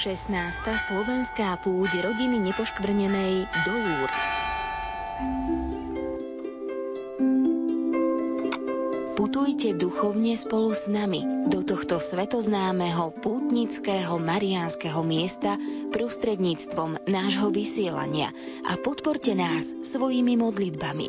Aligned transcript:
16. 0.00 0.32
slovenská 0.64 1.60
púť 1.60 2.00
rodiny 2.00 2.40
nepoškvrnenej 2.40 3.44
do 3.68 3.72
Lourdes. 3.76 4.28
Putujte 9.12 9.76
duchovne 9.76 10.40
spolu 10.40 10.72
s 10.72 10.88
nami 10.88 11.52
do 11.52 11.60
tohto 11.60 12.00
svetoznámeho 12.00 13.12
pútnického 13.20 14.16
mariánskeho 14.16 15.04
miesta 15.04 15.60
prostredníctvom 15.92 17.04
nášho 17.04 17.52
vysielania 17.52 18.32
a 18.64 18.80
podporte 18.80 19.36
nás 19.36 19.68
svojimi 19.84 20.32
modlitbami. 20.40 21.08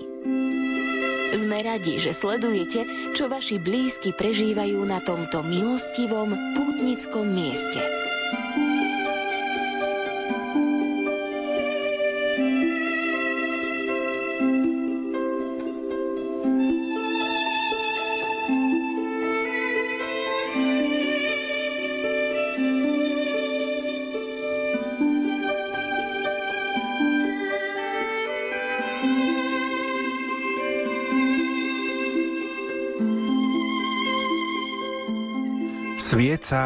Sme 1.32 1.64
radi, 1.64 1.96
že 1.96 2.12
sledujete, 2.12 2.84
čo 3.16 3.32
vaši 3.32 3.56
blízky 3.56 4.12
prežívajú 4.12 4.84
na 4.84 5.00
tomto 5.00 5.48
milostivom 5.48 6.60
pútnickom 6.60 7.24
mieste. 7.24 8.01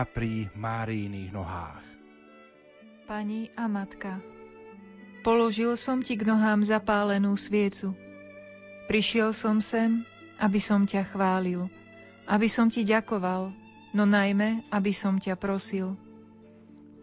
Pri 0.03 0.51
Máriiných 0.51 1.31
nohách. 1.31 1.79
Pani 3.07 3.47
a 3.55 3.71
matka, 3.71 4.19
položil 5.23 5.79
som 5.79 6.03
ti 6.03 6.19
k 6.19 6.27
nohám 6.27 6.67
zapálenú 6.67 7.31
sviecu. 7.39 7.95
Prišiel 8.91 9.31
som 9.31 9.63
sem, 9.63 10.03
aby 10.35 10.59
som 10.59 10.83
ťa 10.83 11.15
chválil, 11.15 11.71
aby 12.27 12.51
som 12.51 12.67
ti 12.67 12.83
ďakoval, 12.83 13.55
no 13.95 14.03
najmä, 14.03 14.67
aby 14.73 14.91
som 14.91 15.15
ťa 15.15 15.39
prosil. 15.39 15.95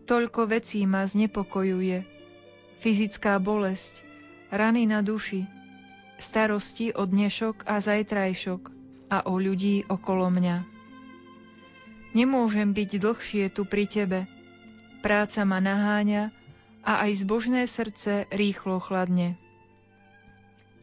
Toľko 0.05 0.53
vecí 0.53 0.85
ma 0.85 1.09
znepokojuje. 1.09 2.05
Fyzická 2.85 3.41
bolesť, 3.41 4.05
rany 4.53 4.85
na 4.85 5.01
duši, 5.01 5.49
starosti 6.21 6.93
o 6.93 7.09
dnešok 7.09 7.65
a 7.65 7.81
zajtrajšok 7.81 8.63
a 9.09 9.25
o 9.31 9.39
ľudí 9.41 9.87
okolo 9.89 10.29
mňa. 10.29 10.72
Nemôžem 12.13 12.77
byť 12.77 12.91
dlhšie 13.01 13.45
tu 13.49 13.65
pri 13.65 13.89
tebe. 13.89 14.29
Práca 15.01 15.49
ma 15.49 15.65
naháňa 15.65 16.29
a 16.85 17.09
aj 17.09 17.25
zbožné 17.25 17.65
srdce 17.65 18.29
rýchlo 18.29 18.77
chladne. 18.85 19.41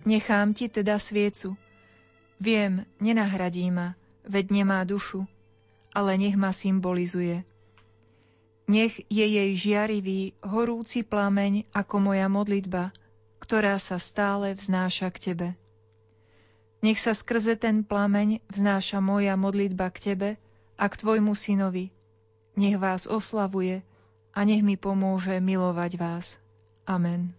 Nechám 0.10 0.58
ti 0.58 0.66
teda 0.72 0.98
sviecu. 0.98 1.54
Viem, 2.42 2.88
nenahradí 2.98 3.68
ma, 3.70 3.94
veď 4.26 4.64
nemá 4.64 4.82
dušu, 4.88 5.28
ale 5.94 6.18
nech 6.18 6.34
ma 6.40 6.50
symbolizuje. 6.50 7.44
Nech 8.70 9.02
je 9.10 9.26
jej 9.26 9.52
žiarivý, 9.54 10.34
horúci 10.46 11.06
plameň 11.06 11.68
ako 11.74 11.96
moja 12.00 12.26
modlitba, 12.30 12.94
ktorá 13.38 13.78
sa 13.82 14.02
stále 14.02 14.54
vznáša 14.56 15.10
k 15.14 15.18
tebe. 15.32 15.50
Nech 16.80 17.02
sa 17.02 17.12
skrze 17.12 17.60
ten 17.60 17.84
plameň 17.84 18.40
vznáša 18.48 19.04
moja 19.04 19.36
modlitba 19.36 19.92
k 19.92 20.14
tebe, 20.14 20.30
a 20.80 20.88
k 20.88 20.96
Tvojmu 20.96 21.36
synovi. 21.36 21.92
Nech 22.56 22.80
vás 22.80 23.04
oslavuje 23.04 23.84
a 24.32 24.40
nech 24.48 24.64
mi 24.64 24.80
pomôže 24.80 25.36
milovať 25.44 25.92
vás. 26.00 26.40
Amen. 26.88 27.36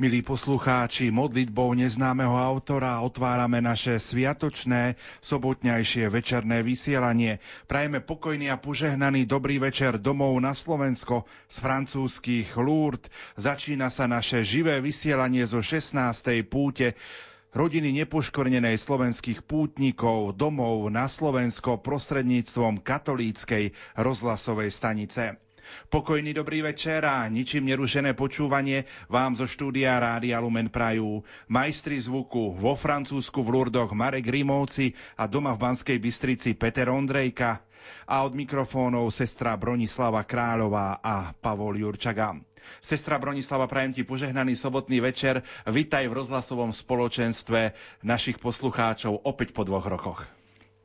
Milí 0.00 0.24
poslucháči, 0.24 1.12
modlitbou 1.12 1.76
neznámeho 1.76 2.32
autora 2.32 3.04
otvárame 3.04 3.60
naše 3.60 4.00
sviatočné, 4.00 4.96
sobotňajšie 5.20 6.08
večerné 6.08 6.64
vysielanie. 6.64 7.36
Prajeme 7.68 8.00
pokojný 8.00 8.48
a 8.48 8.56
požehnaný 8.56 9.28
dobrý 9.28 9.60
večer 9.60 10.00
domov 10.00 10.40
na 10.40 10.56
Slovensko 10.56 11.28
z 11.52 11.56
francúzských 11.60 12.48
Lourdes. 12.56 13.12
Začína 13.36 13.92
sa 13.92 14.08
naše 14.08 14.40
živé 14.40 14.80
vysielanie 14.80 15.44
zo 15.44 15.60
16. 15.60 15.92
púte 16.48 16.96
rodiny 17.50 17.90
nepoškornenej 18.02 18.78
slovenských 18.78 19.42
pútnikov 19.42 20.38
domov 20.38 20.86
na 20.90 21.10
Slovensko 21.10 21.82
prostredníctvom 21.82 22.82
katolíckej 22.82 23.74
rozhlasovej 23.98 24.70
stanice. 24.70 25.38
Pokojný 25.86 26.34
dobrý 26.34 26.66
večer 26.66 27.06
a 27.06 27.22
ničím 27.30 27.70
nerušené 27.70 28.18
počúvanie 28.18 28.90
vám 29.06 29.38
zo 29.38 29.46
štúdia 29.46 30.02
Rádia 30.02 30.42
Lumen 30.42 30.66
Prajú. 30.66 31.22
Majstri 31.46 32.00
zvuku 32.00 32.58
vo 32.58 32.74
Francúzsku 32.74 33.38
v 33.46 33.48
Lurdoch 33.54 33.94
Marek 33.94 34.26
Rimovci 34.26 34.90
a 35.14 35.30
doma 35.30 35.54
v 35.54 35.62
Banskej 35.70 35.98
Bystrici 36.02 36.58
Peter 36.58 36.90
Ondrejka 36.90 37.69
a 38.08 38.24
od 38.26 38.32
mikrofónov 38.34 39.12
sestra 39.12 39.54
Bronislava 39.54 40.24
Kráľová 40.26 40.98
a 40.98 41.36
Pavol 41.36 41.78
Jurčaga. 41.78 42.36
Sestra 42.80 43.16
Bronislava, 43.16 43.68
prajem 43.68 43.96
ti 43.96 44.02
požehnaný 44.04 44.56
sobotný 44.56 45.00
večer. 45.00 45.40
Vitaj 45.64 46.06
v 46.08 46.16
rozhlasovom 46.16 46.72
spoločenstve 46.72 47.72
našich 48.04 48.36
poslucháčov 48.40 49.24
opäť 49.24 49.56
po 49.56 49.64
dvoch 49.64 49.86
rokoch. 49.88 50.39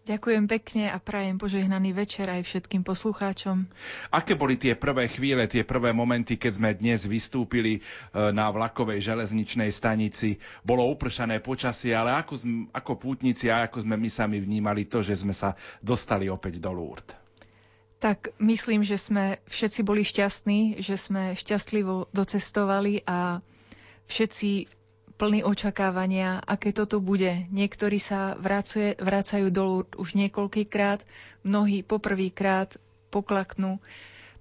Ďakujem 0.05 0.45
pekne 0.45 0.93
a 0.93 1.01
prajem 1.01 1.41
požehnaný 1.41 1.89
večer 1.97 2.29
aj 2.29 2.45
všetkým 2.45 2.85
poslucháčom. 2.85 3.65
Aké 4.13 4.37
boli 4.37 4.53
tie 4.53 4.77
prvé 4.77 5.09
chvíle, 5.09 5.49
tie 5.49 5.65
prvé 5.65 5.97
momenty, 5.97 6.37
keď 6.37 6.51
sme 6.53 6.69
dnes 6.77 7.09
vystúpili 7.09 7.81
e, 7.81 7.81
na 8.29 8.53
vlakovej 8.53 9.01
železničnej 9.01 9.73
stanici? 9.73 10.37
Bolo 10.61 10.85
upršané 10.93 11.41
počasie, 11.41 11.97
ale 11.97 12.13
ako, 12.21 12.37
ako 12.69 12.91
pútnici 13.01 13.49
a 13.49 13.65
ako 13.65 13.81
sme 13.81 13.97
my 13.97 14.09
sami 14.13 14.37
vnímali 14.37 14.85
to, 14.85 15.01
že 15.01 15.25
sme 15.25 15.33
sa 15.33 15.57
dostali 15.81 16.29
opäť 16.29 16.61
do 16.61 16.69
Lourdes? 16.69 17.17
Tak 17.97 18.37
myslím, 18.37 18.85
že 18.85 19.01
sme 19.01 19.41
všetci 19.49 19.81
boli 19.81 20.05
šťastní, 20.05 20.85
že 20.85 21.01
sme 21.01 21.33
šťastlivo 21.33 22.13
docestovali 22.13 23.01
a 23.09 23.41
všetci 24.05 24.69
plní 25.15 25.47
očakávania, 25.47 26.43
aké 26.43 26.75
toto 26.75 26.99
bude. 26.99 27.47
Niektorí 27.51 27.99
sa 27.99 28.35
vracuje, 28.35 28.99
vracajú 28.99 29.47
do 29.51 29.63
Lourdes 29.63 29.95
už 29.95 30.09
niekoľkýkrát, 30.19 31.07
mnohí 31.47 31.81
poprvýkrát 31.81 32.75
poklaknú 33.11 33.79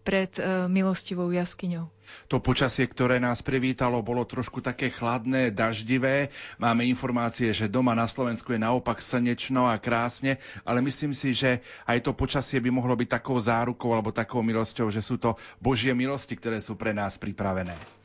pred 0.04 0.28
e, 0.36 0.68
milostivou 0.68 1.32
jaskyňou. 1.32 1.88
To 2.28 2.36
počasie, 2.36 2.84
ktoré 2.84 3.16
nás 3.16 3.40
privítalo, 3.40 4.04
bolo 4.04 4.28
trošku 4.28 4.60
také 4.60 4.92
chladné, 4.92 5.48
daždivé. 5.48 6.28
Máme 6.60 6.84
informácie, 6.84 7.48
že 7.56 7.72
doma 7.72 7.96
na 7.96 8.04
Slovensku 8.04 8.52
je 8.52 8.60
naopak 8.60 9.00
slnečno 9.00 9.64
a 9.64 9.80
krásne, 9.80 10.36
ale 10.68 10.84
myslím 10.84 11.16
si, 11.16 11.32
že 11.32 11.64
aj 11.88 12.04
to 12.04 12.12
počasie 12.12 12.60
by 12.60 12.68
mohlo 12.68 12.92
byť 12.92 13.08
takou 13.08 13.41
zárukou 13.41 13.96
alebo 13.96 14.12
takou 14.12 14.44
milosťou, 14.44 14.92
že 14.92 15.00
sú 15.00 15.16
to 15.16 15.41
Božie 15.56 15.96
milosti, 15.96 16.36
ktoré 16.36 16.60
sú 16.60 16.76
pre 16.76 16.92
nás 16.92 17.16
pripravené. 17.16 18.03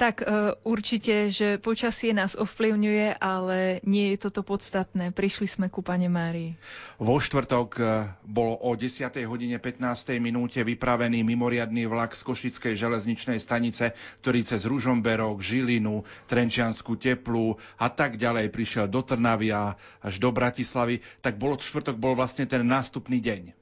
Tak 0.00 0.24
e, 0.24 0.56
určite, 0.64 1.28
že 1.28 1.60
počasie 1.60 2.16
nás 2.16 2.32
ovplyvňuje, 2.32 3.20
ale 3.20 3.84
nie 3.84 4.16
je 4.16 4.24
toto 4.24 4.40
podstatné. 4.40 5.12
Prišli 5.12 5.44
sme 5.44 5.66
ku 5.68 5.84
Pane 5.84 6.08
Márii. 6.08 6.56
Vo 6.96 7.20
štvrtok 7.20 7.68
e, 7.76 7.82
bol 8.24 8.56
o 8.56 8.72
10. 8.72 9.12
hodine 9.28 9.60
15. 9.60 10.16
minúte 10.16 10.64
vypravený 10.64 11.20
mimoriadný 11.20 11.84
vlak 11.84 12.16
z 12.16 12.24
Košickej 12.24 12.80
železničnej 12.80 13.36
stanice, 13.36 13.92
ktorý 14.24 14.40
cez 14.40 14.64
Ružomberok, 14.64 15.44
Žilinu, 15.44 16.08
Trenčiansku 16.32 16.96
Teplu 16.96 17.60
a 17.76 17.92
tak 17.92 18.16
ďalej 18.16 18.48
prišiel 18.48 18.88
do 18.88 19.04
Trnavy 19.04 19.52
a 19.52 19.76
až 20.00 20.16
do 20.16 20.32
Bratislavy. 20.32 21.04
Tak 21.20 21.36
bolo 21.36 21.60
štvrtok 21.60 22.00
bol 22.00 22.16
vlastne 22.16 22.48
ten 22.48 22.64
nástupný 22.64 23.20
deň. 23.20 23.59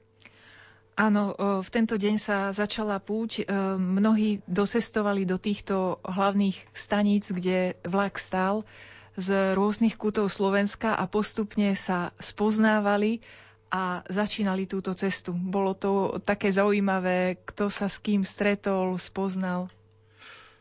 Áno, 0.99 1.31
v 1.63 1.69
tento 1.71 1.95
deň 1.95 2.19
sa 2.19 2.51
začala 2.51 2.99
púť. 2.99 3.47
Mnohí 3.79 4.43
dosestovali 4.51 5.23
do 5.23 5.39
týchto 5.39 6.03
hlavných 6.03 6.59
staníc, 6.75 7.31
kde 7.31 7.79
vlak 7.87 8.19
stál 8.19 8.67
z 9.15 9.55
rôznych 9.55 9.95
kútov 9.95 10.27
Slovenska 10.27 10.99
a 10.99 11.07
postupne 11.07 11.71
sa 11.79 12.11
spoznávali 12.19 13.23
a 13.71 14.03
začínali 14.11 14.67
túto 14.67 14.91
cestu. 14.91 15.31
Bolo 15.31 15.71
to 15.71 16.19
také 16.19 16.51
zaujímavé, 16.51 17.39
kto 17.47 17.71
sa 17.71 17.87
s 17.87 17.95
kým 18.03 18.27
stretol, 18.27 18.99
spoznal. 18.99 19.71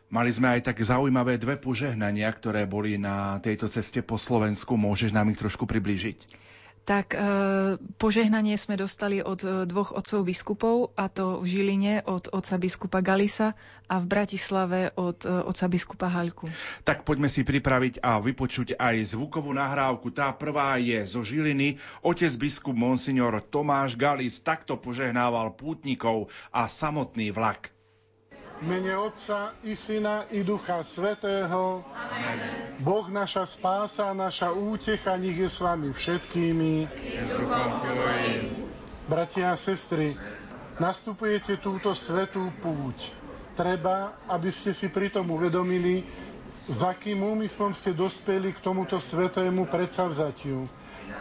Mali 0.06 0.30
sme 0.30 0.54
aj 0.54 0.70
tak 0.70 0.78
zaujímavé 0.78 1.34
dve 1.36 1.58
požehnania, 1.58 2.30
ktoré 2.30 2.62
boli 2.62 2.94
na 2.94 3.42
tejto 3.42 3.66
ceste 3.66 4.06
po 4.06 4.14
Slovensku. 4.14 4.78
Môžeš 4.78 5.10
nám 5.10 5.34
ich 5.34 5.40
trošku 5.42 5.66
priblížiť? 5.66 6.47
Tak 6.88 7.12
e, 7.12 7.20
požehnanie 8.00 8.56
sme 8.56 8.80
dostali 8.80 9.20
od 9.20 9.44
e, 9.44 9.68
dvoch 9.68 9.92
otcov 9.92 10.24
biskupov, 10.24 10.76
a 10.96 11.12
to 11.12 11.44
v 11.44 11.60
Žiline 11.60 12.00
od 12.08 12.32
otca 12.32 12.56
biskupa 12.56 13.04
Galisa 13.04 13.52
a 13.92 14.00
v 14.00 14.08
Bratislave 14.08 14.96
od 14.96 15.20
e, 15.20 15.28
otca 15.28 15.68
biskupa 15.68 16.08
Haľku. 16.08 16.48
Tak 16.88 17.04
poďme 17.04 17.28
si 17.28 17.44
pripraviť 17.44 18.00
a 18.00 18.24
vypočuť 18.24 18.80
aj 18.80 19.12
zvukovú 19.12 19.52
nahrávku. 19.52 20.08
Tá 20.16 20.32
prvá 20.32 20.80
je 20.80 20.96
zo 21.04 21.20
Žiliny. 21.20 21.76
Otec 22.00 22.32
biskup 22.40 22.72
Monsignor 22.72 23.36
Tomáš 23.44 23.92
Galis 23.92 24.40
takto 24.40 24.80
požehnával 24.80 25.52
pútnikov 25.60 26.32
a 26.48 26.72
samotný 26.72 27.36
vlak 27.36 27.68
mene 28.60 28.90
Otca 28.92 29.52
i 29.62 29.72
Syna 29.72 30.24
i 30.28 30.42
Ducha 30.42 30.82
Svetého. 30.82 31.84
Amen. 31.86 32.38
Boh 32.78 33.06
naša 33.06 33.44
spása, 33.44 34.10
naša 34.12 34.50
útecha, 34.50 35.14
nech 35.14 35.34
je 35.36 35.48
s 35.48 35.58
vami 35.58 35.90
všetkými. 35.90 36.86
Bratia 39.04 39.50
a 39.50 39.56
sestry, 39.56 40.14
nastupujete 40.76 41.58
túto 41.58 41.90
svetú 41.92 42.50
púť. 42.58 43.14
Treba, 43.52 44.14
aby 44.28 44.48
ste 44.48 44.70
si 44.70 44.86
pritom 44.86 45.26
uvedomili, 45.26 46.06
s 46.68 46.78
akým 46.78 47.18
úmyslom 47.18 47.72
ste 47.72 47.90
dospeli 47.90 48.52
k 48.52 48.60
tomuto 48.60 49.00
svetému 49.00 49.66
predsavzatiu. 49.66 50.68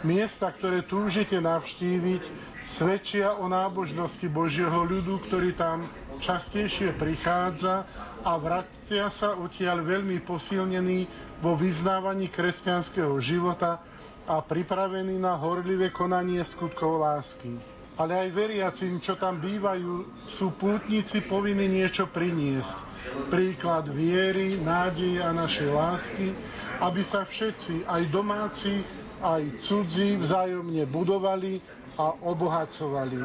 Miesta, 0.06 0.54
ktoré 0.54 0.86
túžite 0.86 1.34
navštíviť, 1.42 2.22
svedčia 2.70 3.34
o 3.34 3.50
nábožnosti 3.50 4.24
Božieho 4.30 4.86
ľudu, 4.86 5.26
ktorý 5.26 5.58
tam 5.58 5.90
častejšie 6.22 6.94
prichádza 6.94 7.82
a 8.22 8.32
vracia 8.38 9.10
sa 9.10 9.34
odtiaľ 9.34 9.82
veľmi 9.82 10.22
posilnený 10.22 11.06
vo 11.42 11.54
vyznávaní 11.54 12.30
kresťanského 12.30 13.14
života 13.22 13.82
a 14.28 14.44
pripravený 14.44 15.16
na 15.16 15.34
horlivé 15.38 15.88
konanie 15.88 16.42
skutkov 16.44 17.00
lásky. 17.00 17.56
Ale 17.98 18.14
aj 18.14 18.28
veriacim, 18.30 19.02
čo 19.02 19.18
tam 19.18 19.42
bývajú, 19.42 20.06
sú 20.30 20.54
pútnici 20.54 21.18
povinni 21.26 21.66
niečo 21.66 22.06
priniesť. 22.06 22.86
Príklad 23.26 23.90
viery, 23.90 24.60
nádeje 24.60 25.18
a 25.18 25.34
našej 25.34 25.70
lásky, 25.72 26.30
aby 26.78 27.02
sa 27.02 27.26
všetci, 27.26 27.88
aj 27.90 28.02
domáci, 28.14 28.86
aj 29.22 29.42
cudzí, 29.62 30.16
vzájomne 30.18 30.86
budovali 30.86 31.58
a 31.98 32.14
obohacovali. 32.22 33.18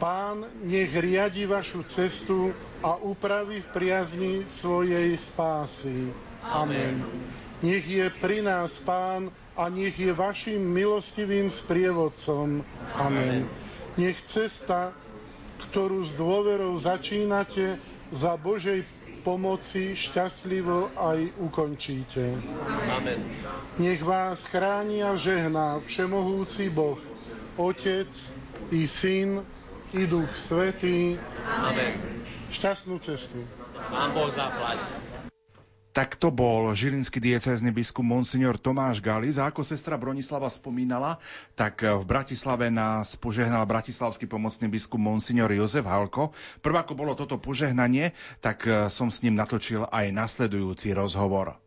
Pán 0.00 0.48
nech 0.64 0.96
riadi 0.96 1.44
vašu 1.44 1.84
cestu 1.84 2.56
a 2.80 2.96
upraví 2.96 3.60
v 3.60 3.68
priazni 3.76 4.34
svojej 4.48 5.12
spásy. 5.20 6.08
Amen. 6.40 7.04
Nech 7.60 7.84
je 7.84 8.08
pri 8.24 8.40
nás 8.40 8.72
Pán 8.80 9.28
a 9.52 9.68
nech 9.68 9.92
je 10.00 10.08
vašim 10.16 10.56
milostivým 10.56 11.52
sprievodcom. 11.52 12.64
Amen. 12.96 13.44
Nech 14.00 14.16
cesta, 14.24 14.96
ktorú 15.68 16.08
s 16.08 16.16
dôverou 16.16 16.80
začínate, 16.80 17.76
za 18.10 18.34
Božej 18.34 18.82
pomoci 19.20 19.92
šťastlivo 19.94 20.96
aj 20.96 21.36
ukončíte. 21.38 22.34
Amen. 22.88 23.20
Nech 23.76 24.00
vás 24.00 24.40
chráni 24.48 25.04
a 25.04 25.14
žehná 25.14 25.80
Všemohúci 25.84 26.72
Boh, 26.72 26.98
Otec 27.60 28.08
i 28.72 28.88
Syn 28.88 29.44
i 29.92 30.02
Duch 30.08 30.32
Svetý. 30.34 31.20
Amen. 31.46 32.24
Šťastnú 32.50 32.98
cestu. 32.98 33.44
Pán 33.90 34.10
Boh 34.16 34.30
zaplať. 34.32 35.09
Tak 35.90 36.14
to 36.22 36.30
bol 36.30 36.70
žilinský 36.70 37.18
diecézny 37.18 37.74
biskup 37.74 38.06
Monsignor 38.06 38.62
Tomáš 38.62 39.02
Galis. 39.02 39.42
A 39.42 39.50
ako 39.50 39.66
sestra 39.66 39.98
Bronislava 39.98 40.46
spomínala, 40.46 41.18
tak 41.58 41.82
v 41.82 42.06
Bratislave 42.06 42.70
nás 42.70 43.18
požehnal 43.18 43.66
bratislavský 43.66 44.30
pomocný 44.30 44.70
biskup 44.70 45.02
Monsignor 45.02 45.50
Jozef 45.50 45.82
Halko. 45.90 46.30
Prvá 46.62 46.86
ako 46.86 46.94
bolo 46.94 47.18
toto 47.18 47.42
požehnanie, 47.42 48.14
tak 48.38 48.62
som 48.86 49.10
s 49.10 49.26
ním 49.26 49.34
natočil 49.34 49.82
aj 49.90 50.14
nasledujúci 50.14 50.94
rozhovor. 50.94 51.58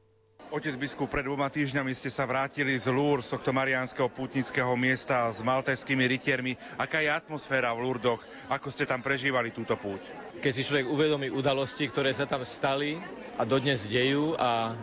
Otec 0.54 0.78
biskup, 0.78 1.10
pred 1.10 1.26
dvoma 1.26 1.50
týždňami 1.50 1.92
ste 1.98 2.14
sa 2.14 2.30
vrátili 2.30 2.78
z 2.78 2.86
Lúr, 2.94 3.26
z 3.26 3.34
tohto 3.34 3.50
mariánskeho 3.50 4.06
putnického 4.08 4.70
miesta 4.78 5.26
s 5.34 5.42
maltajskými 5.42 6.06
rytiermi. 6.06 6.54
Aká 6.78 7.02
je 7.02 7.10
atmosféra 7.10 7.74
v 7.74 7.90
Lúrdoch? 7.90 8.22
Ako 8.54 8.70
ste 8.70 8.86
tam 8.86 9.02
prežívali 9.02 9.50
túto 9.50 9.74
púť? 9.74 10.00
Keď 10.44 10.52
si 10.52 10.68
človek 10.68 10.92
uvedomí 10.92 11.32
udalosti, 11.32 11.88
ktoré 11.88 12.12
sa 12.12 12.28
tam 12.28 12.44
stali 12.44 13.00
a 13.40 13.48
dodnes 13.48 13.88
dejú 13.88 14.36
a 14.36 14.76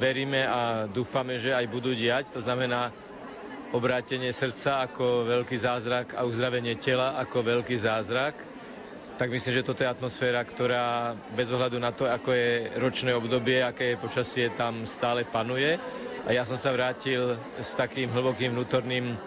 veríme 0.00 0.48
a 0.48 0.88
dúfame, 0.88 1.36
že 1.36 1.52
aj 1.52 1.68
budú 1.68 1.92
diať, 1.92 2.32
to 2.32 2.40
znamená 2.40 2.88
obrátenie 3.76 4.32
srdca 4.32 4.88
ako 4.88 5.28
veľký 5.28 5.60
zázrak 5.60 6.16
a 6.16 6.24
uzdravenie 6.24 6.72
tela 6.80 7.20
ako 7.20 7.44
veľký 7.44 7.76
zázrak, 7.76 8.32
tak 9.20 9.28
myslím, 9.28 9.60
že 9.60 9.66
toto 9.68 9.84
je 9.84 9.92
atmosféra, 9.92 10.40
ktorá 10.40 11.12
bez 11.36 11.52
ohľadu 11.52 11.76
na 11.76 11.92
to, 11.92 12.08
ako 12.08 12.32
je 12.32 12.80
ročné 12.80 13.12
obdobie, 13.12 13.60
aké 13.60 14.00
počasie 14.00 14.56
tam 14.56 14.88
stále 14.88 15.28
panuje. 15.28 15.76
A 16.24 16.32
ja 16.32 16.48
som 16.48 16.56
sa 16.56 16.72
vrátil 16.72 17.36
s 17.60 17.76
takým 17.76 18.08
hlbokým 18.08 18.56
vnútorným 18.56 19.20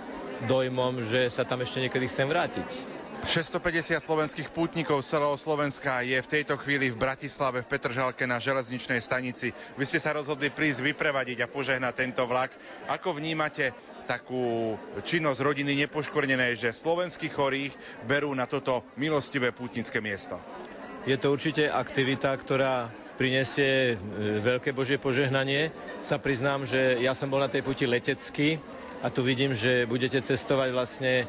dojmom, 0.49 1.05
že 1.05 1.29
sa 1.29 1.45
tam 1.45 1.61
ešte 1.61 1.85
niekedy 1.85 2.09
chcem 2.09 2.25
vrátiť. 2.25 2.99
650 3.27 4.00
slovenských 4.00 4.50
pútnikov 4.56 5.04
z 5.04 5.19
celého 5.19 5.36
Slovenska 5.36 6.00
je 6.01 6.16
v 6.16 6.31
tejto 6.39 6.56
chvíli 6.62 6.88
v 6.88 7.01
Bratislave 7.01 7.62
v 7.62 7.69
Petržalke 7.69 8.24
na 8.24 8.39
železničnej 8.39 9.04
stanici. 9.04 9.51
Vy 9.75 9.83
ste 9.83 10.00
sa 10.00 10.16
rozhodli 10.16 10.48
prísť 10.48 10.86
vyprevadiť 10.88 11.44
a 11.44 11.51
požehnať 11.51 11.94
tento 12.00 12.24
vlak. 12.24 12.56
Ako 12.88 13.19
vnímate 13.19 13.75
takú 14.07 14.80
činnosť 15.04 15.39
rodiny 15.44 15.75
nepoškornenej, 15.86 16.57
že 16.57 16.71
slovenských 16.71 17.33
chorých 17.36 17.74
berú 18.07 18.31
na 18.31 18.48
toto 18.48 18.88
milostivé 18.95 19.51
pútnické 19.51 20.00
miesto? 20.00 20.39
Je 21.04 21.19
to 21.19 21.36
určite 21.36 21.68
aktivita, 21.68 22.31
ktorá 22.39 22.88
prinesie 23.19 23.94
e, 23.94 23.95
veľké 24.39 24.72
Božie 24.72 24.95
požehnanie. 24.95 25.75
Sa 26.00 26.15
priznám, 26.15 26.63
že 26.63 27.04
ja 27.04 27.12
som 27.12 27.27
bol 27.27 27.44
na 27.44 27.51
tej 27.51 27.68
puti 27.68 27.83
letecky 27.83 28.63
a 29.04 29.12
tu 29.12 29.24
vidím, 29.27 29.51
že 29.51 29.83
budete 29.83 30.24
cestovať 30.24 30.69
vlastne 30.72 31.27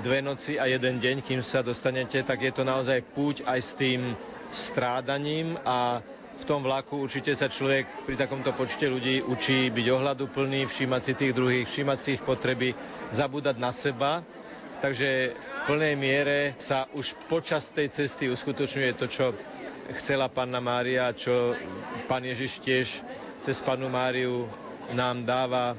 dve 0.00 0.22
noci 0.22 0.56
a 0.56 0.66
jeden 0.66 0.98
deň, 0.98 1.22
kým 1.22 1.40
sa 1.42 1.60
dostanete, 1.60 2.22
tak 2.22 2.42
je 2.42 2.52
to 2.54 2.62
naozaj 2.62 3.02
púť 3.14 3.42
aj 3.44 3.60
s 3.60 3.70
tým 3.74 4.14
strádaním 4.48 5.58
a 5.62 6.00
v 6.38 6.44
tom 6.46 6.62
vlaku 6.62 7.02
určite 7.02 7.34
sa 7.34 7.50
človek 7.50 8.06
pri 8.06 8.14
takomto 8.14 8.54
počte 8.54 8.86
ľudí 8.86 9.26
učí 9.26 9.74
byť 9.74 9.86
ohľaduplný, 9.90 10.70
všímať 10.70 11.02
si 11.02 11.12
tých 11.18 11.34
druhých, 11.34 11.66
všímať 11.66 11.98
si 11.98 12.08
ich 12.14 12.22
potreby, 12.22 12.78
zabúdať 13.10 13.56
na 13.58 13.74
seba. 13.74 14.22
Takže 14.78 15.34
v 15.34 15.48
plnej 15.66 15.94
miere 15.98 16.38
sa 16.62 16.86
už 16.94 17.18
počas 17.26 17.66
tej 17.74 17.90
cesty 17.90 18.30
uskutočňuje 18.30 18.90
to, 18.94 19.10
čo 19.10 19.34
chcela 19.98 20.30
Panna 20.30 20.62
Mária, 20.62 21.10
čo 21.10 21.58
Pán 22.06 22.22
Ježiš 22.22 22.62
tiež 22.62 22.86
cez 23.42 23.58
Pannu 23.58 23.90
Máriu 23.90 24.46
nám 24.94 25.26
dáva 25.26 25.74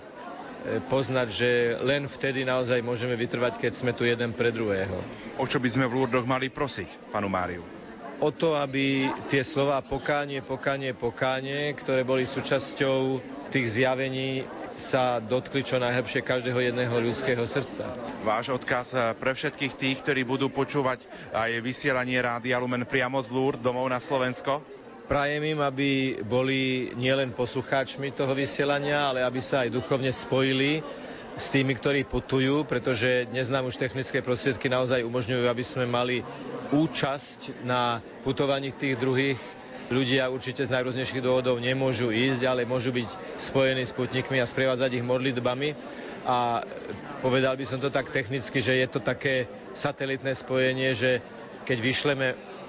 poznať, 0.91 1.27
že 1.31 1.49
len 1.79 2.05
vtedy 2.05 2.43
naozaj 2.43 2.83
môžeme 2.83 3.15
vytrvať, 3.15 3.57
keď 3.59 3.71
sme 3.75 3.91
tu 3.95 4.03
jeden 4.03 4.35
pre 4.35 4.51
druhého. 4.51 4.95
O 5.39 5.45
čo 5.47 5.57
by 5.57 5.69
sme 5.71 5.85
v 5.87 5.95
Lurdoch 6.03 6.27
mali 6.27 6.51
prosiť, 6.51 7.11
panu 7.11 7.31
Máriu? 7.31 7.79
o 8.19 8.29
to, 8.35 8.51
aby 8.55 9.07
tie 9.31 9.47
slova 9.47 9.79
pokánie, 9.79 10.43
pokánie, 10.43 10.91
pokánie, 10.91 11.71
ktoré 11.71 12.03
boli 12.03 12.27
súčasťou 12.27 13.23
tých 13.47 13.79
zjavení, 13.79 14.43
sa 14.79 15.19
dotkli 15.19 15.59
čo 15.59 15.75
najlepšie 15.75 16.23
každého 16.23 16.71
jedného 16.71 16.95
ľudského 17.03 17.43
srdca. 17.43 17.91
Váš 18.23 18.55
odkaz 18.55 18.95
pre 19.19 19.35
všetkých 19.35 19.73
tých, 19.75 19.97
ktorí 19.99 20.23
budú 20.23 20.47
počúvať 20.47 21.03
aj 21.35 21.59
vysielanie 21.59 22.15
Rádia 22.15 22.55
Lumen 22.63 22.87
priamo 22.87 23.19
z 23.19 23.27
Lúr 23.27 23.59
domov 23.59 23.91
na 23.91 23.99
Slovensko? 23.99 24.63
Prajem 25.09 25.57
im, 25.57 25.59
aby 25.65 26.21
boli 26.21 26.93
nielen 26.93 27.33
poslucháčmi 27.33 28.13
toho 28.13 28.37
vysielania, 28.37 29.09
ale 29.09 29.25
aby 29.25 29.41
sa 29.41 29.65
aj 29.65 29.73
duchovne 29.73 30.13
spojili 30.13 30.85
s 31.33 31.49
tými, 31.49 31.73
ktorí 31.73 32.05
putujú, 32.05 32.61
pretože 32.69 33.25
dnes 33.25 33.49
nám 33.49 33.65
už 33.73 33.81
technické 33.81 34.21
prostriedky 34.21 34.69
naozaj 34.69 35.01
umožňujú, 35.01 35.49
aby 35.49 35.65
sme 35.65 35.89
mali 35.89 36.21
účasť 36.69 37.65
na 37.65 38.05
putovaní 38.21 38.69
tých 38.69 39.01
druhých. 39.01 39.41
Ľudia 39.89 40.29
určite 40.29 40.61
z 40.61 40.77
najrôznejších 40.77 41.25
dôvodov 41.25 41.57
nemôžu 41.57 42.13
ísť, 42.13 42.45
ale 42.45 42.69
môžu 42.69 42.93
byť 42.93 43.09
spojení 43.33 43.89
s 43.89 43.97
putníkmi 43.97 44.37
a 44.37 44.45
sprevádzať 44.45 44.93
ich 44.93 45.01
modlitbami. 45.01 45.73
A 46.29 46.61
povedal 47.25 47.57
by 47.57 47.65
som 47.65 47.81
to 47.81 47.89
tak 47.89 48.13
technicky, 48.13 48.61
že 48.61 48.77
je 48.77 48.85
to 48.85 49.01
také 49.01 49.49
satelitné 49.73 50.37
spojenie, 50.37 50.93
že 50.93 51.17
keď 51.65 51.77
vyšleme 51.81 52.27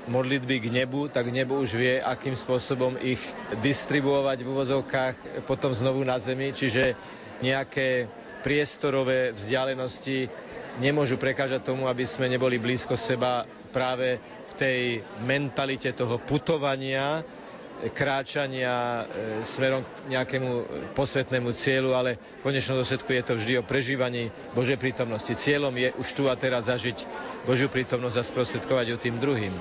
modlitby 0.08 0.56
k 0.60 0.66
nebu, 0.72 1.08
tak 1.08 1.28
nebo 1.28 1.60
už 1.60 1.76
vie, 1.76 1.94
akým 1.98 2.32
spôsobom 2.32 2.96
ich 2.96 3.20
distribuovať 3.60 4.38
v 4.40 4.48
uvozovkách 4.48 5.16
potom 5.44 5.74
znovu 5.74 6.00
na 6.00 6.16
zemi, 6.16 6.54
čiže 6.54 6.96
nejaké 7.40 8.08
priestorové 8.40 9.36
vzdialenosti 9.36 10.28
nemôžu 10.80 11.20
prekážať 11.20 11.60
tomu, 11.66 11.84
aby 11.84 12.06
sme 12.06 12.30
neboli 12.30 12.56
blízko 12.56 12.96
seba 12.96 13.44
práve 13.70 14.16
v 14.48 14.52
tej 14.56 14.78
mentalite 15.20 15.92
toho 15.92 16.16
putovania, 16.16 17.20
kráčania 17.88 19.00
e, 19.00 19.04
smerom 19.40 19.80
k 19.80 20.12
nejakému 20.12 20.50
posvetnému 20.92 21.48
cieľu, 21.56 21.96
ale 21.96 22.20
v 22.40 22.44
konečnom 22.44 22.76
dôsledku 22.76 23.08
je 23.08 23.24
to 23.24 23.32
vždy 23.40 23.52
o 23.56 23.64
prežívaní 23.64 24.28
Božej 24.52 24.76
prítomnosti. 24.76 25.32
Cieľom 25.32 25.72
je 25.72 25.88
už 25.96 26.08
tu 26.12 26.28
a 26.28 26.36
teraz 26.36 26.68
zažiť 26.68 27.08
Božiu 27.48 27.72
prítomnosť 27.72 28.16
a 28.20 28.26
sprostredkovať 28.26 28.84
ju 28.92 28.96
tým 29.00 29.16
druhým. 29.16 29.54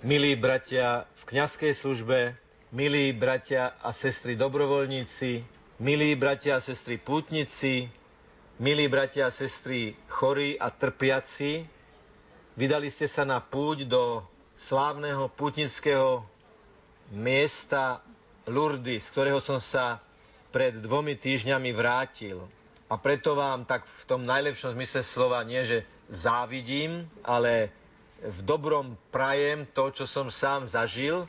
Milí 0.00 0.32
bratia 0.32 1.04
v 1.12 1.22
kňazskej 1.28 1.76
službe, 1.76 2.32
milí 2.72 3.12
bratia 3.12 3.76
a 3.84 3.92
sestry 3.92 4.32
dobrovoľníci, 4.32 5.44
milí 5.76 6.16
bratia 6.16 6.56
a 6.56 6.64
sestry 6.64 6.96
pútnici, 6.96 7.84
milí 8.56 8.88
bratia 8.88 9.28
a 9.28 9.36
sestry 9.36 9.92
chorí 10.08 10.56
a 10.56 10.72
trpiaci, 10.72 11.68
vydali 12.56 12.88
ste 12.88 13.04
sa 13.12 13.28
na 13.28 13.44
púť 13.44 13.84
do 13.84 14.24
slávneho 14.56 15.28
pútnického 15.36 16.24
miesta 17.12 18.00
Lurdy, 18.48 19.04
z 19.04 19.08
ktorého 19.12 19.36
som 19.36 19.60
sa 19.60 20.00
pred 20.48 20.80
dvomi 20.80 21.12
týždňami 21.20 21.76
vrátil. 21.76 22.48
A 22.88 22.96
preto 22.96 23.36
vám 23.36 23.68
tak 23.68 23.84
v 23.84 24.04
tom 24.08 24.24
najlepšom 24.24 24.72
zmysle 24.72 25.04
slova 25.04 25.44
nie, 25.44 25.60
že 25.68 25.84
závidím, 26.08 27.04
ale 27.20 27.68
v 28.20 28.38
dobrom 28.44 29.00
prajem 29.08 29.64
to, 29.72 29.88
čo 29.92 30.04
som 30.04 30.28
sám 30.28 30.68
zažil, 30.68 31.24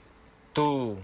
tú 0.51 1.00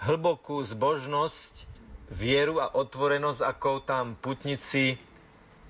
hlbokú 0.00 0.64
zbožnosť, 0.64 1.68
vieru 2.08 2.56
a 2.64 2.72
otvorenosť, 2.72 3.44
ako 3.44 3.84
tam 3.84 4.16
putnici 4.16 4.96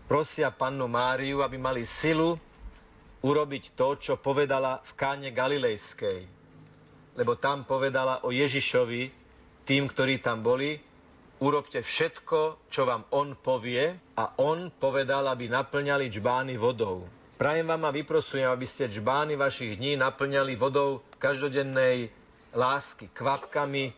prosia 0.06 0.54
pannu 0.54 0.86
Máriu, 0.86 1.42
aby 1.42 1.58
mali 1.58 1.82
silu 1.82 2.38
urobiť 3.18 3.74
to, 3.74 3.98
čo 3.98 4.14
povedala 4.14 4.78
v 4.86 4.92
káne 4.94 5.28
Galilejskej. 5.34 6.30
Lebo 7.18 7.34
tam 7.34 7.66
povedala 7.66 8.22
o 8.22 8.30
Ježišovi 8.30 9.10
tým, 9.66 9.90
ktorí 9.90 10.22
tam 10.22 10.46
boli, 10.46 10.78
urobte 11.42 11.82
všetko, 11.82 12.70
čo 12.70 12.86
vám 12.86 13.10
on 13.10 13.34
povie 13.34 13.98
a 14.14 14.38
on 14.38 14.70
povedal, 14.70 15.26
aby 15.26 15.50
naplňali 15.50 16.06
čbány 16.14 16.54
vodou. 16.54 17.17
Prajem 17.38 17.70
vám 17.70 17.86
a 17.86 17.94
vyprosujem, 17.94 18.50
aby 18.50 18.66
ste 18.66 18.90
čbány 18.90 19.38
vašich 19.38 19.78
dní 19.78 19.94
naplňali 19.94 20.58
vodou 20.58 21.06
každodennej 21.22 22.10
lásky, 22.50 23.06
kvapkami 23.14 23.94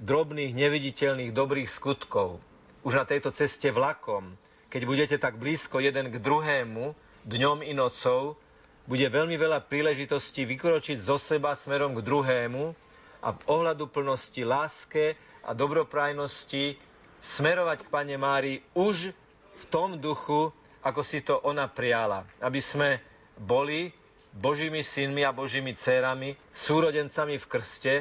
drobných, 0.00 0.56
neviditeľných, 0.56 1.36
dobrých 1.36 1.68
skutkov. 1.68 2.40
Už 2.80 2.96
na 2.96 3.04
tejto 3.04 3.28
ceste 3.28 3.68
vlakom, 3.68 4.40
keď 4.72 4.82
budete 4.88 5.16
tak 5.20 5.36
blízko 5.36 5.84
jeden 5.84 6.08
k 6.08 6.16
druhému, 6.16 6.96
dňom 7.28 7.60
i 7.60 7.76
nocou, 7.76 8.40
bude 8.88 9.04
veľmi 9.04 9.36
veľa 9.36 9.68
príležitostí 9.68 10.48
vykročiť 10.48 10.96
zo 10.96 11.20
seba 11.20 11.52
smerom 11.52 11.92
k 11.92 12.00
druhému 12.00 12.72
a 13.20 13.28
v 13.30 13.40
ohľadu 13.52 13.84
plnosti 13.86 14.40
láske 14.42 15.12
a 15.44 15.52
dobroprajnosti 15.52 16.80
smerovať 17.20 17.84
k 17.84 17.92
Pane 17.92 18.16
Mári 18.16 18.64
už 18.72 19.12
v 19.60 19.64
tom 19.68 20.00
duchu, 20.00 20.56
ako 20.82 21.00
si 21.06 21.22
to 21.22 21.38
ona 21.42 21.70
prijala. 21.70 22.26
Aby 22.42 22.58
sme 22.58 22.98
boli 23.38 23.94
Božími 24.32 24.82
synmi 24.82 25.22
a 25.22 25.34
Božími 25.34 25.74
dcerami, 25.78 26.34
súrodencami 26.52 27.38
v 27.38 27.48
krste, 27.48 27.94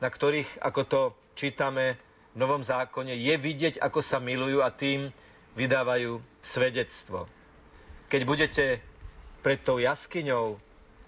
na 0.00 0.08
ktorých, 0.08 0.60
ako 0.60 0.80
to 0.86 1.00
čítame 1.36 1.96
v 2.32 2.36
Novom 2.36 2.62
zákone, 2.62 3.16
je 3.16 3.34
vidieť, 3.36 3.80
ako 3.80 4.00
sa 4.04 4.22
milujú 4.22 4.62
a 4.62 4.70
tým 4.70 5.10
vydávajú 5.54 6.22
svedectvo. 6.42 7.26
Keď 8.10 8.20
budete 8.26 8.64
pred 9.40 9.60
tou 9.62 9.78
jaskyňou, 9.78 10.58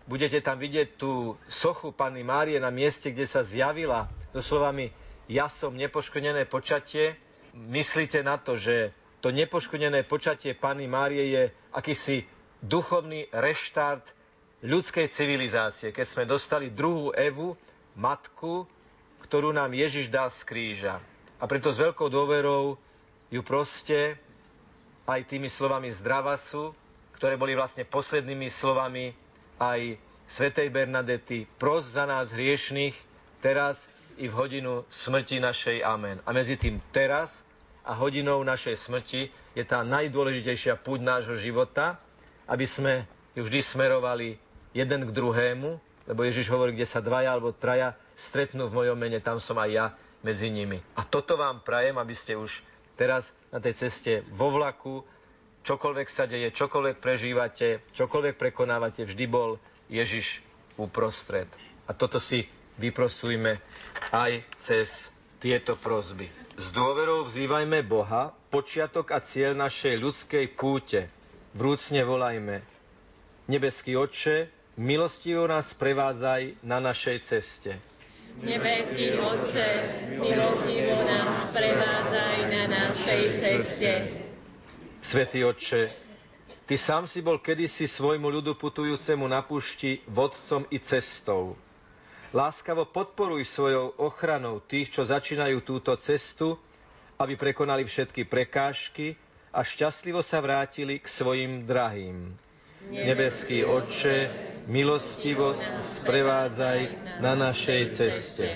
budete 0.06 0.42
tam 0.42 0.58
vidieť 0.58 0.98
tú 0.98 1.36
sochu 1.46 1.94
Panny 1.94 2.26
Márie 2.26 2.58
na 2.58 2.70
mieste, 2.70 3.10
kde 3.10 3.26
sa 3.26 3.46
zjavila 3.46 4.10
so 4.32 4.40
slovami 4.40 4.90
ja 5.30 5.46
som 5.46 5.72
nepoškodené 5.72 6.44
počatie, 6.50 7.14
myslíte 7.54 8.24
na 8.26 8.40
to, 8.40 8.58
že 8.58 8.90
to 9.22 9.30
nepoškodené 9.30 10.02
počatie 10.10 10.52
Panny 10.58 10.90
Márie 10.90 11.30
je 11.30 11.42
akýsi 11.70 12.26
duchovný 12.58 13.30
reštart 13.30 14.02
ľudskej 14.66 15.10
civilizácie, 15.14 15.94
keď 15.94 16.06
sme 16.10 16.24
dostali 16.26 16.74
druhú 16.74 17.14
Evu, 17.14 17.54
matku, 17.94 18.66
ktorú 19.22 19.54
nám 19.54 19.70
Ježiš 19.78 20.10
dal 20.10 20.30
z 20.34 20.42
kríža. 20.42 20.94
A 21.38 21.46
preto 21.46 21.70
s 21.70 21.78
veľkou 21.78 22.10
dôverou 22.10 22.78
ju 23.30 23.40
proste 23.46 24.18
aj 25.06 25.26
tými 25.26 25.50
slovami 25.50 25.94
zdravasu, 25.94 26.74
ktoré 27.18 27.38
boli 27.38 27.54
vlastne 27.54 27.86
poslednými 27.86 28.50
slovami 28.50 29.14
aj 29.58 29.98
svätej 30.34 30.70
Bernadety, 30.70 31.46
pros 31.58 31.86
za 31.86 32.06
nás 32.06 32.30
hriešných, 32.30 32.94
teraz 33.42 33.78
i 34.18 34.26
v 34.26 34.34
hodinu 34.34 34.86
smrti 34.90 35.42
našej. 35.42 35.82
Amen. 35.82 36.22
A 36.26 36.30
medzi 36.30 36.54
tým 36.58 36.78
teraz 36.94 37.42
a 37.82 37.92
hodinou 37.98 38.42
našej 38.46 38.78
smrti 38.78 39.28
je 39.52 39.64
tá 39.66 39.82
najdôležitejšia 39.82 40.78
púť 40.78 41.02
nášho 41.02 41.36
života, 41.38 41.98
aby 42.46 42.66
sme 42.66 43.04
ju 43.34 43.42
vždy 43.42 43.60
smerovali 43.62 44.38
jeden 44.72 45.08
k 45.08 45.14
druhému, 45.14 45.70
lebo 46.06 46.20
Ježiš 46.26 46.50
hovorí, 46.50 46.74
kde 46.74 46.88
sa 46.88 47.04
dvaja 47.04 47.34
alebo 47.34 47.54
traja 47.54 47.94
stretnú 48.30 48.66
v 48.70 48.76
mojom 48.82 48.98
mene, 48.98 49.18
tam 49.22 49.38
som 49.38 49.58
aj 49.58 49.70
ja 49.70 49.86
medzi 50.22 50.48
nimi. 50.48 50.78
A 50.94 51.02
toto 51.02 51.34
vám 51.34 51.62
prajem, 51.62 51.98
aby 51.98 52.14
ste 52.14 52.38
už 52.38 52.50
teraz 52.94 53.30
na 53.50 53.58
tej 53.58 53.86
ceste 53.86 54.22
vo 54.34 54.50
vlaku, 54.54 55.02
čokoľvek 55.62 56.08
sa 56.10 56.26
deje, 56.26 56.54
čokoľvek 56.54 56.96
prežívate, 56.98 57.82
čokoľvek 57.94 58.34
prekonávate, 58.38 59.06
vždy 59.06 59.24
bol 59.26 59.58
Ježiš 59.90 60.42
uprostred. 60.78 61.50
A 61.86 61.92
toto 61.92 62.22
si 62.22 62.46
vyprosujme 62.78 63.60
aj 64.14 64.32
cez 64.64 65.11
tieto 65.42 65.74
prozby. 65.74 66.30
S 66.54 66.70
dôverou 66.70 67.26
vzývajme 67.26 67.82
Boha, 67.82 68.30
počiatok 68.54 69.10
a 69.10 69.18
cieľ 69.18 69.58
našej 69.58 69.98
ľudskej 69.98 70.54
púte. 70.54 71.10
Vrúcne 71.58 72.06
volajme. 72.06 72.62
Nebeský 73.50 73.98
Otče, 73.98 74.46
milostivo 74.78 75.50
nás 75.50 75.74
prevádzaj 75.74 76.62
na 76.62 76.78
našej 76.78 77.18
ceste. 77.26 77.74
Nebeský 78.38 79.18
Otče, 79.18 79.68
milostivo 80.22 81.02
nás 81.02 81.50
prevádzaj 81.50 82.36
na 82.46 82.62
našej 82.70 83.22
ceste. 83.42 83.90
Svetý 85.02 85.42
Otče, 85.42 85.90
Ty 86.62 86.78
sám 86.78 87.10
si 87.10 87.18
bol 87.20 87.42
kedysi 87.42 87.90
svojmu 87.90 88.30
ľudu 88.30 88.54
putujúcemu 88.54 89.26
na 89.26 89.42
púšti 89.42 89.98
vodcom 90.06 90.62
i 90.70 90.78
cestou. 90.78 91.58
Láskavo 92.32 92.88
podporuj 92.88 93.44
svojou 93.44 93.92
ochranou 94.00 94.64
tých, 94.64 94.88
čo 94.88 95.04
začínajú 95.04 95.60
túto 95.60 95.92
cestu, 96.00 96.56
aby 97.20 97.36
prekonali 97.36 97.84
všetky 97.84 98.24
prekážky 98.24 99.12
a 99.52 99.60
šťastlivo 99.60 100.24
sa 100.24 100.40
vrátili 100.40 100.96
k 100.96 101.06
svojim 101.06 101.68
drahým. 101.68 102.32
Nebeský 102.88 103.62
Otče, 103.62 104.32
milostivosť 104.64 105.64
sprevádzaj 106.00 106.80
na 107.20 107.36
našej 107.36 107.82
ceste. 107.92 108.48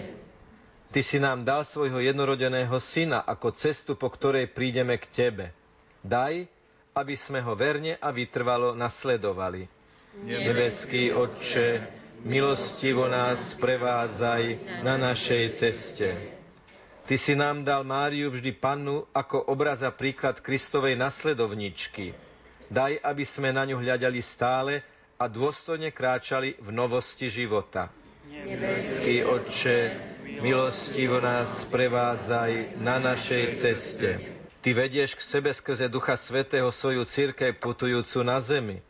Ty 0.90 1.00
si 1.04 1.20
nám 1.20 1.44
dal 1.44 1.68
svojho 1.68 2.00
jednorodeného 2.00 2.80
syna 2.80 3.22
ako 3.22 3.52
cestu, 3.54 3.92
po 3.94 4.08
ktorej 4.08 4.48
prídeme 4.50 4.96
k 4.96 5.06
Tebe. 5.12 5.46
Daj, 6.00 6.48
aby 6.96 7.14
sme 7.14 7.44
ho 7.44 7.52
verne 7.52 8.00
a 8.00 8.08
vytrvalo 8.08 8.72
nasledovali. 8.72 9.68
Nebeský 10.24 11.12
Otče, 11.12 11.84
milostivo 12.26 13.06
nás 13.06 13.54
prevádzaj 13.54 14.42
na 14.82 14.98
našej 14.98 15.44
ceste. 15.54 16.10
Ty 17.06 17.14
si 17.14 17.38
nám 17.38 17.62
dal 17.62 17.86
Máriu 17.86 18.34
vždy 18.34 18.50
pannu 18.52 19.06
ako 19.14 19.46
obraz 19.46 19.86
a 19.86 19.94
príklad 19.94 20.42
Kristovej 20.42 20.98
nasledovničky– 20.98 22.10
Daj, 22.66 22.98
aby 22.98 23.22
sme 23.22 23.54
na 23.54 23.62
ňu 23.62 23.78
hľadali 23.78 24.18
stále 24.18 24.82
a 25.16 25.30
dôstojne 25.30 25.94
kráčali 25.94 26.58
v 26.58 26.68
novosti 26.74 27.30
života. 27.30 27.94
Nebeský 28.26 29.22
Otče, 29.22 29.78
milostivo 30.42 31.22
nás 31.22 31.62
prevádzaj 31.70 32.82
na 32.82 32.98
našej 32.98 33.44
ceste. 33.54 34.10
Ty 34.66 34.70
vedieš 34.74 35.14
k 35.14 35.22
sebe 35.22 35.54
skrze 35.54 35.86
Ducha 35.86 36.18
Svetého 36.18 36.66
svoju 36.74 37.06
církev 37.06 37.54
putujúcu 37.62 38.18
na 38.26 38.42
zemi. 38.42 38.82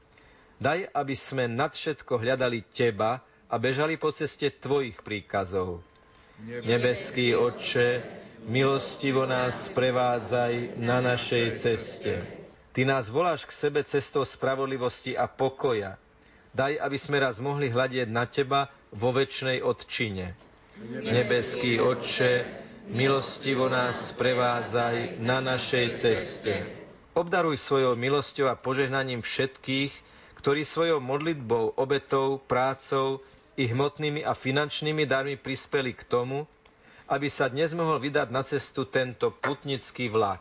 Daj, 0.56 0.88
aby 0.88 1.12
sme 1.12 1.44
nad 1.44 1.76
všetko 1.76 2.16
hľadali 2.16 2.64
Teba 2.72 3.20
a 3.46 3.54
bežali 3.60 4.00
po 4.00 4.08
ceste 4.08 4.48
Tvojich 4.48 5.04
príkazov. 5.04 5.84
Nebeský 6.40 7.36
Otče, 7.36 8.00
milostivo 8.48 9.28
nás 9.28 9.68
prevádzaj 9.72 10.80
na 10.80 11.00
našej 11.04 11.46
ceste. 11.60 12.14
Ty 12.72 12.84
nás 12.84 13.08
voláš 13.08 13.48
k 13.48 13.56
sebe 13.56 13.80
cestou 13.88 14.24
spravodlivosti 14.24 15.16
a 15.16 15.28
pokoja. 15.28 15.96
Daj, 16.52 16.76
aby 16.80 16.98
sme 17.00 17.20
raz 17.20 17.36
mohli 17.40 17.68
hľadieť 17.68 18.08
na 18.08 18.24
Teba 18.28 18.68
vo 18.92 19.12
väčšnej 19.12 19.60
odčine. 19.60 20.36
Nebeský 21.04 21.80
Otče, 21.80 22.44
milostivo 22.92 23.68
nás 23.68 24.12
prevádzaj 24.16 25.20
na 25.20 25.40
našej 25.40 25.86
ceste. 26.00 26.52
Obdaruj 27.16 27.56
svojou 27.60 27.96
milosťou 27.96 28.52
a 28.52 28.60
požehnaním 28.60 29.24
všetkých, 29.24 29.92
ktorí 30.46 30.62
svojou 30.62 31.02
modlitbou, 31.02 31.74
obetou, 31.74 32.38
prácou 32.38 33.18
i 33.58 33.66
hmotnými 33.66 34.22
a 34.22 34.30
finančnými 34.30 35.02
darmi 35.02 35.34
prispeli 35.34 35.90
k 35.90 36.06
tomu, 36.06 36.46
aby 37.10 37.26
sa 37.26 37.50
dnes 37.50 37.74
mohol 37.74 37.98
vydať 37.98 38.30
na 38.30 38.46
cestu 38.46 38.86
tento 38.86 39.34
putnický 39.34 40.06
vlak. 40.06 40.38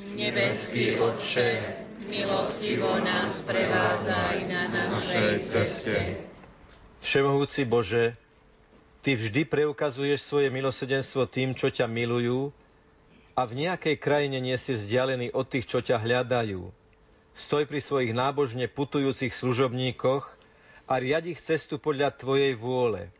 Nebeský 0.00 0.96
Otče, 0.96 1.60
milostivo 2.08 2.96
nás 3.04 3.44
prevádzaj 3.44 4.48
na 4.48 4.88
našej 4.88 5.44
ceste. 5.44 6.24
Všemohúci 7.04 7.68
Bože, 7.68 8.16
Ty 9.04 9.12
vždy 9.12 9.44
preukazuješ 9.44 10.24
svoje 10.24 10.48
milosedenstvo 10.48 11.28
tým, 11.28 11.52
čo 11.52 11.68
ťa 11.68 11.84
milujú 11.84 12.48
a 13.36 13.44
v 13.44 13.52
nejakej 13.68 14.00
krajine 14.00 14.40
nie 14.40 14.56
si 14.56 14.72
vzdialený 14.72 15.36
od 15.36 15.44
tých, 15.52 15.68
čo 15.68 15.84
ťa 15.84 16.00
hľadajú. 16.00 16.83
Stoj 17.34 17.66
pri 17.66 17.82
svojich 17.82 18.14
nábožne 18.14 18.70
putujúcich 18.70 19.34
služobníkoch 19.34 20.24
a 20.86 20.92
riadi 21.02 21.34
ich 21.34 21.42
cestu 21.42 21.82
podľa 21.82 22.14
Tvojej 22.14 22.54
vôle. 22.54 23.10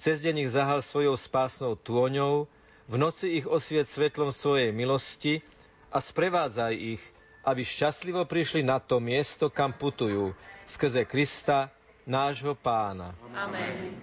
Cez 0.00 0.24
deň 0.24 0.48
ich 0.48 0.50
zahal 0.56 0.80
svojou 0.80 1.20
spásnou 1.20 1.76
tôňou, 1.76 2.48
v 2.88 2.94
noci 2.96 3.36
ich 3.36 3.46
osviet 3.46 3.92
svetlom 3.92 4.32
svojej 4.32 4.72
milosti 4.72 5.44
a 5.92 6.00
sprevádzaj 6.00 6.74
ich, 6.74 7.02
aby 7.44 7.60
šťastlivo 7.60 8.24
prišli 8.24 8.64
na 8.64 8.80
to 8.80 9.04
miesto, 9.04 9.52
kam 9.52 9.76
putujú, 9.76 10.32
skrze 10.64 11.04
Krista, 11.04 11.68
nášho 12.08 12.56
pána. 12.56 13.12
Amen. 13.36 14.00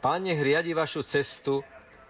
Pán 0.00 0.24
nech 0.24 0.40
riadi 0.40 0.72
vašu 0.72 1.04
cestu 1.04 1.60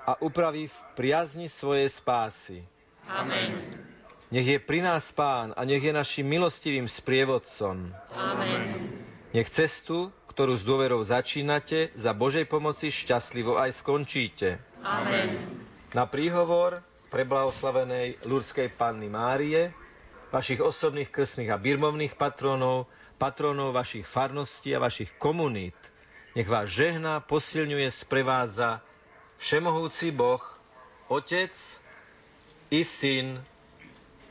a 0.06 0.14
upraví 0.22 0.70
v 0.70 0.76
priazni 0.94 1.50
svoje 1.50 1.90
spásy. 1.90 2.62
Amen. 3.06 3.93
Nech 4.34 4.50
je 4.50 4.58
pri 4.58 4.82
nás 4.82 5.14
Pán 5.14 5.54
a 5.54 5.62
nech 5.62 5.78
je 5.78 5.94
našim 5.94 6.26
milostivým 6.26 6.90
sprievodcom. 6.90 7.94
Amen. 8.10 8.82
Nech 9.30 9.46
cestu, 9.46 10.10
ktorú 10.26 10.58
s 10.58 10.66
dôverou 10.66 11.06
začínate, 11.06 11.94
za 11.94 12.10
Božej 12.10 12.50
pomoci 12.50 12.90
šťastlivo 12.90 13.54
aj 13.54 13.78
skončíte. 13.78 14.58
Amen. 14.82 15.38
Na 15.94 16.10
príhovor 16.10 16.82
preblahoslavenej 17.14 18.26
Lurskej 18.26 18.74
Panny 18.74 19.06
Márie, 19.06 19.70
vašich 20.34 20.58
osobných 20.58 21.14
krstných 21.14 21.54
a 21.54 21.62
birmovných 21.62 22.18
patronov, 22.18 22.90
patronov 23.22 23.70
vašich 23.70 24.02
farností 24.02 24.74
a 24.74 24.82
vašich 24.82 25.14
komunít, 25.14 25.78
nech 26.34 26.50
vás 26.50 26.74
žehná, 26.74 27.22
posilňuje, 27.22 27.86
sprevádza 27.86 28.82
Všemohúci 29.38 30.10
Boh, 30.10 30.42
Otec 31.06 31.54
i 32.74 32.82
Syn 32.82 33.53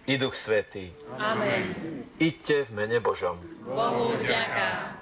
i 0.07 0.17
Duch 0.19 0.36
Svetý. 0.36 0.91
Amen. 1.15 2.03
Iďte 2.19 2.67
v 2.67 2.72
mene 2.75 2.98
Božom. 3.00 3.39
Bohu 3.63 4.15
vďaka. 4.19 5.00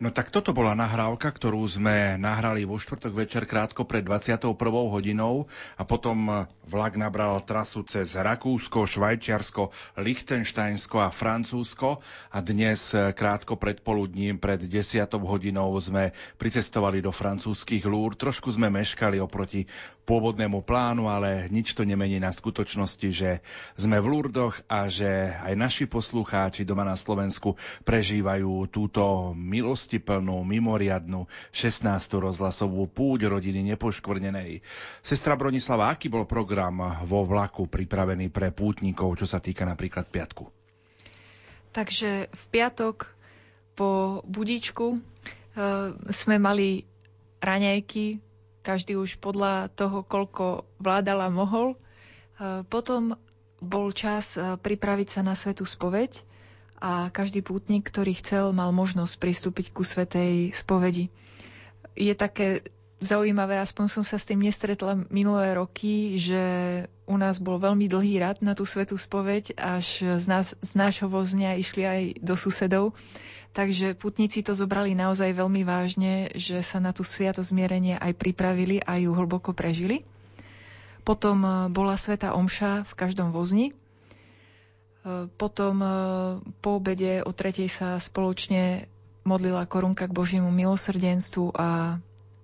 No 0.00 0.08
tak 0.08 0.32
toto 0.32 0.56
bola 0.56 0.72
nahrávka, 0.72 1.28
ktorú 1.28 1.60
sme 1.68 2.16
nahrali 2.16 2.64
vo 2.64 2.80
štvrtok 2.80 3.12
večer 3.12 3.44
krátko 3.44 3.84
pred 3.84 4.00
21. 4.00 4.56
hodinou 4.64 5.44
a 5.76 5.84
potom 5.84 6.48
vlak 6.64 6.96
nabral 6.96 7.36
trasu 7.44 7.84
cez 7.84 8.16
Rakúsko, 8.16 8.88
Švajčiarsko, 8.88 9.68
Lichtensteinsko 10.00 11.04
a 11.04 11.12
Francúzsko 11.12 12.00
a 12.32 12.38
dnes 12.40 12.96
krátko 12.96 13.60
pred 13.60 13.84
poludním, 13.84 14.40
pred 14.40 14.64
10. 14.64 15.04
hodinou 15.20 15.76
sme 15.76 16.16
pricestovali 16.40 17.04
do 17.04 17.12
francúzskych 17.12 17.84
lúr. 17.84 18.16
Trošku 18.16 18.56
sme 18.56 18.72
meškali 18.72 19.20
oproti 19.20 19.68
pôvodnému 20.10 20.66
plánu, 20.66 21.06
ale 21.06 21.46
nič 21.54 21.78
to 21.78 21.86
nemení 21.86 22.18
na 22.18 22.34
skutočnosti, 22.34 23.08
že 23.14 23.38
sme 23.78 24.02
v 24.02 24.10
Lurdoch 24.10 24.58
a 24.66 24.90
že 24.90 25.30
aj 25.38 25.54
naši 25.54 25.84
poslucháči 25.86 26.66
doma 26.66 26.82
na 26.82 26.98
Slovensku 26.98 27.54
prežívajú 27.86 28.66
túto 28.74 29.30
milostiplnú, 29.38 30.42
mimoriadnú 30.42 31.30
16. 31.54 31.86
rozhlasovú 32.18 32.90
púť 32.90 33.30
rodiny 33.30 33.62
nepoškvrnenej. 33.70 34.66
Sestra 34.98 35.38
Bronislava, 35.38 35.94
aký 35.94 36.10
bol 36.10 36.26
program 36.26 37.06
vo 37.06 37.22
vlaku 37.22 37.70
pripravený 37.70 38.34
pre 38.34 38.50
pútnikov, 38.50 39.14
čo 39.14 39.30
sa 39.30 39.38
týka 39.38 39.62
napríklad 39.62 40.10
piatku? 40.10 40.50
Takže 41.70 42.26
v 42.26 42.44
piatok 42.50 43.14
po 43.78 44.20
budičku 44.26 44.86
e, 44.90 44.98
sme 46.10 46.36
mali 46.42 46.82
raňajky 47.38 48.29
každý 48.60 48.96
už 48.96 49.18
podľa 49.18 49.72
toho, 49.72 50.04
koľko 50.04 50.68
vládala 50.78 51.32
mohol. 51.32 51.74
E, 51.74 51.76
potom 52.68 53.16
bol 53.60 53.92
čas 53.92 54.36
e, 54.36 54.56
pripraviť 54.56 55.08
sa 55.08 55.20
na 55.20 55.36
svetú 55.36 55.68
spoveď 55.68 56.24
a 56.80 57.12
každý 57.12 57.44
pútnik, 57.44 57.84
ktorý 57.84 58.16
chcel, 58.16 58.56
mal 58.56 58.72
možnosť 58.72 59.20
pristúpiť 59.20 59.66
ku 59.76 59.84
svetej 59.84 60.56
spovedi. 60.56 61.12
Je 61.92 62.16
také 62.16 62.64
zaujímavé, 63.00 63.60
aspoň 63.60 64.00
som 64.00 64.04
sa 64.04 64.20
s 64.20 64.28
tým 64.28 64.40
nestretla 64.40 64.96
minulé 65.08 65.56
roky, 65.56 66.20
že 66.20 66.40
u 67.08 67.16
nás 67.16 67.40
bol 67.40 67.56
veľmi 67.56 67.88
dlhý 67.88 68.20
rad 68.20 68.44
na 68.44 68.52
tú 68.52 68.68
svetú 68.68 68.96
spoveď, 69.00 69.56
až 69.56 70.04
z, 70.20 70.26
nás, 70.28 70.56
z 70.60 70.72
nášho 70.76 71.08
vozňa 71.08 71.56
išli 71.56 71.82
aj 71.84 72.00
do 72.20 72.36
susedov. 72.36 72.92
Takže 73.50 73.98
putníci 73.98 74.46
to 74.46 74.54
zobrali 74.54 74.94
naozaj 74.94 75.34
veľmi 75.34 75.66
vážne, 75.66 76.30
že 76.38 76.62
sa 76.62 76.78
na 76.78 76.94
tú 76.94 77.02
sviato 77.02 77.42
zmierenie 77.42 77.98
aj 77.98 78.14
pripravili 78.14 78.78
a 78.78 78.94
ju 79.02 79.10
hlboko 79.10 79.50
prežili. 79.50 80.06
Potom 81.02 81.42
e, 81.42 81.50
bola 81.66 81.98
sveta 81.98 82.38
omša 82.38 82.86
v 82.86 82.92
každom 82.94 83.34
vozni. 83.34 83.72
E, 83.72 85.26
potom 85.34 85.82
e, 85.82 85.88
po 86.62 86.78
obede 86.78 87.26
o 87.26 87.34
tretej 87.34 87.66
sa 87.66 87.98
spoločne 87.98 88.86
modlila 89.26 89.66
korunka 89.66 90.06
k 90.06 90.14
Božiemu 90.14 90.54
milosrdenstvu 90.54 91.50
a 91.58 91.98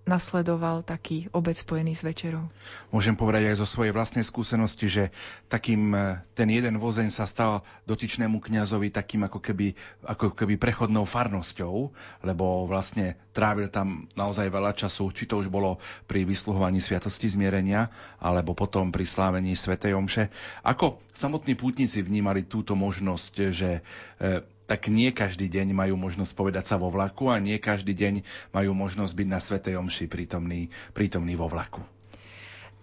nasledoval 0.06 0.86
taký 0.86 1.26
obec 1.34 1.58
spojený 1.58 1.98
s 1.98 2.06
večerou. 2.06 2.46
Môžem 2.94 3.18
povedať 3.18 3.50
aj 3.50 3.58
zo 3.58 3.66
svojej 3.66 3.90
vlastnej 3.90 4.22
skúsenosti, 4.22 4.86
že 4.86 5.04
takým 5.50 5.90
e, 5.92 6.22
ten 6.38 6.46
jeden 6.46 6.78
vozeň 6.78 7.10
sa 7.10 7.26
stal 7.26 7.66
dotyčnému 7.90 8.38
kňazovi 8.38 8.94
takým 8.94 9.26
ako 9.26 9.42
keby, 9.42 9.74
ako 10.06 10.30
keby 10.30 10.62
prechodnou 10.62 11.10
farnosťou, 11.10 11.90
lebo 12.22 12.70
vlastne 12.70 13.18
trávil 13.34 13.66
tam 13.66 14.06
naozaj 14.14 14.46
veľa 14.46 14.78
času, 14.78 15.10
či 15.10 15.26
to 15.26 15.42
už 15.42 15.50
bolo 15.50 15.82
pri 16.06 16.22
vysluhovaní 16.22 16.78
Sviatosti 16.78 17.26
zmierenia, 17.26 17.90
alebo 18.22 18.54
potom 18.54 18.94
pri 18.94 19.02
slávení 19.02 19.58
Svetej 19.58 19.98
Omše. 19.98 20.30
Ako 20.62 21.02
samotní 21.10 21.58
pútnici 21.58 21.98
vnímali 22.00 22.46
túto 22.46 22.78
možnosť, 22.78 23.34
že 23.50 23.82
e, 24.22 24.46
tak 24.66 24.90
nie 24.90 25.14
každý 25.14 25.46
deň 25.46 25.72
majú 25.72 25.94
možnosť 25.94 26.32
povedať 26.34 26.64
sa 26.66 26.76
vo 26.76 26.90
vlaku 26.90 27.30
a 27.30 27.38
nie 27.38 27.56
každý 27.62 27.94
deň 27.94 28.26
majú 28.50 28.74
možnosť 28.74 29.12
byť 29.14 29.28
na 29.30 29.40
Svetej 29.40 29.74
Omši 29.78 30.10
prítomný, 30.10 30.68
prítomný 30.90 31.38
vo 31.38 31.46
vlaku. 31.46 31.86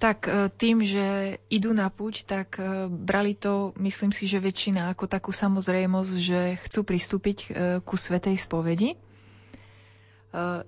Tak 0.03 0.27
e, 0.27 0.51
tým, 0.51 0.83
že 0.83 1.39
idú 1.47 1.71
na 1.71 1.87
púť, 1.87 2.27
tak 2.27 2.59
e, 2.59 2.91
brali 2.91 3.39
to, 3.39 3.71
myslím 3.79 4.11
si, 4.11 4.27
že 4.27 4.43
väčšina 4.43 4.91
ako 4.91 5.07
takú 5.07 5.31
samozrejmosť, 5.31 6.13
že 6.19 6.39
chcú 6.67 6.83
pristúpiť 6.83 7.37
e, 7.39 7.47
ku 7.83 7.95
Svetej 7.95 8.35
spovedi. 8.39 8.99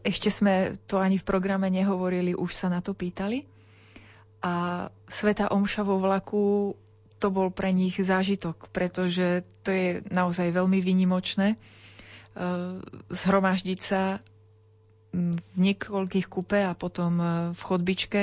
Ešte 0.05 0.29
sme 0.29 0.77
to 0.85 1.01
ani 1.01 1.17
v 1.17 1.25
programe 1.25 1.65
nehovorili, 1.73 2.37
už 2.37 2.53
sa 2.53 2.69
na 2.69 2.85
to 2.85 2.93
pýtali. 2.93 3.49
A 4.45 4.85
Sveta 5.09 5.49
Omša 5.49 5.81
vo 5.81 5.97
vlaku 5.97 6.77
to 7.17 7.31
bol 7.31 7.47
pre 7.49 7.71
nich 7.71 7.95
zážitok, 7.95 8.69
pretože 8.69 9.47
to 9.63 9.71
je 9.71 9.87
naozaj 10.11 10.51
veľmi 10.51 10.79
vynimočné. 10.83 11.55
E, 11.55 11.57
zhromaždiť 13.09 13.79
sa 13.79 14.19
v 15.15 15.39
niekoľkých 15.55 16.27
kupe 16.27 16.59
a 16.59 16.75
potom 16.75 17.17
e, 17.17 17.25
v 17.55 17.61
chodbičke. 17.63 18.21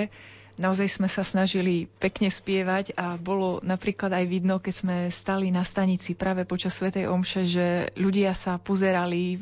Naozaj 0.60 1.00
sme 1.00 1.08
sa 1.08 1.24
snažili 1.24 1.88
pekne 1.96 2.28
spievať 2.28 2.92
a 3.00 3.16
bolo 3.16 3.64
napríklad 3.64 4.12
aj 4.12 4.24
vidno, 4.28 4.60
keď 4.60 4.74
sme 4.76 4.96
stali 5.08 5.48
na 5.48 5.64
stanici 5.64 6.12
práve 6.12 6.44
počas 6.44 6.76
Svetej 6.76 7.08
Omše, 7.08 7.42
že 7.48 7.66
ľudia 7.96 8.36
sa 8.36 8.60
pozerali, 8.60 9.40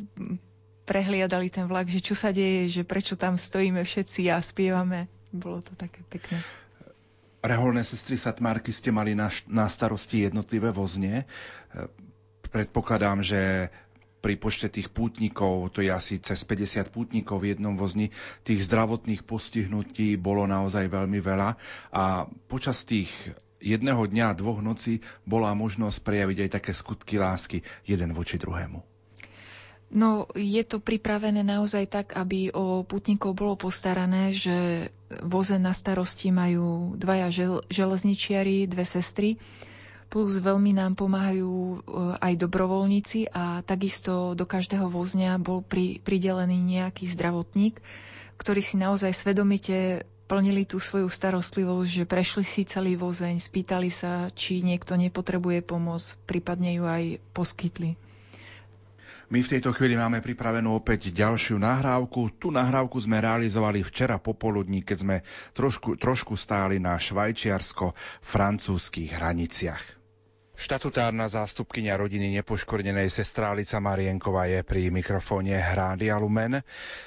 prehliadali 0.87 1.51
ten 1.51 1.67
vlak, 1.67 1.91
že 1.91 1.99
čo 1.99 2.15
sa 2.15 2.31
deje, 2.31 2.71
že 2.71 2.83
prečo 2.87 3.19
tam 3.19 3.35
stojíme 3.35 3.83
všetci 3.83 4.31
a 4.31 4.39
spievame. 4.39 5.11
Bolo 5.35 5.59
to 5.67 5.75
také 5.75 6.07
pekné. 6.07 6.39
Reholné 7.41 7.81
sestry 7.81 8.21
Satmárky 8.21 8.69
ste 8.69 8.93
mali 8.93 9.17
na, 9.17 9.33
na 9.49 9.65
starosti 9.65 10.29
jednotlivé 10.29 10.77
vozne. 10.77 11.25
E, 11.25 11.89
predpokladám, 12.53 13.25
že 13.25 13.73
pri 14.21 14.37
počte 14.37 14.69
tých 14.69 14.93
pútnikov, 14.93 15.73
to 15.73 15.81
je 15.81 15.89
asi 15.89 16.21
cez 16.21 16.45
50 16.45 16.93
pútnikov 16.93 17.41
v 17.41 17.57
jednom 17.57 17.73
vozni, 17.81 18.13
tých 18.45 18.69
zdravotných 18.69 19.25
postihnutí 19.25 20.21
bolo 20.21 20.45
naozaj 20.45 20.93
veľmi 20.93 21.25
veľa 21.25 21.57
a 21.97 22.29
počas 22.45 22.85
tých 22.85 23.09
jedného 23.61 24.05
dňa, 24.05 24.37
dvoch 24.37 24.61
nocí 24.61 25.01
bola 25.25 25.57
možnosť 25.57 26.05
prejaviť 26.05 26.39
aj 26.45 26.51
také 26.53 26.73
skutky 26.77 27.17
lásky 27.17 27.65
jeden 27.89 28.13
voči 28.13 28.37
druhému. 28.37 28.90
No, 29.91 30.31
je 30.39 30.63
to 30.63 30.79
pripravené 30.79 31.43
naozaj 31.43 31.91
tak, 31.91 32.07
aby 32.15 32.55
o 32.55 32.87
putníkov 32.87 33.35
bolo 33.35 33.59
postarané, 33.59 34.31
že 34.31 34.87
voze 35.19 35.59
na 35.59 35.75
starosti 35.75 36.31
majú 36.31 36.95
dvaja 36.95 37.27
žel- 37.35 37.63
železničiari, 37.67 38.71
dve 38.71 38.87
sestry, 38.87 39.35
plus 40.07 40.39
veľmi 40.39 40.79
nám 40.79 40.95
pomáhajú 40.95 41.51
e, 41.51 41.77
aj 42.23 42.33
dobrovoľníci 42.39 43.35
a 43.35 43.67
takisto 43.67 44.39
do 44.39 44.47
každého 44.47 44.87
vozňa 44.87 45.43
bol 45.43 45.63
pri, 45.63 45.99
pridelený 45.99 46.59
nejaký 46.63 47.11
zdravotník, 47.11 47.83
ktorý 48.39 48.63
si 48.63 48.79
naozaj 48.79 49.11
svedomite 49.11 50.07
plnili 50.31 50.71
tú 50.71 50.79
svoju 50.79 51.11
starostlivosť, 51.11 51.91
že 51.91 52.05
prešli 52.07 52.47
si 52.47 52.63
celý 52.63 52.95
vozeň, 52.95 53.43
spýtali 53.43 53.91
sa, 53.91 54.31
či 54.31 54.63
niekto 54.63 54.95
nepotrebuje 54.95 55.67
pomoc, 55.67 56.15
prípadne 56.31 56.79
ju 56.79 56.87
aj 56.87 57.19
poskytli. 57.35 57.99
My 59.31 59.47
v 59.47 59.47
tejto 59.47 59.71
chvíli 59.71 59.95
máme 59.95 60.19
pripravenú 60.19 60.75
opäť 60.75 61.15
ďalšiu 61.15 61.63
nahrávku. 61.63 62.35
Tú 62.35 62.51
nahrávku 62.51 62.99
sme 62.99 63.23
realizovali 63.23 63.87
včera 63.87 64.19
popoludní, 64.19 64.83
keď 64.83 64.97
sme 64.99 65.23
trošku, 65.55 65.95
trošku 65.95 66.35
stáli 66.35 66.83
na 66.83 66.99
švajčiarsko-francúzských 66.99 69.15
hraniciach. 69.15 70.00
Štatutárna 70.61 71.25
zástupkynia 71.25 71.97
rodiny 71.97 72.37
nepoškvrnenej 72.37 73.09
sestra 73.09 73.49
Alica 73.49 73.81
Marienková 73.81 74.45
je 74.45 74.61
pri 74.61 74.93
mikrofóne 74.93 75.57
Rádia 75.57 76.21
Lumen. 76.21 76.61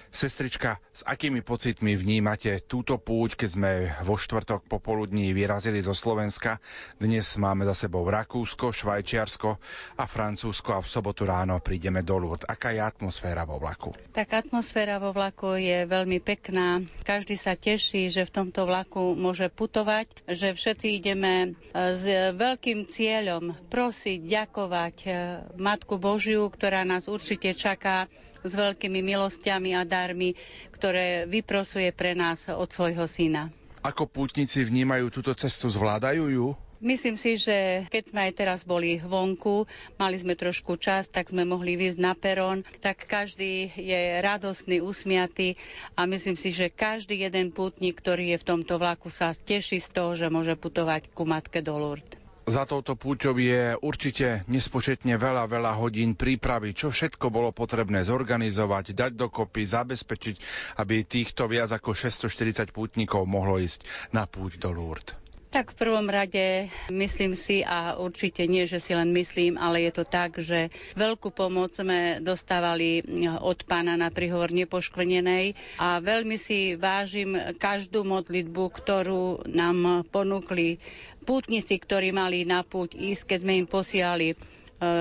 Sestrička, 0.10 0.82
s 0.90 1.06
akými 1.06 1.46
pocitmi 1.46 1.94
vnímate 1.94 2.66
túto 2.66 2.98
púť, 2.98 3.38
keď 3.38 3.50
sme 3.50 3.72
vo 4.06 4.18
štvrtok 4.18 4.66
popoludní 4.66 5.38
vyrazili 5.38 5.86
zo 5.86 5.94
Slovenska? 5.94 6.58
Dnes 6.98 7.38
máme 7.38 7.66
za 7.70 7.78
sebou 7.78 8.02
Rakúsko, 8.10 8.74
Švajčiarsko 8.74 9.62
a 10.02 10.04
Francúzsko 10.10 10.78
a 10.78 10.82
v 10.82 10.90
sobotu 10.90 11.30
ráno 11.30 11.62
prídeme 11.62 12.02
do 12.02 12.18
Lourdes. 12.18 12.50
Aká 12.50 12.74
je 12.74 12.82
atmosféra 12.82 13.46
vo 13.46 13.62
vlaku? 13.62 13.94
Tak 14.18 14.50
atmosféra 14.50 14.98
vo 14.98 15.14
vlaku 15.14 15.62
je 15.62 15.86
veľmi 15.86 16.18
pekná. 16.26 16.82
Každý 17.06 17.38
sa 17.38 17.54
teší, 17.54 18.10
že 18.10 18.26
v 18.26 18.34
tomto 18.34 18.66
vlaku 18.66 19.14
môže 19.14 19.46
putovať, 19.54 20.10
že 20.26 20.58
všetci 20.58 20.88
ideme 20.90 21.54
s 21.74 22.06
veľkým 22.34 22.86
cieľom 22.90 23.43
chcem 23.44 23.68
prosiť, 23.68 24.20
ďakovať 24.24 24.96
eh, 25.04 25.14
Matku 25.60 26.00
Božiu, 26.00 26.48
ktorá 26.48 26.88
nás 26.88 27.12
určite 27.12 27.52
čaká 27.52 28.08
s 28.44 28.52
veľkými 28.56 29.04
milostiami 29.04 29.76
a 29.76 29.84
darmi, 29.84 30.36
ktoré 30.72 31.28
vyprosuje 31.28 31.92
pre 31.92 32.16
nás 32.16 32.48
od 32.48 32.68
svojho 32.72 33.04
syna. 33.08 33.52
Ako 33.84 34.08
pútnici 34.08 34.64
vnímajú 34.64 35.12
túto 35.12 35.36
cestu, 35.36 35.68
zvládajú 35.68 36.24
ju? 36.32 36.48
Myslím 36.84 37.16
si, 37.16 37.40
že 37.40 37.88
keď 37.88 38.04
sme 38.12 38.20
aj 38.28 38.34
teraz 38.36 38.60
boli 38.68 39.00
vonku, 39.00 39.64
mali 39.96 40.20
sme 40.20 40.36
trošku 40.36 40.76
čas, 40.76 41.08
tak 41.08 41.32
sme 41.32 41.48
mohli 41.48 41.80
výjsť 41.80 42.00
na 42.00 42.12
perón, 42.12 42.68
tak 42.84 43.08
každý 43.08 43.72
je 43.72 44.20
radostný, 44.20 44.84
usmiatý 44.84 45.56
a 45.96 46.04
myslím 46.04 46.36
si, 46.36 46.52
že 46.52 46.68
každý 46.68 47.24
jeden 47.24 47.56
pútnik, 47.56 47.96
ktorý 47.96 48.36
je 48.36 48.38
v 48.44 48.48
tomto 48.48 48.76
vlaku, 48.76 49.08
sa 49.08 49.32
teší 49.32 49.80
z 49.80 49.90
toho, 49.96 50.12
že 50.12 50.28
môže 50.28 50.60
putovať 50.60 51.08
ku 51.16 51.24
Matke 51.24 51.64
do 51.64 51.80
Lourdes. 51.80 52.23
Za 52.44 52.68
touto 52.68 53.00
púťou 53.00 53.40
je 53.40 53.80
určite 53.80 54.44
nespočetne 54.52 55.16
veľa, 55.16 55.48
veľa 55.48 55.80
hodín 55.80 56.12
prípravy, 56.12 56.76
čo 56.76 56.92
všetko 56.92 57.32
bolo 57.32 57.56
potrebné 57.56 58.04
zorganizovať, 58.04 58.92
dať 58.92 59.12
dokopy, 59.16 59.64
zabezpečiť, 59.64 60.36
aby 60.84 61.08
týchto 61.08 61.48
viac 61.48 61.72
ako 61.72 61.96
640 61.96 62.76
pútnikov 62.76 63.24
mohlo 63.24 63.56
ísť 63.56 63.88
na 64.12 64.28
púť 64.28 64.60
do 64.60 64.76
Lourdes. 64.76 65.24
Tak 65.54 65.78
v 65.78 65.86
prvom 65.86 66.10
rade 66.10 66.74
myslím 66.90 67.38
si 67.38 67.62
a 67.62 67.94
určite 68.02 68.50
nie, 68.50 68.66
že 68.66 68.82
si 68.82 68.98
len 68.98 69.14
myslím, 69.14 69.54
ale 69.62 69.86
je 69.86 70.02
to 70.02 70.02
tak, 70.02 70.42
že 70.42 70.74
veľkú 70.98 71.30
pomoc 71.30 71.78
sme 71.78 72.18
dostávali 72.26 73.06
od 73.38 73.62
pána 73.62 73.94
na 73.94 74.10
prihovor 74.10 74.50
nepoškvrnenej 74.50 75.54
a 75.78 76.02
veľmi 76.02 76.42
si 76.42 76.74
vážim 76.74 77.38
každú 77.62 78.02
modlitbu, 78.02 78.64
ktorú 78.66 79.46
nám 79.46 80.10
ponúkli 80.10 80.82
pútnici, 81.24 81.80
ktorí 81.80 82.12
mali 82.12 82.44
na 82.44 82.62
púť 82.62 82.94
ísť, 82.94 83.24
keď 83.34 83.38
sme 83.42 83.54
im 83.58 83.68
posielali 83.68 84.28
e, 84.32 84.36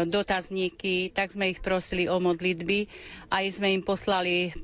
dotazníky, 0.07 1.11
tak 1.11 1.35
sme 1.35 1.51
ich 1.51 1.61
prosili 1.61 2.07
o 2.07 2.17
modlitby. 2.17 2.87
Aj 3.29 3.45
sme 3.51 3.75
im 3.75 3.83
poslali 3.83 4.55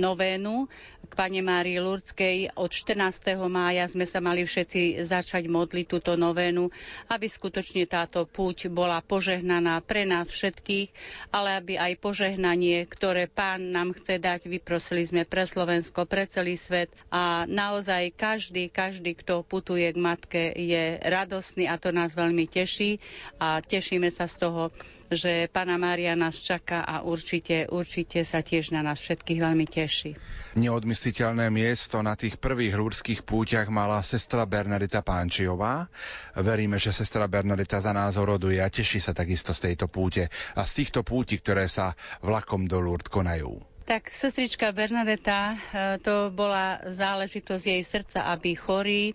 novénu 0.00 0.66
k 1.12 1.20
Pane 1.20 1.44
Márii 1.44 1.76
Lurdskej. 1.76 2.56
Od 2.56 2.72
14. 2.72 2.96
mája 3.44 3.84
sme 3.84 4.08
sa 4.08 4.24
mali 4.24 4.48
všetci 4.48 5.04
začať 5.04 5.44
modliť 5.44 5.84
túto 5.84 6.16
novénu, 6.16 6.72
aby 7.12 7.28
skutočne 7.28 7.84
táto 7.84 8.24
púť 8.24 8.72
bola 8.72 9.04
požehnaná 9.04 9.84
pre 9.84 10.08
nás 10.08 10.32
všetkých, 10.32 10.88
ale 11.28 11.60
aby 11.60 11.76
aj 11.76 12.00
požehnanie, 12.00 12.88
ktoré 12.88 13.28
Pán 13.28 13.76
nám 13.76 13.92
chce 13.92 14.16
dať, 14.16 14.48
vyprosili 14.48 15.04
sme 15.04 15.28
pre 15.28 15.44
Slovensko, 15.44 16.08
pre 16.08 16.24
celý 16.24 16.56
svet 16.56 16.88
a 17.12 17.44
naozaj 17.44 18.16
každý, 18.16 18.72
každý, 18.72 19.12
kto 19.12 19.44
putuje 19.44 19.92
k 19.92 20.00
Matke, 20.00 20.48
je 20.48 20.96
radosný 21.04 21.68
a 21.68 21.76
to 21.76 21.92
nás 21.92 22.16
veľmi 22.16 22.48
teší 22.48 22.96
a 23.36 23.60
tešíme 23.60 24.08
sa 24.08 24.24
z 24.24 24.48
toho, 24.48 24.72
že 25.12 25.48
Pana 25.48 25.80
Mária 25.80 26.12
nás 26.12 26.40
čaká 26.40 26.84
a 26.84 27.00
určite, 27.04 27.68
určite 27.68 28.24
sa 28.24 28.44
tiež 28.44 28.72
na 28.72 28.84
nás 28.84 29.00
všetkých 29.00 29.40
veľmi 29.40 29.66
teší. 29.68 30.12
Neodmysliteľné 30.52 31.48
miesto 31.48 32.04
na 32.04 32.12
tých 32.12 32.36
prvých 32.36 32.76
lúrských 32.76 33.24
púťach 33.24 33.72
mala 33.72 34.04
sestra 34.04 34.44
Bernadita 34.44 35.00
Pánčiová. 35.00 35.88
Veríme, 36.36 36.76
že 36.76 36.92
sestra 36.92 37.24
Bernadita 37.24 37.80
za 37.80 37.96
nás 37.96 38.20
oroduje 38.20 38.60
a 38.60 38.68
teší 38.68 39.00
sa 39.00 39.16
takisto 39.16 39.56
z 39.56 39.72
tejto 39.72 39.88
púte 39.88 40.28
a 40.52 40.62
z 40.68 40.72
týchto 40.84 41.00
púti, 41.00 41.40
ktoré 41.40 41.64
sa 41.72 41.96
vlakom 42.20 42.68
do 42.68 42.84
Lourdes 42.84 43.08
konajú. 43.08 43.71
Tak 43.82 44.08
sestrička 44.08 44.70
Bernadeta, 44.70 45.50
e, 45.50 45.56
to 45.98 46.30
bola 46.30 46.78
záležitosť 46.86 47.64
jej 47.66 47.82
srdca, 47.82 48.30
aby 48.30 48.54
chorí 48.54 49.10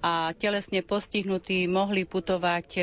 a 0.00 0.34
telesne 0.34 0.82
postihnutí 0.82 1.64
mohli 1.64 2.02
putovať 2.02 2.68
e, 2.74 2.82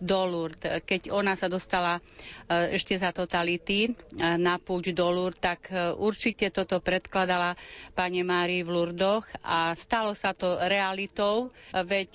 do 0.00 0.24
Lourdes. 0.24 0.80
Keď 0.80 1.12
ona 1.12 1.36
sa 1.36 1.46
dostala 1.46 2.00
e, 2.48 2.74
ešte 2.74 2.96
za 2.96 3.12
totality 3.12 3.92
na 4.16 4.56
púť 4.56 4.90
do 4.90 5.04
Lourdes, 5.06 5.38
tak 5.38 5.68
určite 5.94 6.48
toto 6.48 6.80
predkladala 6.80 7.60
pani 7.92 8.20
Mári 8.20 8.60
v 8.60 8.72
Lurdoch 8.72 9.24
a 9.40 9.72
stalo 9.74 10.12
sa 10.12 10.32
to 10.32 10.58
realitou, 10.58 11.48
veď 11.72 12.10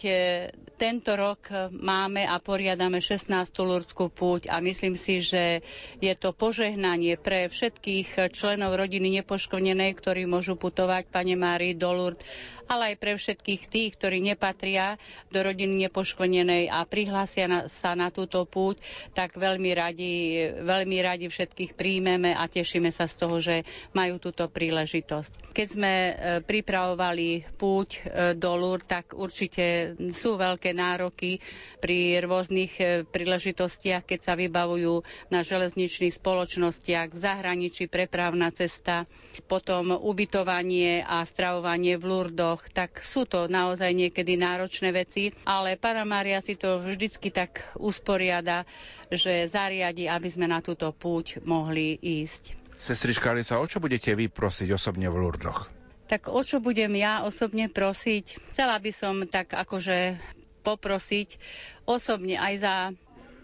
tento 0.76 1.16
rok 1.16 1.48
máme 1.72 2.22
a 2.22 2.38
poriadame 2.38 3.00
16. 3.00 3.32
Lurdskú 3.58 4.10
púť 4.10 4.46
a 4.48 4.60
myslím 4.60 4.94
si, 4.94 5.18
že 5.20 5.64
je 5.98 6.14
to 6.14 6.32
požehnanie 6.32 7.16
pre 7.16 7.48
všetkých 7.48 8.30
členov 8.30 8.55
členov 8.56 8.80
rodiny 8.80 9.20
nepoškodenej, 9.20 9.92
ktorí 10.00 10.24
môžu 10.24 10.56
putovať, 10.56 11.12
pane 11.12 11.36
Mári, 11.36 11.76
do 11.76 11.92
Lourdes 11.92 12.24
ale 12.66 12.94
aj 12.94 12.96
pre 12.98 13.12
všetkých 13.14 13.62
tých, 13.66 13.92
ktorí 13.96 14.22
nepatria 14.22 14.98
do 15.30 15.42
rodiny 15.42 15.88
nepoškodenej 15.88 16.68
a 16.68 16.84
prihlásia 16.84 17.46
na, 17.46 17.60
sa 17.66 17.94
na 17.94 18.10
túto 18.10 18.44
púť, 18.44 18.82
tak 19.12 19.36
veľmi 19.36 19.72
radi, 19.72 20.16
veľmi 20.62 20.98
radi 21.00 21.26
všetkých 21.28 21.74
príjmeme 21.74 22.32
a 22.32 22.46
tešíme 22.46 22.90
sa 22.90 23.06
z 23.06 23.16
toho, 23.16 23.38
že 23.38 23.56
majú 23.92 24.18
túto 24.18 24.46
príležitosť. 24.46 25.52
Keď 25.52 25.68
sme 25.68 25.94
e, 25.94 26.14
pripravovali 26.42 27.28
púť 27.56 27.90
e, 27.92 28.00
do 28.36 28.52
Lur, 28.54 28.82
tak 28.82 29.12
určite 29.12 29.96
sú 30.12 30.36
veľké 30.36 30.72
nároky 30.72 31.40
pri 31.78 32.20
rôznych 32.20 32.74
e, 32.76 32.86
príležitostiach, 33.04 34.04
keď 34.04 34.20
sa 34.22 34.34
vybavujú 34.34 35.02
na 35.30 35.42
železničných 35.42 36.14
spoločnostiach, 36.14 37.12
v 37.12 37.18
zahraničí 37.18 37.88
prepravná 37.88 38.52
cesta, 38.52 39.08
potom 39.46 39.96
ubytovanie 39.96 41.00
a 41.02 41.24
stravovanie 41.24 41.96
v 41.96 42.04
Lurdoch, 42.06 42.55
rokoch, 42.56 42.72
tak 42.72 43.04
sú 43.04 43.28
to 43.28 43.52
naozaj 43.52 43.92
niekedy 43.92 44.40
náročné 44.40 44.96
veci, 44.96 45.36
ale 45.44 45.76
Pána 45.76 46.08
Mária 46.08 46.40
si 46.40 46.56
to 46.56 46.80
vždycky 46.80 47.28
tak 47.28 47.60
usporiada, 47.76 48.64
že 49.12 49.52
zariadi, 49.52 50.08
aby 50.08 50.32
sme 50.32 50.48
na 50.48 50.64
túto 50.64 50.88
púť 50.96 51.44
mohli 51.44 52.00
ísť. 52.00 52.56
Sestrička 52.80 53.36
Alica, 53.36 53.60
o 53.60 53.68
čo 53.68 53.84
budete 53.84 54.16
vy 54.16 54.32
prosiť 54.32 54.72
osobne 54.72 55.12
v 55.12 55.20
Lurdoch? 55.20 55.68
Tak 56.08 56.32
o 56.32 56.40
čo 56.48 56.64
budem 56.64 56.96
ja 56.96 57.28
osobne 57.28 57.68
prosiť? 57.68 58.56
Chcela 58.56 58.80
by 58.80 58.92
som 58.96 59.16
tak 59.28 59.52
akože 59.52 60.16
poprosiť 60.64 61.36
osobne 61.84 62.40
aj 62.40 62.56
za 62.64 62.76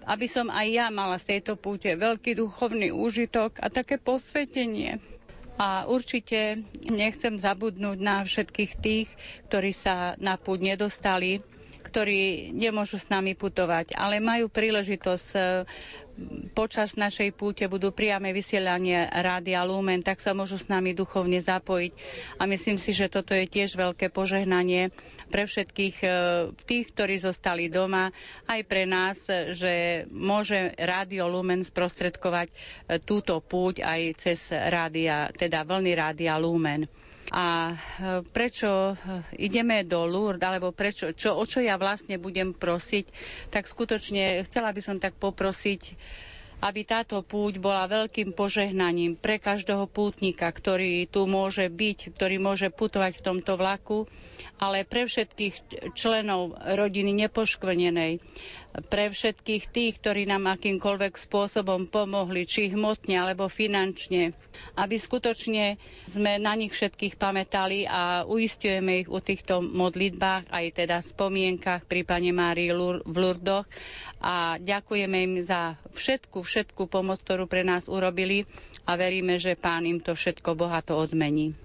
aby 0.02 0.26
som 0.26 0.50
aj 0.50 0.66
ja 0.66 0.88
mala 0.90 1.22
z 1.22 1.38
tejto 1.38 1.54
púte 1.54 1.94
veľký 1.94 2.34
duchovný 2.34 2.90
úžitok 2.90 3.62
a 3.62 3.70
také 3.70 4.02
posvetenie 4.02 4.98
a 5.62 5.86
určite 5.86 6.58
nechcem 6.90 7.38
zabudnúť 7.38 7.98
na 8.02 8.26
všetkých 8.26 8.72
tých, 8.76 9.10
ktorí 9.46 9.72
sa 9.72 10.18
na 10.18 10.34
púť 10.34 10.74
nedostali, 10.74 11.46
ktorí 11.82 12.50
nemôžu 12.52 12.98
s 12.98 13.06
nami 13.08 13.38
putovať, 13.38 13.94
ale 13.94 14.18
majú 14.18 14.50
príležitosť 14.50 15.28
počas 16.52 16.94
našej 16.96 17.34
púte 17.34 17.66
budú 17.66 17.90
priame 17.90 18.30
vysielanie 18.32 19.06
Rádia 19.08 19.64
Lumen, 19.64 20.02
tak 20.02 20.20
sa 20.20 20.34
môžu 20.34 20.58
s 20.58 20.68
nami 20.68 20.94
duchovne 20.94 21.40
zapojiť. 21.40 21.92
A 22.38 22.46
myslím 22.46 22.78
si, 22.78 22.92
že 22.92 23.08
toto 23.08 23.32
je 23.32 23.46
tiež 23.46 23.74
veľké 23.76 24.10
požehnanie 24.10 24.92
pre 25.32 25.44
všetkých 25.44 25.96
e, 25.98 26.08
tých, 26.62 26.86
ktorí 26.92 27.16
zostali 27.18 27.66
doma, 27.68 28.12
aj 28.46 28.62
pre 28.68 28.84
nás, 28.84 29.18
že 29.56 30.06
môže 30.08 30.76
Rádio 30.76 31.26
Lumen 31.26 31.64
sprostredkovať 31.64 32.52
e, 32.52 32.56
túto 33.00 33.40
púť 33.40 33.82
aj 33.82 34.02
cez 34.20 34.40
rádia, 34.52 35.32
teda 35.32 35.64
vlny 35.64 35.92
Rádia 35.96 36.36
Lumen. 36.36 36.86
A 37.32 37.72
e, 37.72 37.76
prečo 38.28 39.00
ideme 39.34 39.88
do 39.88 40.04
Lourdes, 40.04 40.44
alebo 40.44 40.70
prečo, 40.70 41.16
čo, 41.16 41.34
o 41.34 41.44
čo 41.44 41.64
ja 41.64 41.80
vlastne 41.80 42.20
budem 42.20 42.52
prosiť, 42.52 43.08
tak 43.48 43.66
skutočne 43.66 44.44
chcela 44.44 44.70
by 44.70 44.82
som 44.84 45.00
tak 45.00 45.16
poprosiť 45.16 45.96
aby 46.62 46.86
táto 46.86 47.18
púť 47.26 47.58
bola 47.58 47.90
veľkým 47.90 48.38
požehnaním 48.38 49.18
pre 49.18 49.42
každého 49.42 49.90
pútnika, 49.90 50.46
ktorý 50.46 51.10
tu 51.10 51.26
môže 51.26 51.66
byť, 51.66 52.14
ktorý 52.14 52.38
môže 52.38 52.70
putovať 52.70 53.18
v 53.18 53.26
tomto 53.26 53.58
vlaku, 53.58 54.06
ale 54.62 54.86
pre 54.86 55.10
všetkých 55.10 55.56
členov 55.98 56.54
rodiny 56.54 57.18
nepoškvrnenej, 57.18 58.22
pre 58.88 59.10
všetkých 59.10 59.64
tých, 59.68 59.94
ktorí 59.98 60.24
nám 60.24 60.48
akýmkoľvek 60.48 61.18
spôsobom 61.18 61.90
pomohli, 61.90 62.46
či 62.46 62.70
hmotne 62.70 63.18
alebo 63.18 63.50
finančne, 63.50 64.38
aby 64.78 64.96
skutočne 64.96 65.82
sme 66.08 66.38
na 66.38 66.54
nich 66.54 66.72
všetkých 66.72 67.18
pamätali 67.18 67.84
a 67.84 68.24
uistujeme 68.24 69.02
ich 69.02 69.10
u 69.10 69.18
týchto 69.18 69.60
modlitbách, 69.60 70.48
aj 70.48 70.66
teda 70.78 71.02
spomienkach 71.02 71.84
pri 71.84 72.06
Pane 72.06 72.30
Márii 72.32 72.70
v 73.02 73.12
Lurdoch. 73.12 73.66
A 74.22 74.56
ďakujeme 74.56 75.18
im 75.20 75.34
za 75.42 75.74
všetku, 75.92 76.40
všetku 76.40 76.86
pomoc, 76.86 77.20
ktorú 77.26 77.50
pre 77.50 77.66
nás 77.66 77.90
urobili 77.90 78.46
a 78.86 78.94
veríme, 78.94 79.36
že 79.36 79.58
Pán 79.58 79.84
im 79.84 79.98
to 79.98 80.14
všetko 80.14 80.54
bohato 80.54 80.94
odmení. 80.96 81.58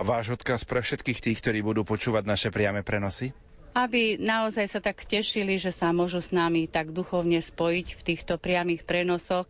Váš 0.00 0.36
odkaz 0.36 0.64
pre 0.64 0.80
všetkých 0.80 1.18
tých, 1.20 1.38
ktorí 1.42 1.60
budú 1.60 1.82
počúvať 1.84 2.24
naše 2.24 2.48
priame 2.48 2.80
prenosy? 2.80 3.34
aby 3.72 4.20
naozaj 4.20 4.68
sa 4.68 4.80
tak 4.84 5.08
tešili, 5.08 5.56
že 5.56 5.72
sa 5.72 5.96
môžu 5.96 6.20
s 6.20 6.28
nami 6.28 6.68
tak 6.68 6.92
duchovne 6.92 7.40
spojiť 7.40 7.96
v 7.96 8.02
týchto 8.04 8.36
priamých 8.36 8.84
prenosoch 8.84 9.48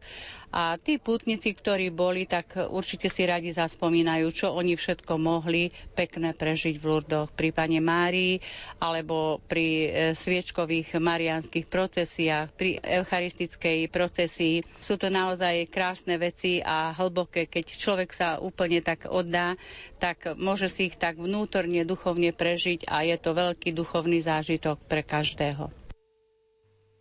a 0.53 0.77
tí 0.77 1.01
putníci, 1.01 1.57
ktorí 1.57 1.88
boli, 1.88 2.29
tak 2.29 2.61
určite 2.69 3.09
si 3.09 3.25
radi 3.25 3.57
zaspomínajú, 3.57 4.29
čo 4.29 4.53
oni 4.53 4.77
všetko 4.77 5.17
mohli 5.17 5.73
pekné 5.97 6.37
prežiť 6.37 6.77
v 6.77 6.85
Lurdoch 6.85 7.33
pri 7.33 7.57
Pane 7.57 7.81
Márii 7.81 8.37
alebo 8.77 9.41
pri 9.49 9.67
e, 9.67 9.87
sviečkových 10.12 11.01
marianských 11.01 11.67
procesiách, 11.73 12.53
pri 12.53 12.77
eucharistickej 12.85 13.88
procesii. 13.88 14.61
Sú 14.77 15.01
to 15.01 15.09
naozaj 15.09 15.73
krásne 15.73 16.21
veci 16.21 16.61
a 16.61 16.93
hlboké, 16.93 17.49
keď 17.49 17.73
človek 17.73 18.12
sa 18.12 18.37
úplne 18.37 18.85
tak 18.85 19.09
oddá, 19.09 19.57
tak 19.97 20.37
môže 20.37 20.69
si 20.69 20.93
ich 20.93 21.01
tak 21.01 21.17
vnútorne, 21.17 21.81
duchovne 21.88 22.29
prežiť 22.37 22.85
a 22.93 23.09
je 23.09 23.17
to 23.17 23.33
veľký 23.33 23.73
duchovný 23.73 24.21
zážitok 24.21 24.77
pre 24.85 25.01
každého. 25.01 25.82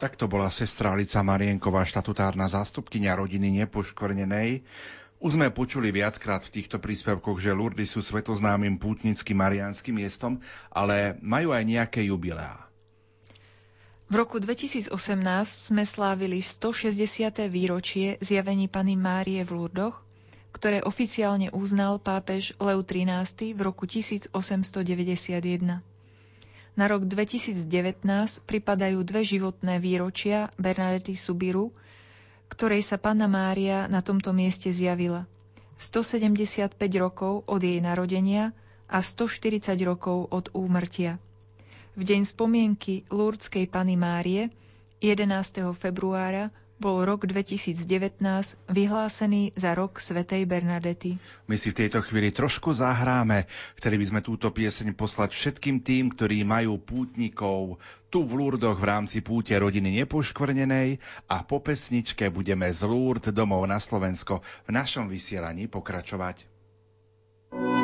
Takto 0.02 0.26
bola 0.26 0.50
sestra 0.50 0.98
Lica 0.98 1.22
Marienková, 1.22 1.86
štatutárna 1.86 2.50
zástupkynia 2.50 3.14
rodiny 3.14 3.62
nepoškvrnenej. 3.62 4.66
Už 5.22 5.38
sme 5.38 5.54
počuli 5.54 5.94
viackrát 5.94 6.42
v 6.42 6.58
týchto 6.58 6.82
príspevkoch, 6.82 7.38
že 7.38 7.54
Lurdy 7.54 7.86
sú 7.86 8.02
svetoznámym 8.02 8.82
pútnickým 8.82 9.38
marianským 9.38 10.02
miestom, 10.02 10.42
ale 10.74 11.22
majú 11.22 11.54
aj 11.54 11.64
nejaké 11.70 12.02
jubileá. 12.10 12.66
V 14.10 14.14
roku 14.18 14.42
2018 14.42 14.90
sme 15.70 15.86
slávili 15.86 16.42
160. 16.42 17.46
výročie 17.46 18.18
zjavení 18.26 18.66
Pany 18.66 18.98
Márie 18.98 19.46
v 19.46 19.54
Lurdoch, 19.54 20.02
ktoré 20.50 20.82
oficiálne 20.82 21.54
uznal 21.54 22.02
pápež 22.02 22.58
Leo 22.58 22.82
XIII 22.82 23.54
v 23.54 23.62
roku 23.62 23.86
1891. 23.86 25.91
Na 26.72 26.88
rok 26.88 27.04
2019 27.04 27.68
pripadajú 28.48 29.04
dve 29.04 29.28
životné 29.28 29.84
výročia 29.84 30.48
Bernadety 30.56 31.20
Subiru, 31.20 31.76
ktorej 32.48 32.80
sa 32.80 32.96
Panna 32.96 33.28
Mária 33.28 33.92
na 33.92 34.00
tomto 34.00 34.32
mieste 34.32 34.72
zjavila. 34.72 35.28
175 35.76 36.78
rokov 36.96 37.44
od 37.44 37.60
jej 37.60 37.84
narodenia 37.84 38.56
a 38.88 39.04
140 39.04 39.76
rokov 39.84 40.32
od 40.32 40.48
úmrtia. 40.56 41.20
V 42.00 42.08
deň 42.08 42.24
spomienky 42.24 43.04
Lurdskej 43.12 43.68
Pany 43.68 44.00
Márie 44.00 44.48
11. 45.04 45.28
februára 45.76 46.56
bol 46.82 47.06
rok 47.06 47.30
2019 47.30 47.78
vyhlásený 48.65 49.54
za 49.54 49.78
rok 49.78 50.02
Svetej 50.02 50.50
Bernadety. 50.50 51.22
My 51.46 51.54
si 51.54 51.70
v 51.70 51.86
tejto 51.86 52.02
chvíli 52.02 52.34
trošku 52.34 52.74
zahráme. 52.74 53.46
Chceli 53.78 54.02
by 54.02 54.06
sme 54.10 54.22
túto 54.26 54.50
pieseň 54.50 54.98
poslať 54.98 55.38
všetkým 55.38 55.86
tým, 55.86 56.10
ktorí 56.10 56.41
majú 56.41 56.82
pútnikov 56.82 57.78
tu 58.12 58.28
v 58.28 58.44
Lurdoch 58.44 58.76
v 58.76 58.89
rámci 58.91 59.24
púte 59.24 59.56
rodiny 59.56 60.04
nepoškvrnenej 60.04 61.00
a 61.32 61.48
po 61.48 61.63
pesničke 61.63 62.28
budeme 62.28 62.67
z 62.67 62.84
Lurd 62.84 63.32
domov 63.32 63.63
na 63.72 63.80
Slovensko 63.80 64.44
v 64.67 64.70
našom 64.76 65.08
vysielaní 65.08 65.72
pokračovať. 65.72 66.44
Púť 67.56 67.81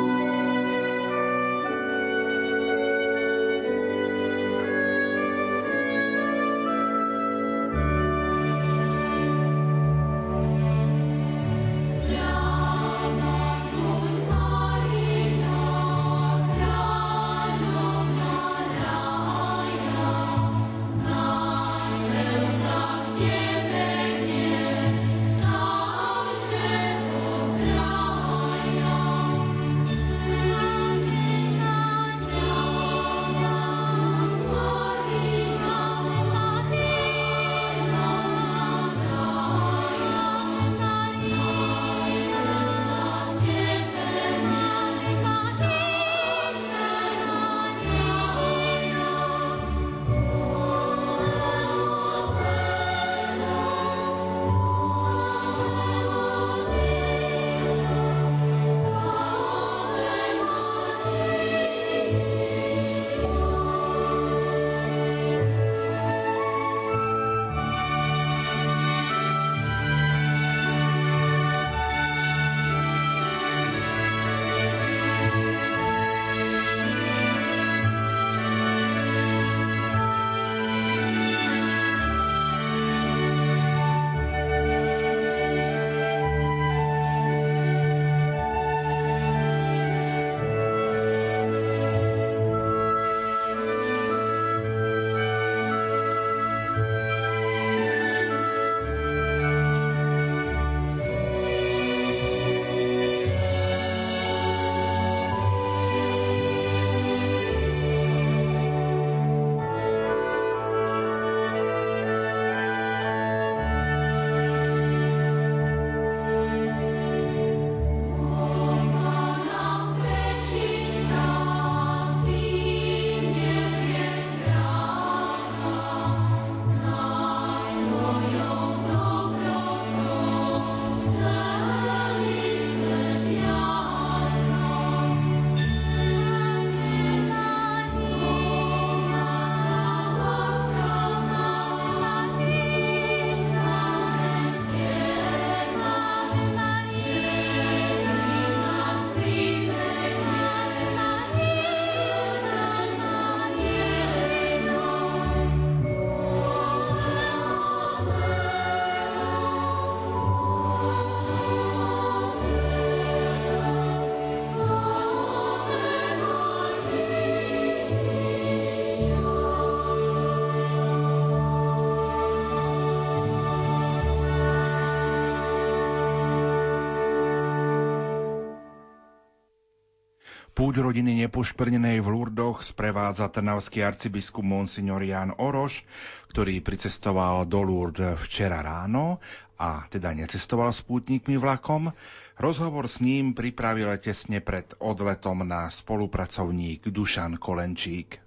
rodiny 180.80 181.26
nepoškvrnenej 181.26 181.98
v 182.00 182.08
Lurdoch 182.08 182.62
sprevádza 182.62 183.28
trnavský 183.28 183.82
arcibiskup 183.82 184.46
Monsignor 184.46 185.02
Jan 185.02 185.34
Oroš, 185.34 185.82
ktorý 186.30 186.62
pricestoval 186.62 187.44
do 187.44 187.60
Lourdes 187.66 188.18
včera 188.24 188.62
ráno 188.62 189.18
a 189.58 189.84
teda 189.90 190.14
necestoval 190.14 190.70
s 190.70 190.86
pútnikmi 190.86 191.34
vlakom. 191.34 191.90
Rozhovor 192.38 192.86
s 192.86 193.02
ním 193.02 193.34
pripravil 193.34 193.90
tesne 193.98 194.38
pred 194.38 194.70
odletom 194.78 195.42
na 195.42 195.66
spolupracovník 195.66 196.86
Dušan 196.86 197.42
Kolenčík. 197.42 198.22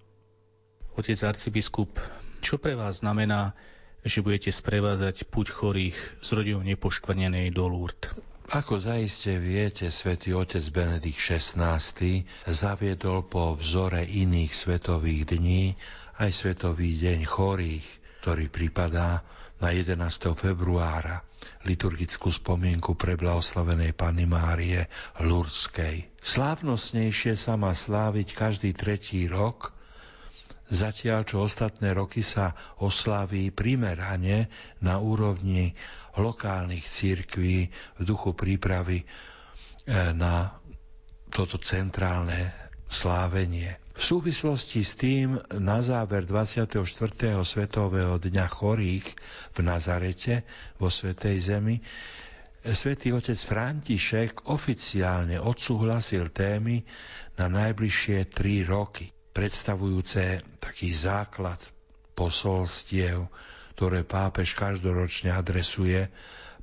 Otec 1.00 1.20
arcibiskup, 1.24 2.04
čo 2.44 2.60
pre 2.60 2.76
vás 2.76 3.00
znamená, 3.00 3.56
že 4.04 4.20
budete 4.20 4.52
sprevázať 4.52 5.30
púť 5.30 5.54
chorých 5.54 5.98
z 6.20 6.30
rodinou 6.36 6.66
nepoškvrnenej 6.68 7.54
do 7.56 7.70
Lourdes? 7.70 8.31
Ako 8.52 8.84
zaiste 8.84 9.40
viete, 9.40 9.88
svätý 9.88 10.36
otec 10.36 10.60
Benedikt 10.76 11.24
XVI 11.24 11.80
zaviedol 12.44 13.24
po 13.24 13.56
vzore 13.56 14.04
iných 14.04 14.52
svetových 14.52 15.40
dní 15.40 15.80
aj 16.20 16.36
Svetový 16.36 17.00
deň 17.00 17.24
chorých, 17.24 17.88
ktorý 18.20 18.52
pripadá 18.52 19.24
na 19.64 19.72
11. 19.72 20.36
februára 20.36 21.24
liturgickú 21.64 22.28
spomienku 22.28 22.92
pre 23.00 23.16
blahoslavenej 23.16 23.96
Panny 23.96 24.28
Márie 24.28 24.84
Lurskej. 25.24 26.12
Slávnostnejšie 26.20 27.40
sa 27.40 27.56
má 27.56 27.72
sláviť 27.72 28.36
každý 28.36 28.76
tretí 28.76 29.32
rok, 29.32 29.72
zatiaľ 30.68 31.24
čo 31.24 31.48
ostatné 31.48 31.96
roky 31.96 32.20
sa 32.20 32.52
oslaví 32.84 33.48
primerane 33.56 34.52
na 34.84 35.00
úrovni 35.00 35.72
lokálnych 36.20 36.84
církví 36.84 37.72
v 37.72 38.02
duchu 38.04 38.36
prípravy 38.36 39.04
e, 39.04 39.06
na 40.12 40.52
toto 41.32 41.56
centrálne 41.56 42.52
slávenie. 42.92 43.80
V 43.96 44.04
súvislosti 44.04 44.84
s 44.84 45.00
tým 45.00 45.40
na 45.56 45.80
záver 45.80 46.28
24. 46.28 46.84
svetového 47.44 48.20
dňa 48.20 48.46
chorých 48.50 49.08
v 49.56 49.60
Nazarete 49.64 50.44
vo 50.76 50.92
Svetej 50.92 51.38
Zemi 51.40 51.80
Svetý 52.62 53.10
otec 53.10 53.42
František 53.42 54.46
oficiálne 54.46 55.42
odsúhlasil 55.42 56.30
témy 56.30 56.86
na 57.34 57.50
najbližšie 57.50 58.30
tri 58.30 58.62
roky, 58.62 59.10
predstavujúce 59.34 60.46
taký 60.62 60.94
základ 60.94 61.58
posolstiev 62.14 63.26
ktoré 63.74 64.04
pápež 64.04 64.54
každoročne 64.54 65.32
adresuje 65.32 66.12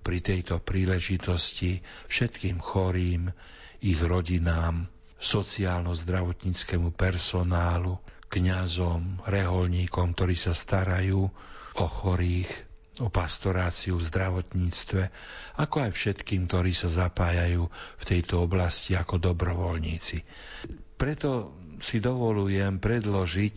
pri 0.00 0.18
tejto 0.22 0.62
príležitosti 0.62 1.82
všetkým 2.06 2.62
chorým, 2.62 3.28
ich 3.78 4.00
rodinám, 4.00 4.86
sociálno-zdravotníckému 5.18 6.94
personálu, 6.94 7.98
kňazom, 8.28 9.24
reholníkom, 9.26 10.14
ktorí 10.14 10.36
sa 10.38 10.54
starajú 10.54 11.26
o 11.74 11.86
chorých, 11.86 12.50
o 12.98 13.08
pastoráciu 13.08 13.98
v 13.98 14.06
zdravotníctve, 14.10 15.02
ako 15.58 15.76
aj 15.86 15.90
všetkým, 15.94 16.50
ktorí 16.50 16.74
sa 16.74 16.90
zapájajú 16.90 17.66
v 17.70 18.04
tejto 18.04 18.42
oblasti 18.42 18.98
ako 18.98 19.22
dobrovoľníci. 19.22 20.22
Preto 20.98 21.54
si 21.78 22.02
dovolujem 22.02 22.82
predložiť 22.82 23.56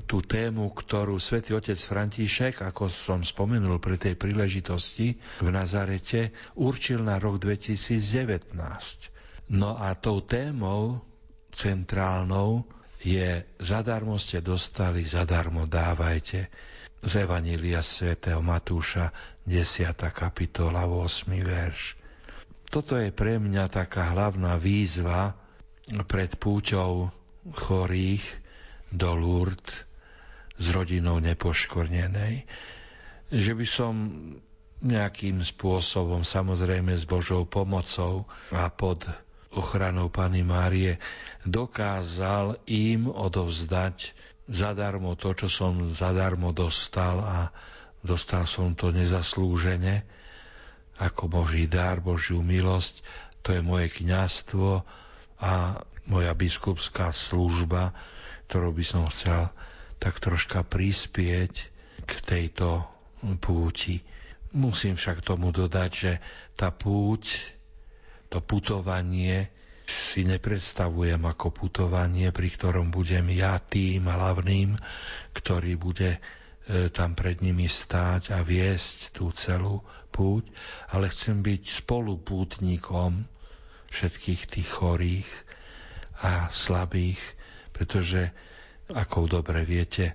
tú 0.00 0.24
tému, 0.24 0.72
ktorú 0.72 1.20
svätý 1.20 1.52
otec 1.52 1.76
František, 1.76 2.64
ako 2.64 2.88
som 2.88 3.20
spomenul 3.20 3.76
pri 3.76 4.00
tej 4.00 4.14
príležitosti 4.16 5.20
v 5.44 5.48
Nazarete, 5.52 6.32
určil 6.56 7.04
na 7.04 7.20
rok 7.20 7.36
2019. 7.36 8.56
No 9.52 9.76
a 9.76 9.92
tou 9.92 10.24
témou 10.24 11.04
centrálnou 11.52 12.64
je 13.04 13.44
zadarmo 13.60 14.16
ste 14.16 14.40
dostali, 14.40 15.04
zadarmo 15.04 15.68
dávajte 15.68 16.48
z 17.02 17.12
Evanília 17.18 17.82
svätého 17.82 18.40
Matúša 18.40 19.10
10. 19.44 19.92
kapitola 20.14 20.86
8. 20.86 21.28
verš. 21.42 21.98
Toto 22.70 22.96
je 22.96 23.12
pre 23.12 23.36
mňa 23.36 23.68
taká 23.68 24.14
hlavná 24.16 24.56
výzva 24.56 25.36
pred 26.08 26.32
púťou 26.38 27.10
chorých, 27.52 28.22
do 28.92 29.16
Lourdes 29.16 29.88
s 30.60 30.66
rodinou 30.70 31.18
nepoškornenej, 31.18 32.44
že 33.32 33.52
by 33.56 33.66
som 33.66 33.94
nejakým 34.82 35.40
spôsobom, 35.40 36.26
samozrejme 36.26 36.92
s 36.92 37.08
Božou 37.08 37.46
pomocou 37.48 38.28
a 38.52 38.68
pod 38.68 39.06
ochranou 39.54 40.10
Pany 40.10 40.42
Márie, 40.42 40.98
dokázal 41.46 42.58
im 42.66 43.08
odovzdať 43.08 44.12
zadarmo 44.50 45.14
to, 45.14 45.32
čo 45.38 45.48
som 45.48 45.94
zadarmo 45.94 46.50
dostal 46.50 47.22
a 47.22 47.38
dostal 48.02 48.44
som 48.44 48.74
to 48.74 48.90
nezaslúžene, 48.90 50.02
ako 50.98 51.30
Boží 51.30 51.70
dar, 51.70 52.02
Božiu 52.02 52.42
milosť, 52.42 53.00
to 53.40 53.54
je 53.54 53.62
moje 53.62 53.90
kňastvo 53.90 54.82
a 55.38 55.52
moja 56.06 56.32
biskupská 56.34 57.14
služba, 57.14 57.94
ktorou 58.52 58.76
by 58.76 58.84
som 58.84 59.08
chcel 59.08 59.48
tak 59.96 60.20
troška 60.20 60.60
prispieť 60.60 61.72
k 62.04 62.12
tejto 62.20 62.84
púti. 63.40 64.04
Musím 64.52 65.00
však 65.00 65.24
tomu 65.24 65.56
dodať, 65.56 65.90
že 65.90 66.12
tá 66.52 66.68
púť, 66.68 67.48
to 68.28 68.44
putovanie 68.44 69.48
si 69.88 70.28
nepredstavujem 70.28 71.16
ako 71.16 71.48
putovanie, 71.48 72.28
pri 72.28 72.52
ktorom 72.52 72.92
budem 72.92 73.32
ja 73.32 73.56
tým 73.56 74.04
hlavným, 74.04 74.76
ktorý 75.32 75.72
bude 75.80 76.20
e, 76.68 76.92
tam 76.92 77.16
pred 77.16 77.40
nimi 77.40 77.72
stáť 77.72 78.36
a 78.36 78.44
viesť 78.44 79.16
tú 79.16 79.32
celú 79.32 79.80
púť, 80.12 80.44
ale 80.92 81.08
chcem 81.08 81.40
byť 81.40 81.80
spolupútnikom 81.80 83.24
všetkých 83.88 84.42
tých 84.44 84.68
chorých 84.68 85.30
a 86.20 86.52
slabých, 86.52 87.20
pretože, 87.82 88.30
ako 88.94 89.26
dobre 89.26 89.66
viete, 89.66 90.14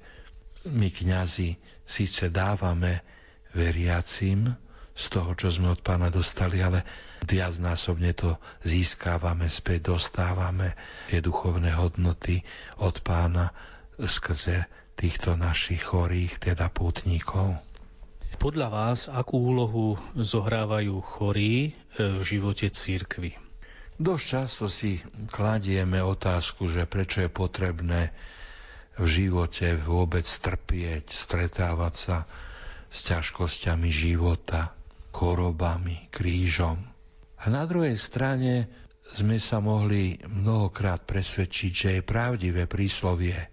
my 0.72 0.88
kňazi 0.88 1.60
síce 1.84 2.32
dávame 2.32 3.04
veriacim 3.52 4.56
z 4.96 5.06
toho, 5.12 5.36
čo 5.36 5.52
sme 5.52 5.76
od 5.76 5.84
pána 5.84 6.08
dostali, 6.08 6.64
ale 6.64 6.88
viacnásobne 7.28 8.16
to 8.16 8.40
získávame 8.64 9.52
späť, 9.52 9.92
dostávame 9.92 10.80
tie 11.12 11.20
duchovné 11.20 11.76
hodnoty 11.76 12.40
od 12.80 13.04
pána 13.04 13.52
skrze 14.00 14.64
týchto 14.96 15.36
našich 15.36 15.84
chorých, 15.92 16.40
teda 16.40 16.72
pútnikov. 16.72 17.60
Podľa 18.40 18.68
vás, 18.72 19.12
akú 19.12 19.44
úlohu 19.44 20.00
zohrávajú 20.16 21.04
chorí 21.04 21.76
v 22.00 22.22
živote 22.24 22.72
církvy? 22.72 23.47
Dosť 23.98 24.26
často 24.30 24.66
si 24.70 25.02
kladieme 25.34 25.98
otázku, 26.06 26.70
že 26.70 26.86
prečo 26.86 27.26
je 27.26 27.34
potrebné 27.34 28.14
v 28.98 29.06
živote 29.10 29.74
vôbec 29.74 30.26
trpieť, 30.26 31.10
stretávať 31.10 31.94
sa 31.98 32.18
s 32.94 33.10
ťažkosťami 33.10 33.90
života, 33.90 34.78
chorobami, 35.10 36.14
krížom. 36.14 36.78
A 37.42 37.46
na 37.50 37.66
druhej 37.66 37.98
strane 37.98 38.70
sme 39.18 39.42
sa 39.42 39.58
mohli 39.58 40.22
mnohokrát 40.30 41.02
presvedčiť, 41.02 41.72
že 41.74 41.90
je 41.98 42.02
pravdivé 42.06 42.70
príslovie 42.70 43.50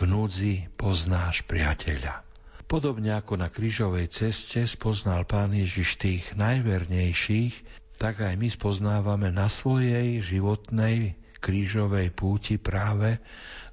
v 0.00 0.02
núdzi 0.08 0.72
poznáš 0.80 1.44
priateľa. 1.44 2.24
Podobne 2.64 3.12
ako 3.20 3.36
na 3.36 3.52
krížovej 3.52 4.08
ceste 4.08 4.64
spoznal 4.64 5.28
Pán 5.28 5.52
Ježiš 5.52 6.00
tých 6.00 6.24
najvernejších, 6.40 7.81
tak 8.02 8.18
aj 8.18 8.34
my 8.34 8.50
spoznávame 8.50 9.30
na 9.30 9.46
svojej 9.46 10.18
životnej 10.18 11.14
krížovej 11.38 12.10
púti 12.10 12.58
práve 12.58 13.22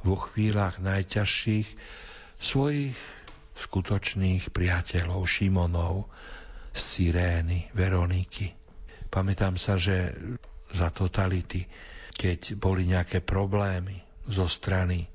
vo 0.05 0.13
chvíľach 0.13 0.77
najťažších 0.77 1.65
svojich 2.37 2.93
skutočných 3.57 4.53
priateľov, 4.53 5.25
Šimonov, 5.25 6.13
z 6.77 6.81
Cyrény, 7.09 7.73
Veroniky. 7.73 8.53
Pamätám 9.09 9.57
sa, 9.57 9.81
že 9.81 10.13
za 10.77 10.93
totality, 10.93 11.65
keď 12.13 12.53
boli 12.53 12.85
nejaké 12.85 13.25
problémy 13.25 13.97
zo 14.29 14.45
strany 14.45 15.09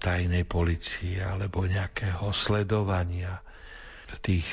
tajnej 0.00 0.48
policie 0.48 1.20
alebo 1.20 1.68
nejakého 1.68 2.32
sledovania 2.32 3.44
tých 4.24 4.48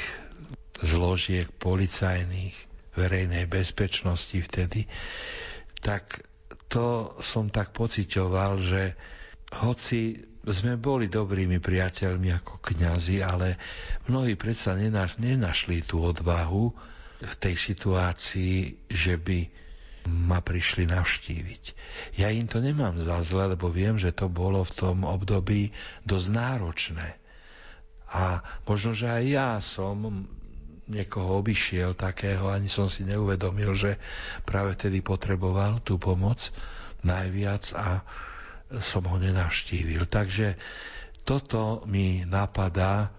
zložiek 0.83 1.47
policajných, 1.55 2.76
verejnej 2.97 3.45
bezpečnosti 3.45 4.33
vtedy, 4.33 4.89
tak 5.79 6.25
to 6.67 7.15
som 7.21 7.47
tak 7.47 7.71
pocitoval, 7.71 8.59
že 8.59 8.97
hoci 9.53 10.19
sme 10.43 10.79
boli 10.79 11.07
dobrými 11.07 11.59
priateľmi 11.59 12.29
ako 12.33 12.59
kňazi, 12.63 13.19
ale 13.19 13.59
mnohí 14.07 14.35
predsa 14.35 14.75
nenaš, 14.75 15.19
nenašli 15.19 15.83
tú 15.83 16.03
odvahu 16.03 16.71
v 17.19 17.33
tej 17.35 17.55
situácii, 17.55 18.55
že 18.87 19.15
by 19.19 19.39
ma 20.07 20.39
prišli 20.39 20.87
navštíviť. 20.87 21.63
Ja 22.15 22.31
im 22.31 22.47
to 22.47 22.63
nemám 22.63 22.95
za 22.95 23.19
zle, 23.27 23.51
lebo 23.51 23.67
viem, 23.67 23.99
že 23.99 24.15
to 24.15 24.31
bolo 24.31 24.63
v 24.63 24.71
tom 24.73 24.97
období 25.03 25.75
dosť 26.07 26.27
náročné. 26.31 27.07
A 28.07 28.39
možno, 28.63 28.95
že 28.95 29.11
aj 29.11 29.23
ja 29.27 29.49
som 29.59 30.31
niekoho 30.87 31.39
obišiel 31.39 31.93
takého, 31.93 32.47
ani 32.47 32.71
som 32.71 32.87
si 32.87 33.03
neuvedomil, 33.03 33.75
že 33.75 33.99
práve 34.47 34.75
vtedy 34.75 35.03
potreboval 35.03 35.83
tú 35.83 35.99
pomoc 35.99 36.51
najviac 37.03 37.75
a 37.75 38.01
som 38.79 39.03
ho 39.07 39.15
nenavštívil. 39.19 40.07
Takže 40.07 40.55
toto 41.27 41.83
mi 41.87 42.23
napadá 42.23 43.11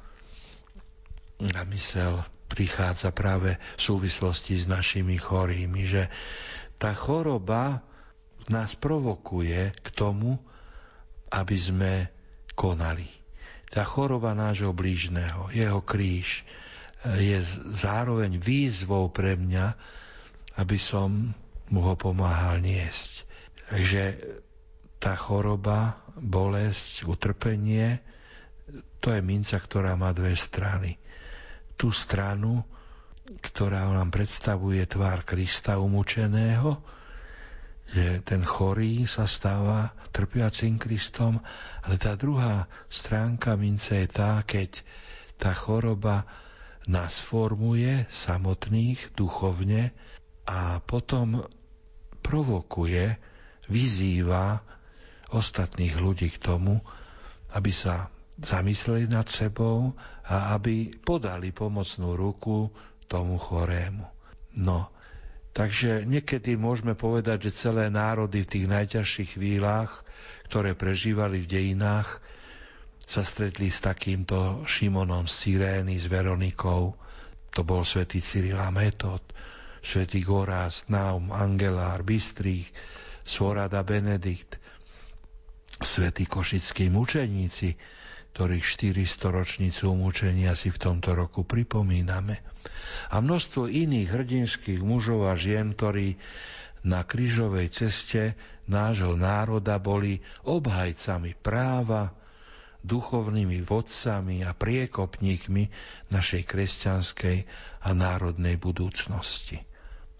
na 1.39 1.63
mysel 1.69 2.25
prichádza 2.49 3.13
práve 3.13 3.61
v 3.77 3.81
súvislosti 3.81 4.57
s 4.57 4.65
našimi 4.65 5.21
chorými, 5.21 5.85
že 5.85 6.09
tá 6.81 6.97
choroba 6.97 7.85
nás 8.49 8.73
provokuje 8.73 9.77
k 9.77 9.89
tomu, 9.93 10.41
aby 11.29 11.57
sme 11.61 11.93
konali. 12.57 13.05
Tá 13.69 13.85
choroba 13.85 14.33
nášho 14.33 14.73
blížneho, 14.73 15.53
jeho 15.53 15.85
kríž, 15.85 16.49
je 17.05 17.39
zároveň 17.73 18.43
výzvou 18.43 19.11
pre 19.15 19.39
mňa, 19.39 19.79
aby 20.59 20.79
som 20.81 21.31
mu 21.71 21.81
ho 21.87 21.95
pomáhal 21.95 22.59
niesť. 22.59 23.23
Takže 23.71 24.03
tá 24.99 25.15
choroba, 25.15 26.03
bolesť, 26.19 27.07
utrpenie, 27.07 28.03
to 28.99 29.15
je 29.15 29.23
minca, 29.23 29.55
ktorá 29.55 29.95
má 29.95 30.11
dve 30.11 30.35
strany. 30.35 30.99
Tú 31.79 31.95
stranu, 31.95 32.67
ktorá 33.39 33.87
nám 33.87 34.11
predstavuje 34.11 34.83
tvár 34.91 35.23
Krista 35.23 35.79
umúčeného, 35.79 36.83
že 37.89 38.21
ten 38.27 38.43
chorý 38.45 39.07
sa 39.09 39.25
stáva 39.25 39.97
trpiacim 40.13 40.77
Kristom, 40.77 41.41
ale 41.87 41.97
tá 41.97 42.19
druhá 42.19 42.69
stránka 42.91 43.55
mince 43.55 44.05
je 44.05 44.09
tá, 44.11 44.43
keď 44.43 44.83
tá 45.39 45.55
choroba 45.55 46.27
nás 46.89 47.21
formuje 47.21 48.09
samotných 48.09 49.13
duchovne 49.13 49.93
a 50.49 50.81
potom 50.81 51.45
provokuje, 52.25 53.21
vyzýva 53.69 54.65
ostatných 55.29 56.01
ľudí 56.01 56.33
k 56.33 56.41
tomu, 56.41 56.81
aby 57.53 57.69
sa 57.69 58.09
zamysleli 58.41 59.05
nad 59.05 59.29
sebou 59.29 59.93
a 60.25 60.57
aby 60.57 60.97
podali 60.97 61.53
pomocnú 61.53 62.17
ruku 62.17 62.73
tomu 63.05 63.37
chorému. 63.37 64.09
No, 64.57 64.89
takže 65.53 66.09
niekedy 66.09 66.57
môžeme 66.57 66.97
povedať, 66.97 67.53
že 67.53 67.69
celé 67.69 67.93
národy 67.93 68.45
v 68.45 68.51
tých 68.57 68.67
najťažších 68.69 69.31
chvíľach, 69.37 70.05
ktoré 70.49 70.73
prežívali 70.73 71.45
v 71.45 71.51
dejinách, 71.51 72.25
sa 73.09 73.25
stretli 73.25 73.73
s 73.73 73.81
takýmto 73.81 74.69
Šimonom 74.69 75.25
z 75.25 75.33
Sirény, 75.33 75.97
s 75.97 76.05
Veronikou. 76.13 76.93
To 77.57 77.61
bol 77.65 77.81
svätý 77.81 78.21
Cyril 78.21 78.61
a 78.61 78.69
Metod, 78.69 79.25
svätý 79.81 80.21
Gorás, 80.21 80.85
Naum, 80.93 81.33
Angelár, 81.33 82.05
Bystrých, 82.05 82.69
Svorada 83.25 83.81
Benedikt, 83.81 84.61
svätí 85.81 86.29
košickí 86.29 86.93
mučeníci, 86.93 87.81
ktorých 88.37 88.67
400 89.01 89.33
ročnicu 89.33 89.89
umúčenia 89.89 90.53
si 90.53 90.69
v 90.69 90.77
tomto 90.77 91.17
roku 91.17 91.49
pripomíname. 91.49 92.45
A 93.09 93.25
množstvo 93.25 93.73
iných 93.73 94.09
hrdinských 94.13 94.85
mužov 94.85 95.33
a 95.33 95.35
žien, 95.35 95.73
ktorí 95.73 96.21
na 96.85 97.03
krížovej 97.09 97.73
ceste 97.73 98.37
nášho 98.69 99.17
národa 99.17 99.81
boli 99.81 100.21
obhajcami 100.45 101.35
práva, 101.41 102.13
duchovnými 102.83 103.63
vodcami 103.67 104.47
a 104.47 104.55
priekopníkmi 104.55 105.65
našej 106.15 106.43
kresťanskej 106.47 107.39
a 107.83 107.89
národnej 107.91 108.55
budúcnosti. 108.55 109.59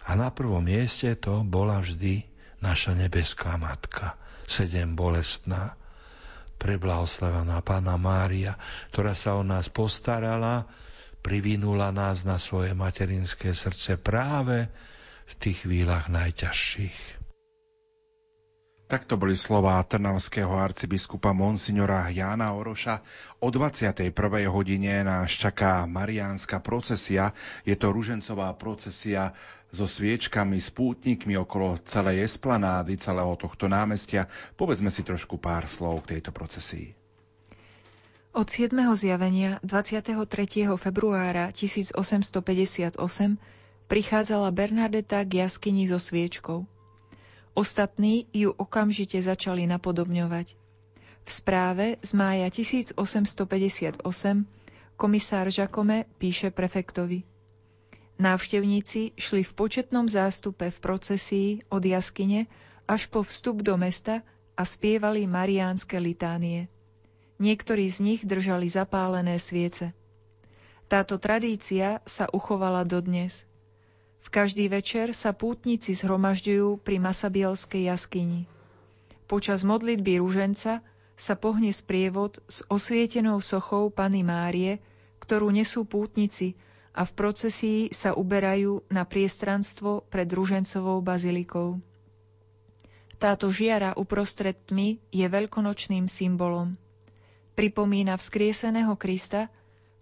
A 0.03 0.17
na 0.19 0.33
prvom 0.33 0.63
mieste 0.63 1.15
to 1.15 1.45
bola 1.45 1.79
vždy 1.79 2.25
naša 2.59 2.95
nebeská 2.95 3.55
matka, 3.55 4.19
sedem 4.49 4.97
bolestná, 4.97 5.79
preblahoslavená 6.59 7.63
Pána 7.63 7.95
Mária, 7.95 8.59
ktorá 8.91 9.15
sa 9.15 9.39
o 9.39 9.43
nás 9.47 9.71
postarala, 9.71 10.67
privinula 11.23 11.95
nás 11.95 12.27
na 12.27 12.35
svoje 12.35 12.75
materinské 12.75 13.55
srdce 13.55 13.95
práve 13.95 14.67
v 15.29 15.33
tých 15.39 15.63
chvíľach 15.63 16.11
najťažších. 16.11 17.18
Takto 18.89 19.21
boli 19.21 19.37
slová 19.37 19.77
trnavského 19.85 20.49
arcibiskupa 20.49 21.29
Monsignora 21.29 22.09
Jána 22.09 22.57
Oroša. 22.57 23.05
O 23.37 23.53
21. 23.53 24.09
hodine 24.49 25.05
nás 25.05 25.29
čaká 25.29 25.85
mariánska 25.85 26.57
procesia. 26.57 27.37
Je 27.69 27.77
to 27.77 27.93
ružencová 27.93 28.49
procesia 28.57 29.37
so 29.69 29.85
sviečkami, 29.85 30.57
s 30.57 30.73
pútnikmi 30.73 31.37
okolo 31.37 31.77
celej 31.85 32.25
esplanády, 32.33 32.97
celého 32.97 33.29
tohto 33.37 33.69
námestia. 33.69 34.25
Povedzme 34.57 34.89
si 34.89 35.05
trošku 35.05 35.37
pár 35.37 35.69
slov 35.69 36.09
k 36.09 36.17
tejto 36.17 36.33
procesii. 36.33 36.97
Od 38.33 38.49
7. 38.49 38.73
zjavenia 38.97 39.61
23. 39.61 40.17
februára 40.81 41.53
1858 41.53 42.97
prichádzala 43.85 44.49
Bernadeta 44.49 45.21
k 45.29 45.45
jaskyni 45.45 45.85
so 45.85 46.01
sviečkou. 46.01 46.65
Ostatní 47.57 48.29
ju 48.33 48.53
okamžite 48.53 49.21
začali 49.21 49.65
napodobňovať. 49.65 50.53
V 51.25 51.29
správe 51.29 51.97
z 52.01 52.11
mája 52.13 52.47
1858 52.49 54.01
komisár 54.97 55.45
Žakome 55.49 56.05
píše 56.17 56.49
prefektovi. 56.53 57.23
Návštevníci 58.19 59.15
šli 59.15 59.41
v 59.47 59.51
početnom 59.55 60.05
zástupe 60.11 60.67
v 60.73 60.77
procesii 60.83 61.49
od 61.71 61.85
jaskyne 61.85 62.51
až 62.83 63.07
po 63.07 63.23
vstup 63.23 63.63
do 63.63 63.79
mesta 63.79 64.25
a 64.59 64.63
spievali 64.67 65.23
mariánske 65.23 65.95
litánie. 66.03 66.67
Niektorí 67.39 67.87
z 67.87 67.97
nich 68.03 68.21
držali 68.27 68.67
zapálené 68.67 69.39
sviece. 69.39 69.95
Táto 70.91 71.15
tradícia 71.15 72.03
sa 72.03 72.27
uchovala 72.27 72.83
dodnes– 72.83 73.45
v 74.23 74.27
každý 74.29 74.67
večer 74.67 75.15
sa 75.15 75.31
pútnici 75.31 75.95
zhromažďujú 75.95 76.83
pri 76.83 76.97
Masabielskej 77.01 77.89
jaskyni. 77.89 78.45
Počas 79.29 79.61
modlitby 79.61 80.19
rúženca 80.19 80.81
sa 81.19 81.33
pohne 81.35 81.69
sprievod 81.69 82.39
s 82.47 82.63
osvietenou 82.71 83.43
sochou 83.43 83.91
Pany 83.91 84.23
Márie, 84.23 84.79
ktorú 85.19 85.51
nesú 85.51 85.83
pútnici 85.83 86.55
a 86.95 87.05
v 87.05 87.11
procesii 87.13 87.79
sa 87.93 88.15
uberajú 88.17 88.87
na 88.89 89.05
priestranstvo 89.05 90.07
pred 90.09 90.25
Ružencovou 90.31 91.03
bazilikou. 91.03 91.77
Táto 93.19 93.51
žiara 93.51 93.91
uprostred 93.99 94.55
tmy 94.65 94.95
je 95.11 95.27
veľkonočným 95.27 96.07
symbolom. 96.07 96.79
Pripomína 97.59 98.15
vzkrieseného 98.15 98.95
Krista, 98.95 99.51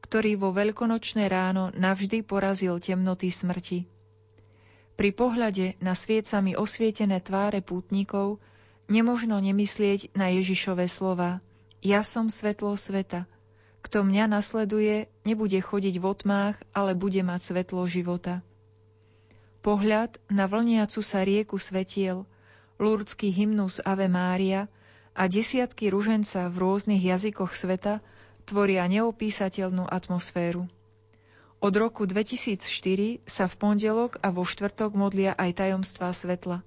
ktorý 0.05 0.37
vo 0.37 0.53
veľkonočné 0.53 1.25
ráno 1.25 1.73
navždy 1.73 2.21
porazil 2.21 2.77
temnoty 2.77 3.33
smrti. 3.33 3.96
Pri 4.97 5.13
pohľade 5.13 5.77
na 5.77 5.93
sviecami 5.93 6.57
osvietené 6.57 7.21
tváre 7.21 7.61
pútnikov 7.61 8.41
nemožno 8.89 9.37
nemyslieť 9.37 10.17
na 10.17 10.33
Ježišové 10.33 10.89
slova 10.89 11.37
Ja 11.85 12.01
som 12.01 12.33
svetlo 12.33 12.73
sveta. 12.73 13.29
Kto 13.85 14.01
mňa 14.01 14.25
nasleduje, 14.25 15.05
nebude 15.21 15.61
chodiť 15.61 16.01
v 16.01 16.05
otmách, 16.09 16.57
ale 16.73 16.97
bude 16.97 17.21
mať 17.21 17.53
svetlo 17.53 17.85
života. 17.85 18.41
Pohľad 19.61 20.17
na 20.33 20.49
vlniacu 20.49 21.05
sa 21.05 21.21
rieku 21.21 21.61
svetiel, 21.61 22.25
lurdský 22.81 23.29
hymnus 23.29 23.77
Ave 23.85 24.09
Mária 24.09 24.65
a 25.13 25.29
desiatky 25.29 25.93
ruženca 25.93 26.49
v 26.49 26.57
rôznych 26.57 27.05
jazykoch 27.05 27.53
sveta 27.53 28.01
tvoria 28.49 28.89
neopísateľnú 28.89 29.85
atmosféru. 29.85 30.65
Od 31.57 31.73
roku 31.73 32.05
2004 32.05 33.25
sa 33.25 33.49
v 33.49 33.55
pondelok 33.57 34.21
a 34.21 34.29
vo 34.29 34.45
štvrtok 34.45 34.93
modlia 34.93 35.33
aj 35.33 35.57
tajomstvá 35.57 36.13
svetla. 36.13 36.61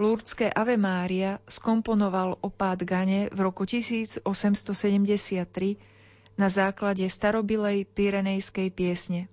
Lurdské 0.00 0.48
Ave 0.48 0.80
Mária 0.80 1.36
skomponoval 1.44 2.40
opát 2.40 2.80
Gane 2.80 3.28
v 3.28 3.38
roku 3.44 3.68
1873 3.68 4.24
na 6.40 6.48
základe 6.48 7.04
starobilej 7.04 7.84
pyrenejskej 7.92 8.72
piesne. 8.72 9.28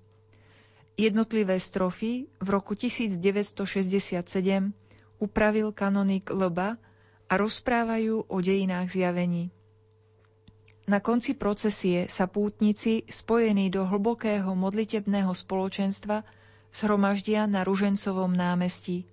Jednotlivé 0.99 1.55
strofy 1.63 2.27
v 2.43 2.47
roku 2.51 2.75
1967 2.75 3.55
upravil 5.23 5.71
kanonik 5.71 6.27
Lba 6.27 6.75
a 7.31 7.33
rozprávajú 7.39 8.27
o 8.27 8.37
dejinách 8.43 8.91
zjavení. 8.91 9.47
Na 10.87 11.03
konci 11.03 11.35
procesie 11.35 12.07
sa 12.07 12.31
pútnici, 12.31 13.03
spojení 13.11 13.67
do 13.67 13.83
hlbokého 13.83 14.55
modlitebného 14.55 15.35
spoločenstva, 15.35 16.23
zhromaždia 16.71 17.43
na 17.43 17.67
Ružencovom 17.67 18.31
námestí. 18.31 19.03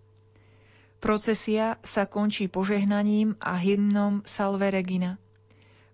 Procesia 1.02 1.82
sa 1.82 2.06
končí 2.06 2.46
požehnaním 2.46 3.34
a 3.42 3.58
hymnom 3.58 4.22
Salve 4.22 4.70
Regina. 4.70 5.18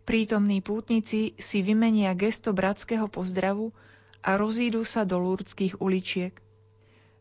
Prítomní 0.05 0.61
pútnici 0.61 1.33
si 1.41 1.64
vymenia 1.64 2.12
gesto 2.12 2.53
bratského 2.53 3.09
pozdravu 3.09 3.72
a 4.20 4.37
rozídu 4.37 4.85
sa 4.85 5.09
do 5.09 5.16
lúrdských 5.16 5.81
uličiek. 5.81 6.37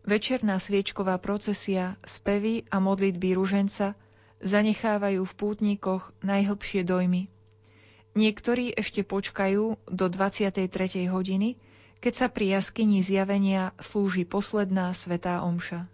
Večerná 0.03 0.59
sviečková 0.59 1.15
procesia, 1.23 1.95
spevy 2.03 2.67
a 2.67 2.83
modlitby 2.83 3.39
ruženca 3.39 3.95
zanechávajú 4.43 5.23
v 5.23 5.33
pútnikoch 5.39 6.11
najhlbšie 6.27 6.83
dojmy. 6.83 7.31
Niektorí 8.17 8.73
ešte 8.73 9.05
počkajú 9.05 9.85
do 9.85 10.05
23. 10.09 10.65
hodiny, 11.09 11.61
keď 11.99 12.13
sa 12.15 12.27
pri 12.31 12.57
jaskyni 12.57 13.05
zjavenia 13.05 13.75
slúži 13.77 14.25
posledná 14.25 14.89
svetá 14.97 15.45
omša. 15.45 15.85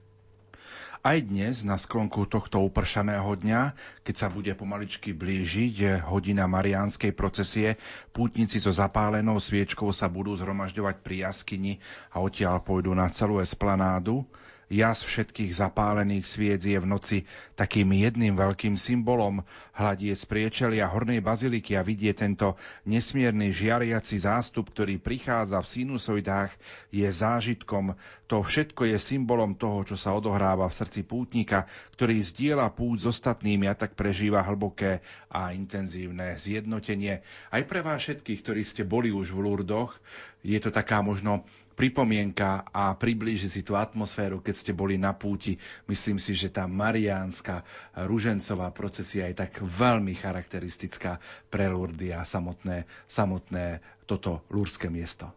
Aj 1.06 1.22
dnes, 1.22 1.62
na 1.62 1.78
sklonku 1.78 2.26
tohto 2.26 2.66
upršaného 2.66 3.30
dňa, 3.38 3.78
keď 4.02 4.16
sa 4.18 4.26
bude 4.26 4.50
pomaličky 4.58 5.14
blížiť 5.14 6.02
hodina 6.02 6.50
mariánskej 6.50 7.14
procesie, 7.14 7.78
pútnici 8.10 8.58
so 8.58 8.74
zapálenou 8.74 9.38
sviečkou 9.38 9.94
sa 9.94 10.10
budú 10.10 10.34
zhromažďovať 10.34 11.06
pri 11.06 11.30
jaskyni 11.30 11.78
a 12.10 12.26
odtiaľ 12.26 12.58
pôjdu 12.58 12.98
na 12.98 13.06
celú 13.14 13.38
esplanádu. 13.38 14.26
Jas 14.66 15.06
všetkých 15.06 15.54
zapálených 15.54 16.26
sviec 16.26 16.62
je 16.66 16.78
v 16.82 16.90
noci 16.90 17.18
takým 17.54 17.94
jedným 17.94 18.34
veľkým 18.34 18.74
symbolom. 18.74 19.46
Hľadie 19.78 20.18
z 20.18 20.26
priečelia 20.26 20.90
hornej 20.90 21.22
baziliky 21.22 21.78
a 21.78 21.86
vidie 21.86 22.18
tento 22.18 22.58
nesmierny 22.90 23.54
žiariaci 23.54 24.26
zástup, 24.26 24.74
ktorý 24.74 24.98
prichádza 24.98 25.62
v 25.62 25.70
sinusoidách, 25.70 26.52
je 26.90 27.06
zážitkom. 27.06 27.94
To 28.26 28.42
všetko 28.42 28.90
je 28.90 28.98
symbolom 28.98 29.54
toho, 29.54 29.86
čo 29.86 29.94
sa 29.94 30.18
odohráva 30.18 30.66
v 30.66 30.78
srdci 30.82 31.06
pútnika, 31.06 31.70
ktorý 31.94 32.18
zdieľa 32.26 32.74
púť 32.74 33.06
s 33.06 33.22
ostatnými 33.22 33.70
a 33.70 33.78
tak 33.78 33.94
prežíva 33.94 34.42
hlboké 34.42 35.06
a 35.30 35.54
intenzívne 35.54 36.34
zjednotenie. 36.42 37.22
Aj 37.54 37.62
pre 37.70 37.86
vás 37.86 38.02
všetkých, 38.02 38.42
ktorí 38.42 38.62
ste 38.66 38.82
boli 38.82 39.14
už 39.14 39.30
v 39.30 39.46
Lurdoch, 39.46 39.94
je 40.42 40.58
to 40.58 40.74
taká 40.74 41.06
možno 41.06 41.46
pripomienka 41.76 42.64
a 42.72 42.96
priblíži 42.96 43.52
si 43.52 43.62
tú 43.62 43.76
atmosféru, 43.76 44.40
keď 44.40 44.56
ste 44.56 44.72
boli 44.72 44.96
na 44.96 45.12
púti. 45.12 45.60
Myslím 45.86 46.18
si, 46.18 46.32
že 46.32 46.48
tá 46.48 46.66
mariánska 46.66 47.68
ružencová 47.94 48.72
procesia 48.72 49.28
je 49.28 49.36
tak 49.44 49.60
veľmi 49.60 50.16
charakteristická 50.16 51.20
pre 51.52 51.68
Lurdy 51.68 52.16
a 52.16 52.24
samotné, 52.24 52.88
samotné 53.06 53.84
toto 54.08 54.42
lúrske 54.48 54.88
miesto. 54.88 55.30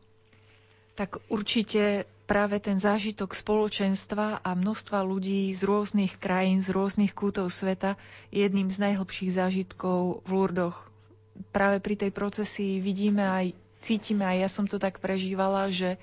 Tak 0.95 1.22
určite 1.30 2.07
práve 2.28 2.61
ten 2.61 2.76
zážitok 2.76 3.32
spoločenstva 3.32 4.45
a 4.45 4.51
množstva 4.53 5.01
ľudí 5.01 5.49
z 5.55 5.64
rôznych 5.64 6.20
krajín, 6.20 6.61
z 6.61 6.74
rôznych 6.74 7.16
kútov 7.16 7.49
sveta 7.49 7.97
je 8.28 8.45
jedným 8.45 8.68
z 8.68 8.82
najhlbších 8.84 9.32
zážitkov 9.32 10.26
v 10.26 10.30
Lurdoch. 10.30 10.76
Práve 11.55 11.78
pri 11.78 11.95
tej 11.97 12.11
procesii 12.11 12.82
vidíme 12.82 13.24
aj, 13.24 13.55
cítime, 13.80 14.26
aj 14.26 14.39
ja 14.45 14.49
som 14.51 14.66
to 14.66 14.76
tak 14.76 14.99
prežívala, 14.99 15.70
že 15.70 15.97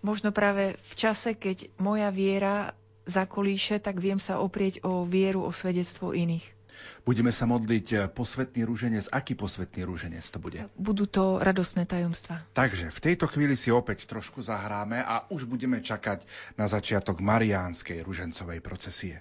možno 0.00 0.32
práve 0.32 0.76
v 0.76 0.92
čase, 0.96 1.36
keď 1.36 1.70
moja 1.80 2.08
viera 2.12 2.72
zakolíše, 3.08 3.80
tak 3.80 3.98
viem 3.98 4.20
sa 4.20 4.38
oprieť 4.40 4.84
o 4.84 5.04
vieru, 5.04 5.44
o 5.44 5.52
svedectvo 5.52 6.12
iných. 6.12 6.60
Budeme 7.04 7.32
sa 7.32 7.44
modliť 7.44 7.86
eh, 7.92 7.98
posvetný 8.08 8.64
rúženec. 8.64 9.12
Aký 9.12 9.36
posvetný 9.36 9.84
rúženec 9.84 10.24
to 10.24 10.40
bude? 10.40 10.64
Budú 10.76 11.04
to 11.04 11.40
radostné 11.40 11.84
tajomstva. 11.84 12.40
Takže 12.56 12.92
v 12.92 13.00
tejto 13.00 13.28
chvíli 13.28 13.56
si 13.56 13.68
opäť 13.72 14.08
trošku 14.08 14.40
zahráme 14.40 15.00
a 15.00 15.28
už 15.28 15.44
budeme 15.44 15.80
čakať 15.80 16.24
na 16.56 16.68
začiatok 16.68 17.20
mariánskej 17.20 18.00
ružencovej 18.04 18.60
procesie. 18.64 19.20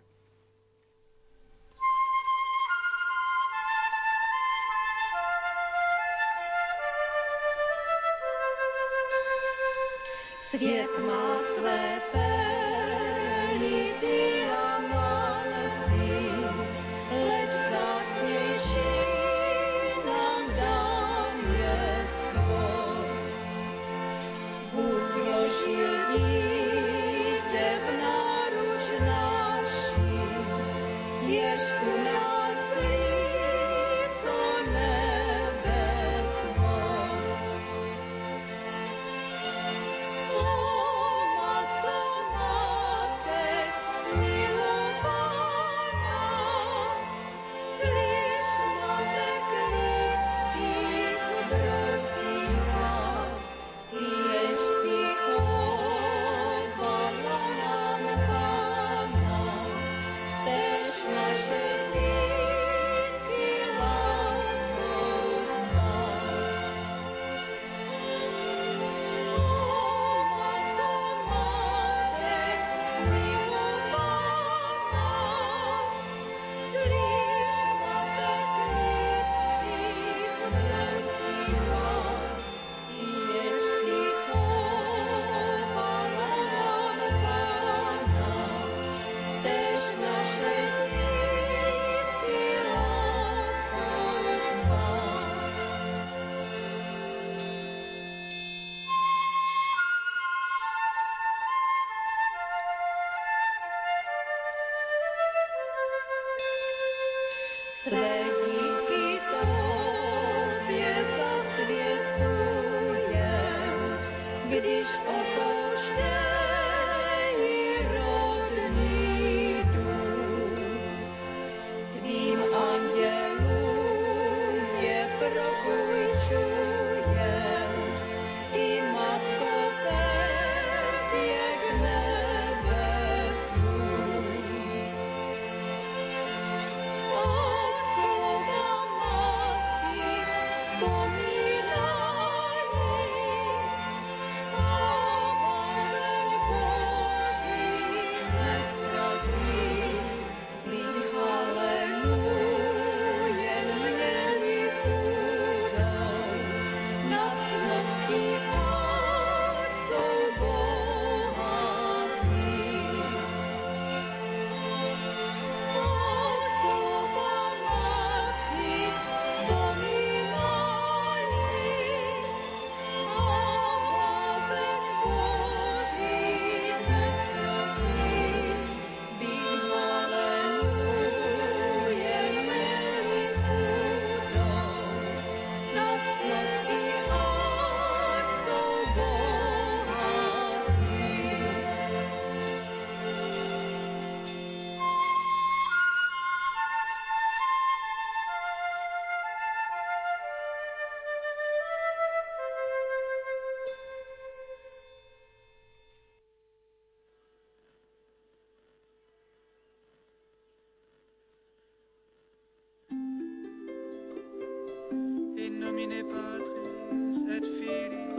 nomine 215.80 216.04
Patris 216.04 217.26
et 217.30 217.46
Filii 217.46 218.10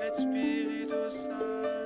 et 0.00 0.16
Spiritus 0.20 1.12
Sancti. 1.12 1.83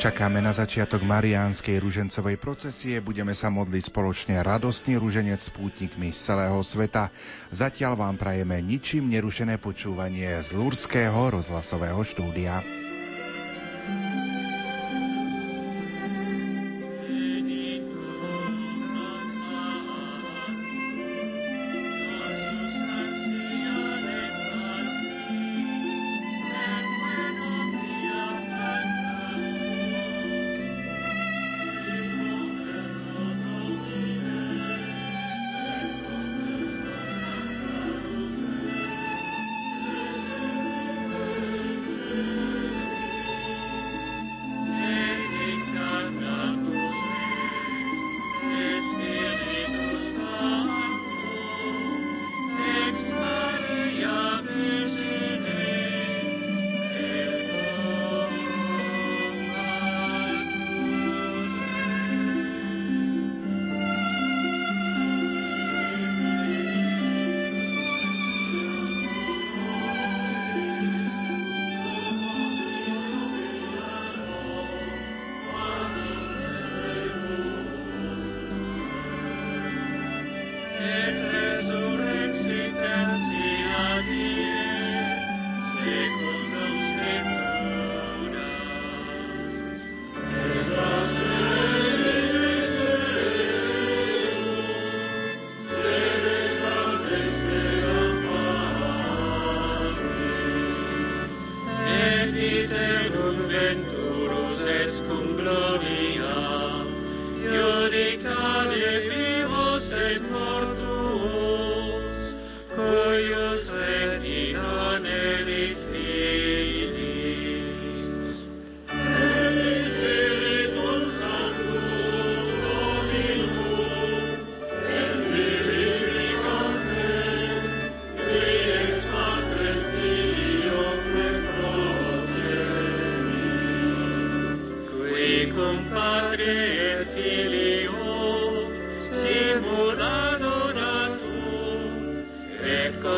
Čakáme 0.00 0.40
na 0.40 0.56
začiatok 0.56 1.04
Mariánskej 1.04 1.76
ružencovej 1.76 2.40
procesie, 2.40 3.04
budeme 3.04 3.36
sa 3.36 3.52
modliť 3.52 3.92
spoločne 3.92 4.40
radostný 4.40 4.96
ruženec 4.96 5.36
s 5.36 5.52
pútnikmi 5.52 6.08
z 6.08 6.16
celého 6.16 6.56
sveta. 6.64 7.12
Zatiaľ 7.52 8.00
vám 8.00 8.16
prajeme 8.16 8.64
ničím 8.64 9.12
nerušené 9.12 9.60
počúvanie 9.60 10.40
z 10.40 10.56
Lurského 10.56 11.36
rozhlasového 11.36 12.00
štúdia. 12.00 12.79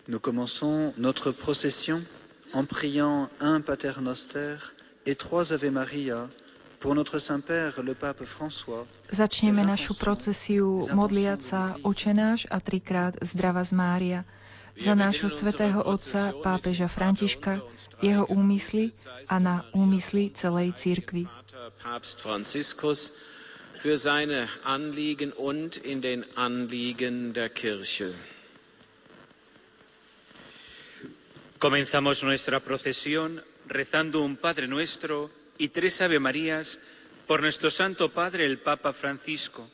Nous 0.08 0.20
commençons 0.20 0.93
notre 0.97 1.32
procession 1.32 2.01
en 2.53 2.66
priant 2.66 3.30
un 3.39 3.62
Pater 3.62 4.01
Noster 4.01 4.56
et 5.06 5.16
trois 5.16 5.53
Ave 5.53 5.70
Maria 5.70 6.28
Začneme 9.09 9.61
našu 9.65 9.93
procesiu 9.97 10.86
modliať 10.93 11.39
sa 11.41 11.61
očenáš 11.81 12.45
a 12.53 12.61
trikrát 12.61 13.17
zdrava 13.25 13.65
z 13.65 13.73
Mária 13.73 14.19
za 14.77 14.93
nášho 14.93 15.31
svätého 15.31 15.81
otca 15.81 16.36
pápeža 16.45 16.86
Františka, 16.86 17.63
jeho 18.03 18.27
úmysly 18.27 18.91
a 19.31 19.39
na 19.39 19.65
úmysly 19.73 20.29
celej 20.36 20.77
církvy. 20.77 21.25
Für 23.86 23.97
seine 24.01 24.49
Anliegen 24.65 25.29
und 25.33 25.77
in 25.77 26.01
den 26.01 26.25
Anliegen 26.33 27.33
der 27.33 27.53
Kirche. 27.53 28.09
Comenzamos 31.61 32.23
nuestra 32.25 32.57
procesión 32.59 33.41
rezando 33.69 34.25
un 34.25 34.38
Padre 34.38 34.65
Nuestro 34.65 35.29
y 35.58 35.70
tres 35.70 36.01
Ave 36.01 36.20
Marías 36.20 36.80
por 37.28 37.41
nuestro 37.41 37.70
Santo 37.70 38.10
Padre 38.10 38.45
el 38.45 38.60
Papa 38.60 38.93
Francisco, 38.93 39.70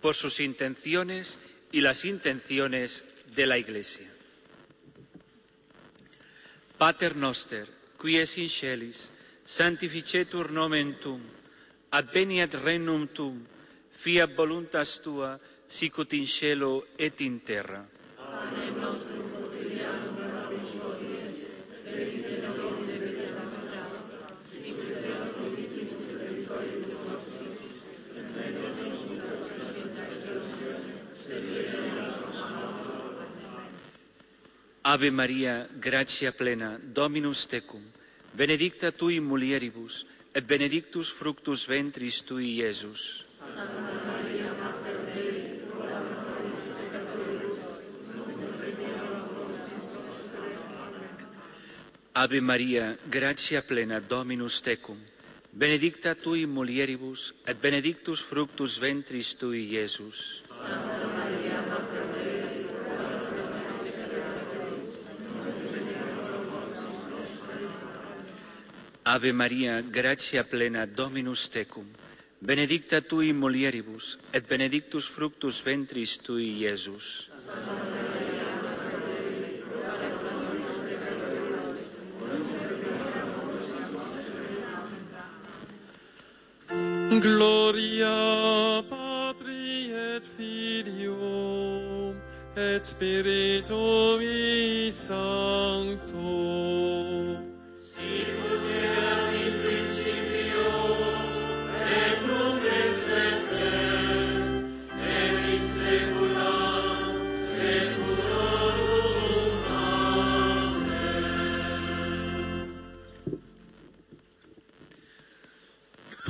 por 0.00 0.14
sus 0.14 0.40
intenciones 0.40 1.38
y 1.72 1.80
las 1.80 2.04
intenciones 2.04 3.04
de 3.34 3.46
la 3.46 3.58
Iglesia. 3.58 4.08
Pater 6.78 7.14
noster, 7.16 7.68
qui 8.00 8.16
es 8.16 8.38
in 8.38 8.48
celis, 8.48 9.12
sanctificetur 9.44 10.50
nomen 10.50 10.94
tuum, 11.02 11.20
adveniat 11.92 12.54
regnum 12.64 13.06
tuum, 13.12 13.36
fiat 13.92 14.32
voluntas 14.34 15.02
tua, 15.04 15.36
sicut 15.68 16.14
in 16.16 16.26
cielo 16.26 16.86
et 16.96 17.20
in 17.20 17.40
terra. 17.40 17.84
Ave 34.90 35.10
Maria, 35.12 35.68
gratia 35.78 36.32
plena, 36.32 36.68
Dominus 36.82 37.46
tecum, 37.46 37.82
benedicta 38.34 38.90
tui 38.90 39.20
mulieribus, 39.20 39.98
et 40.34 40.42
benedictus 40.52 41.12
fructus 41.18 41.62
ventris 41.70 42.18
tui, 42.26 42.48
Iesus. 42.58 43.04
Ave 52.24 52.40
Maria, 52.40 52.90
gratia 53.18 53.62
plena, 53.62 54.00
Dominus 54.00 54.58
tecum, 54.60 54.98
benedicta 55.52 56.16
tui 56.16 56.46
mulieribus, 56.46 57.30
et 57.46 57.62
benedictus 57.62 58.26
fructus 58.32 58.80
ventris 58.82 59.36
tui, 59.38 59.68
Iesus. 59.70 60.26
Ave 69.10 69.32
Maria, 69.32 69.82
gratia 69.82 70.44
plena, 70.44 70.86
Dominus 70.86 71.48
tecum, 71.50 71.86
benedicta 72.40 73.00
tui 73.00 73.32
mulieribus, 73.32 74.18
et 74.32 74.46
benedictus 74.46 75.08
fructus 75.10 75.58
ventris 75.66 76.12
tui, 76.22 76.62
Iesus. 76.62 77.26
Gloria 87.26 88.14
Patri 88.92 89.90
et 90.06 90.24
Filio 90.36 92.14
et 92.54 92.86
Spiritui 92.94 94.92
Sancto. 94.92 96.30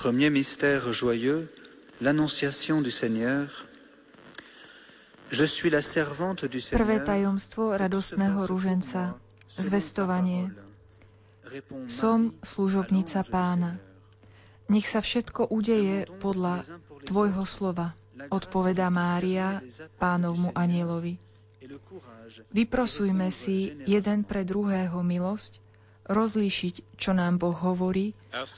Premier 0.00 0.30
mystère 0.30 0.94
joyeux, 0.94 1.52
l'annonciation 2.00 2.80
du 2.80 2.90
Seigneur. 2.90 3.66
Je 5.28 5.44
suis 5.44 5.68
la 5.68 5.82
servante 5.82 6.46
du 6.48 6.56
Prvé 6.56 6.96
Seigneur. 6.96 7.04
tajomstvo 7.04 7.76
radostného 7.76 8.48
ruženca, 8.48 9.20
zvestovanie. 9.60 10.48
Som 11.84 12.32
služobnica 12.40 13.28
pána. 13.28 13.76
Nech 14.72 14.88
sa 14.88 15.04
všetko 15.04 15.52
udeje 15.52 16.08
podľa 16.24 16.64
Tvojho 17.04 17.44
slova, 17.44 17.92
odpovedá 18.32 18.88
Mária 18.88 19.60
pánovmu 20.00 20.56
anielovi. 20.56 21.20
Vyprosujme 22.56 23.28
si 23.28 23.76
jeden 23.84 24.24
pre 24.24 24.48
druhého 24.48 25.04
milosť, 25.04 25.60
rozlíšiť, 26.10 26.98
čo 26.98 27.14
nám 27.14 27.38
Boh 27.38 27.54
hovorí 27.54 28.10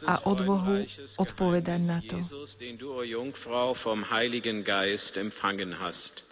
a 0.08 0.16
odvahu 0.24 0.88
odpovedať 1.20 1.80
na 1.84 2.00
to. 2.00 2.16
Jesus, 2.16 2.56
den 2.56 2.80
du, 2.80 2.96
o 2.96 3.04
Jungfrau, 3.04 3.76
vom 3.76 4.08
Heiligen 4.08 4.64
Geist 4.64 5.20
empfangen 5.20 5.76
hast. 5.76 6.24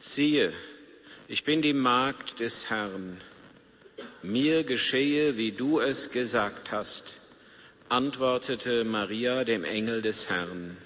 Siehe, 0.00 0.52
ich 1.28 1.44
bin 1.44 1.60
die 1.60 1.76
Magd 1.76 2.40
des 2.40 2.70
Herrn. 2.72 3.20
Mir 4.22 4.64
geschehe, 4.64 5.36
wie 5.36 5.52
du 5.52 5.80
es 5.80 6.10
gesagt 6.10 6.72
hast, 6.72 7.20
antwortete 7.88 8.84
Maria 8.84 9.44
dem 9.44 9.64
Engel 9.64 10.00
des 10.02 10.30
Herrn. 10.30 10.76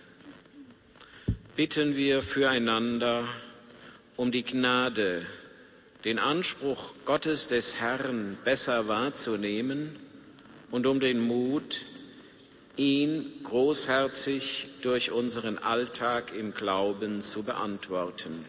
Bitten 1.55 1.95
wir 1.97 2.23
füreinander 2.23 3.29
um 4.17 4.33
die 4.33 4.43
Gnade, 4.43 5.27
den 6.05 6.19
Anspruch 6.19 6.93
Gottes 7.05 7.47
des 7.49 7.81
Herrn 7.81 8.37
besser 8.45 8.89
wahrzunehmen 8.89 9.97
und 10.71 10.87
um 10.87 10.99
den 10.99 11.21
Mut, 11.21 11.85
ihn 12.77 13.43
großherzig 13.45 14.81
durch 14.83 15.11
unseren 15.11 15.59
Alltag 15.59 16.35
im 16.35 16.55
Glauben 16.55 17.21
zu 17.21 17.45
beantworten. 17.45 18.45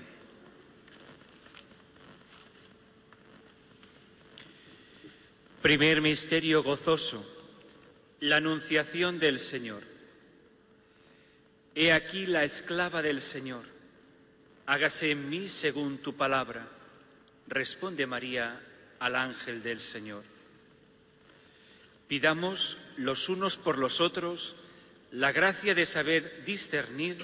Primer 5.62 6.02
misterio 6.02 6.64
gozoso, 6.64 7.24
la 8.20 8.38
anunciación 8.38 9.20
del 9.20 9.40
Señor. 9.40 9.82
He 11.76 11.92
aquí 11.92 12.26
la 12.26 12.44
esclava 12.44 13.02
del 13.02 13.22
Señor. 13.22 13.64
Hágase 14.66 15.12
en 15.12 15.30
mí 15.30 15.48
según 15.48 15.98
tu 16.00 16.14
palabra. 16.14 16.68
Responde 17.48 18.08
María 18.08 18.60
al 19.00 19.16
ángel 19.16 19.64
del 19.64 19.80
Señor. 19.80 20.24
Pidamos 22.08 22.78
los 22.98 23.30
unos 23.30 23.58
por 23.58 23.78
los 23.78 24.02
otros 24.02 24.56
la 25.12 25.32
gracia 25.32 25.76
de 25.76 25.86
saber 25.86 26.44
discernir 26.46 27.18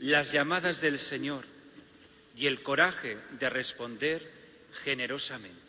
las 0.00 0.32
llamadas 0.32 0.80
del 0.80 0.98
Señor 0.98 1.44
y 2.36 2.46
el 2.46 2.62
coraje 2.62 3.18
de 3.38 3.50
responder 3.50 4.30
generosamente. 4.72 5.66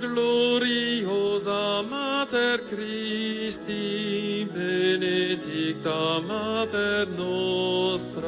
Gloriosa 0.00 1.82
Mater 1.82 2.62
Christi, 2.62 4.46
benedicta 4.52 6.20
Mater 6.20 7.08
nostra. 7.08 8.26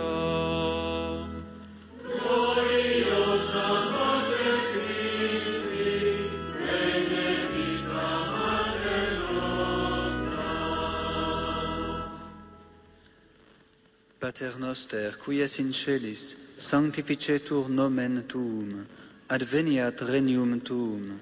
Pater 14.28 14.58
noster, 14.58 15.16
qui 15.24 15.40
es 15.40 15.58
in 15.58 15.72
celis, 15.72 16.22
sanctificetur 16.58 17.68
nomen 17.68 18.24
tuum, 18.28 18.86
adveniat 19.28 20.00
regnum 20.10 20.60
tuum, 20.60 21.18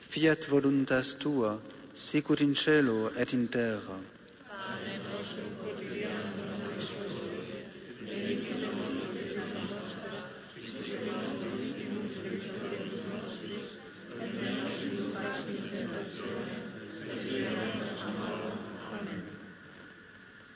fiat 0.00 0.48
voluntas 0.50 1.14
tua, 1.20 1.58
sicut 1.94 2.40
in 2.40 2.54
cielo 2.54 3.10
et 3.16 3.32
in 3.32 3.48
terra. 3.48 4.17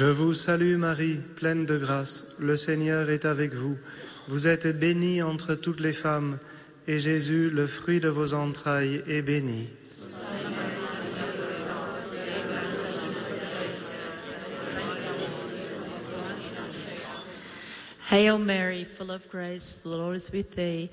Je 0.00 0.06
vous 0.06 0.32
salue 0.32 0.76
Marie, 0.76 1.18
pleine 1.36 1.66
de 1.66 1.76
grâce, 1.76 2.36
le 2.40 2.56
Seigneur 2.56 3.10
est 3.10 3.26
avec 3.26 3.52
vous. 3.52 3.76
Vous 4.28 4.48
êtes 4.48 4.66
bénie 4.66 5.20
entre 5.20 5.54
toutes 5.54 5.80
les 5.80 5.92
femmes, 5.92 6.38
et 6.88 6.98
Jésus, 6.98 7.50
le 7.50 7.66
fruit 7.66 8.00
de 8.00 8.08
vos 8.08 8.32
entrailles, 8.32 9.02
est 9.06 9.20
béni. 9.20 9.68
Hail 18.10 18.38
Mary, 18.38 18.86
full 18.86 19.10
of 19.10 19.28
grace, 19.28 19.82
the 19.82 19.88
Lord 19.88 20.16
is 20.16 20.30
with 20.32 20.56
thee. 20.56 20.88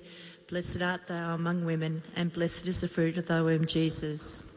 Blessed 0.49 0.81
art 0.81 1.07
thou 1.07 1.33
among 1.33 1.63
women, 1.63 2.01
and 2.17 2.33
blessed 2.33 2.67
is 2.67 2.81
the 2.81 2.89
fruit 2.89 3.15
of 3.15 3.25
thy 3.27 3.41
womb, 3.41 3.67
Jesus. 3.67 4.56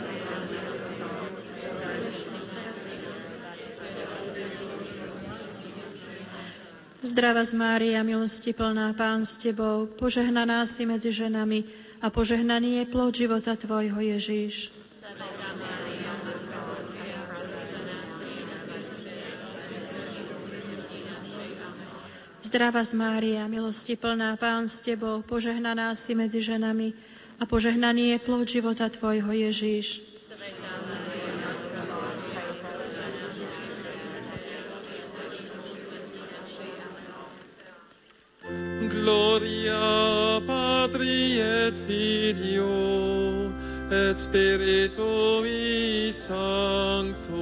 Zdravá 7.11 7.43
z 7.43 7.59
Mária, 7.59 7.99
milosti 8.07 8.55
plná, 8.55 8.95
Pán 8.95 9.27
s 9.27 9.35
Tebou, 9.35 9.83
požehnaná 9.99 10.63
si 10.63 10.87
medzi 10.87 11.11
ženami 11.11 11.67
a 11.99 12.07
požehnaný 12.07 12.79
je 12.79 12.85
plod 12.87 13.11
života 13.11 13.51
Tvojho 13.59 13.99
Ježíš. 13.99 14.71
Zdravá 22.39 22.79
z 22.79 22.93
Mária, 22.95 23.43
milosti 23.51 23.99
plná, 23.99 24.39
Pán 24.39 24.71
s 24.71 24.79
Tebou, 24.79 25.19
požehnaná 25.19 25.91
si 25.99 26.15
medzi 26.15 26.39
ženami 26.39 26.95
a 27.35 27.43
požehnaný 27.43 28.15
je 28.15 28.17
plod 28.23 28.47
života 28.47 28.87
Tvojho 28.87 29.35
Ježíš. 29.35 30.10
Patri 40.91 41.39
et 41.39 41.71
Filio 41.87 42.67
et 43.89 44.19
Spiritui 44.19 46.11
Sancto. 46.11 47.41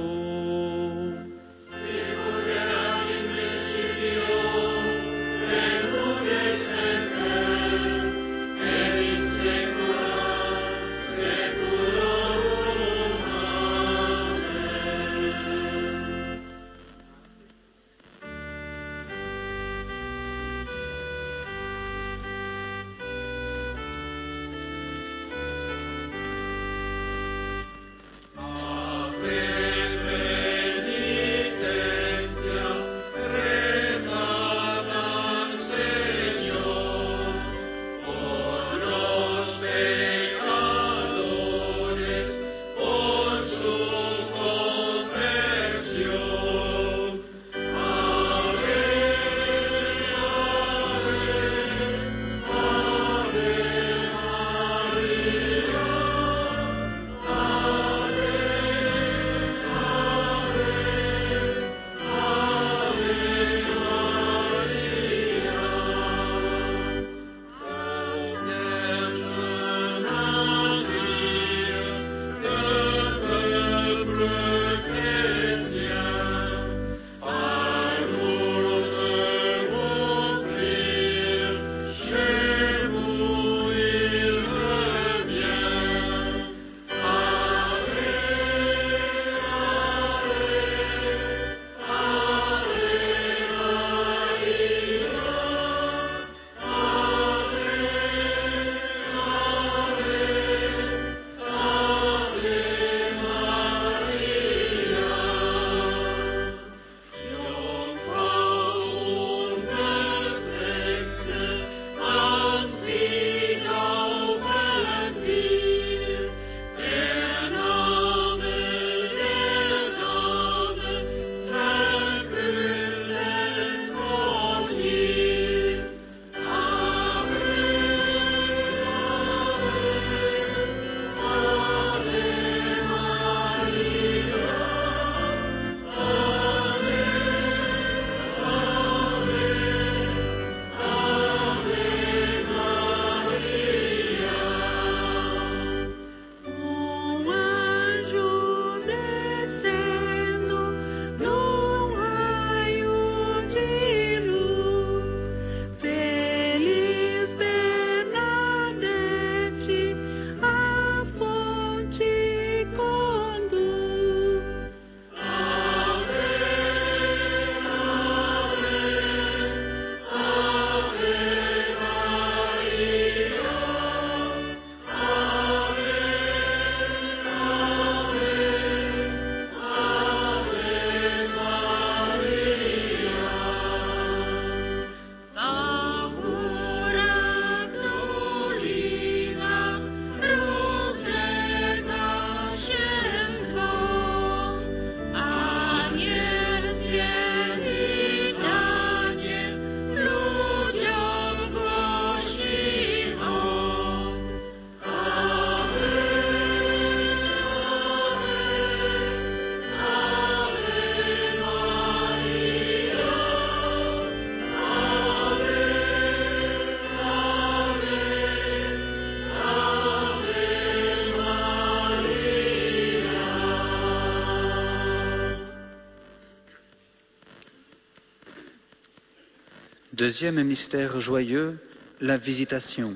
Deuxième 230.10 230.42
mystère 230.42 231.00
joyeux, 231.00 231.62
la 232.00 232.18
visitation. 232.18 232.90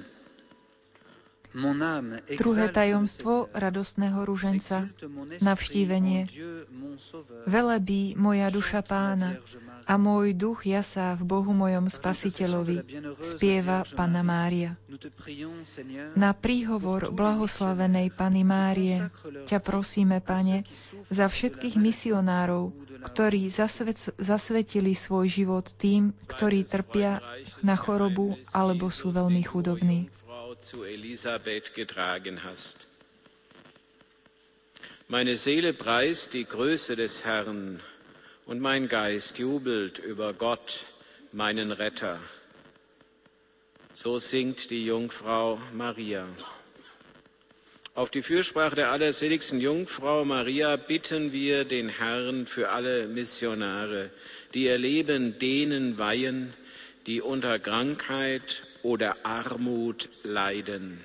Druhé 2.34 2.66
tajomstvo 2.74 3.46
radostného 3.54 4.18
ruženca, 4.26 4.90
navštívenie. 5.38 6.26
Velebí 7.46 8.18
moja 8.18 8.50
duša 8.50 8.82
pána 8.82 9.38
a 9.86 9.94
môj 9.94 10.34
duch 10.34 10.66
jasá 10.66 11.14
v 11.14 11.22
Bohu 11.22 11.54
mojom 11.54 11.86
spasiteľovi, 11.86 12.82
spieva 13.22 13.86
Panna 13.94 14.26
Mária. 14.26 14.74
Na 16.18 16.34
príhovor 16.34 17.14
blahoslavenej 17.14 18.10
Pany 18.10 18.42
Márie 18.42 19.06
ťa 19.46 19.62
prosíme, 19.62 20.18
Pane, 20.18 20.66
za 21.14 21.30
všetkých 21.30 21.78
misionárov, 21.78 22.74
ktorí 23.04 23.52
zasvet, 23.52 24.16
zasvetili 24.16 24.96
svoj 24.96 25.28
život 25.28 25.68
tým, 25.76 26.16
ktorí 26.24 26.64
trpia 26.64 27.20
na 27.60 27.76
chorobu 27.76 28.40
alebo 28.56 28.88
sú 28.88 29.12
veľmi 29.12 29.44
chudobní. 29.44 30.08
Meine 35.04 35.36
Seele 35.36 35.72
preist 35.76 36.32
die 36.32 36.48
Größe 36.48 36.96
des 36.96 37.28
Herrn 37.28 37.80
und 38.46 38.58
mein 38.60 38.88
Geist 38.88 39.36
jubelt 39.38 39.98
über 40.00 40.32
Gott, 40.32 40.86
meinen 41.32 41.72
Retter. 41.72 42.18
So 43.92 44.18
singt 44.18 44.70
die 44.70 44.86
Jungfrau 44.86 45.58
Maria. 45.72 46.26
Auf 47.94 48.10
die 48.10 48.22
Fürsprache 48.22 48.74
der 48.74 48.90
allerseligsten 48.90 49.60
Jungfrau 49.60 50.24
Maria 50.24 50.74
bitten 50.74 51.30
wir 51.32 51.64
den 51.64 51.88
Herrn 51.88 52.48
für 52.48 52.70
alle 52.70 53.06
Missionare, 53.06 54.10
die 54.52 54.64
ihr 54.64 54.78
Leben 54.78 55.38
denen 55.38 55.96
weihen, 55.96 56.52
die 57.06 57.20
unter 57.20 57.60
Krankheit 57.60 58.64
oder 58.82 59.24
Armut 59.24 60.08
leiden. 60.24 61.00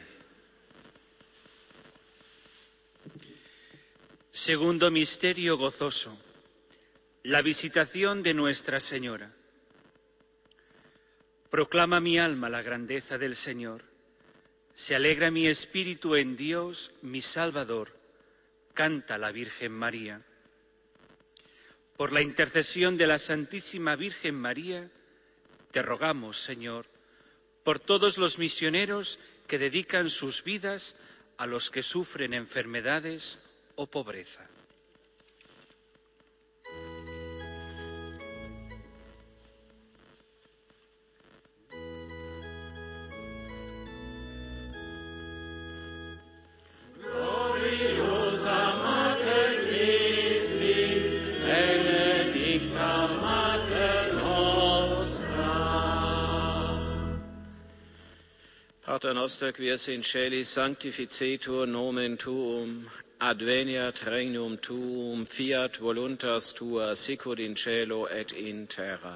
Segundo 4.31 4.89
misterio 4.89 5.59
gozoso, 5.59 6.17
la 7.23 7.43
visitación 7.43 8.23
de 8.23 8.33
Nuestra 8.33 8.79
Señora. 8.79 9.29
Proclama 11.51 11.99
mi 11.99 12.17
alma 12.17 12.49
la 12.49 12.63
grandeza 12.63 13.19
del 13.19 13.35
Señor. 13.35 13.88
Se 14.79 14.95
alegra 14.95 15.29
mi 15.29 15.45
espíritu 15.45 16.15
en 16.15 16.37
Dios, 16.37 16.93
mi 17.01 17.21
Salvador. 17.21 17.91
Canta 18.73 19.17
la 19.17 19.29
Virgen 19.29 19.73
María. 19.73 20.21
Por 21.97 22.13
la 22.13 22.21
intercesión 22.21 22.95
de 22.95 23.05
la 23.05 23.19
Santísima 23.19 23.97
Virgen 23.97 24.35
María, 24.35 24.89
te 25.71 25.81
rogamos, 25.81 26.41
Señor, 26.41 26.85
por 27.65 27.81
todos 27.81 28.17
los 28.17 28.39
misioneros 28.39 29.19
que 29.47 29.59
dedican 29.59 30.09
sus 30.09 30.45
vidas 30.45 30.95
a 31.35 31.45
los 31.45 31.69
que 31.71 31.83
sufren 31.83 32.33
enfermedades 32.33 33.37
o 33.75 33.85
pobreza. 33.85 34.47
Pater 59.01 59.13
noster 59.13 59.53
quies 59.53 59.87
in 59.87 60.01
celis 60.01 60.49
sanctificetur 60.49 61.65
nomen 61.65 62.17
tuum, 62.17 62.85
adveniat 63.21 63.95
regnum 64.03 64.59
tuum, 64.61 65.23
fiat 65.25 65.77
voluntas 65.77 66.53
tua, 66.53 66.93
sicut 66.97 67.39
in 67.39 67.55
cielo 67.55 68.03
et 68.07 68.33
in 68.33 68.67
terra. 68.67 69.15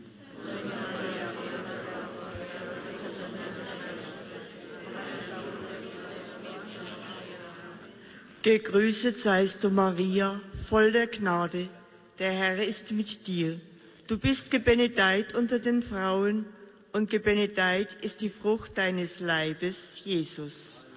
Gegrüßet 8.43 9.19
seist 9.19 9.63
du, 9.63 9.69
Maria, 9.69 10.41
voll 10.67 10.91
der 10.91 11.05
Gnade. 11.05 11.69
Der 12.17 12.31
Herr 12.31 12.65
ist 12.65 12.91
mit 12.91 13.27
dir. 13.27 13.59
Du 14.07 14.17
bist 14.17 14.49
gebenedeit 14.49 15.35
unter 15.35 15.59
den 15.59 15.83
Frauen 15.83 16.47
und 16.91 17.11
gebenedeit 17.11 17.93
ist 18.01 18.21
die 18.21 18.29
Frucht 18.29 18.79
deines 18.79 19.19
Leibes, 19.19 20.01
Jesus. 20.05 20.87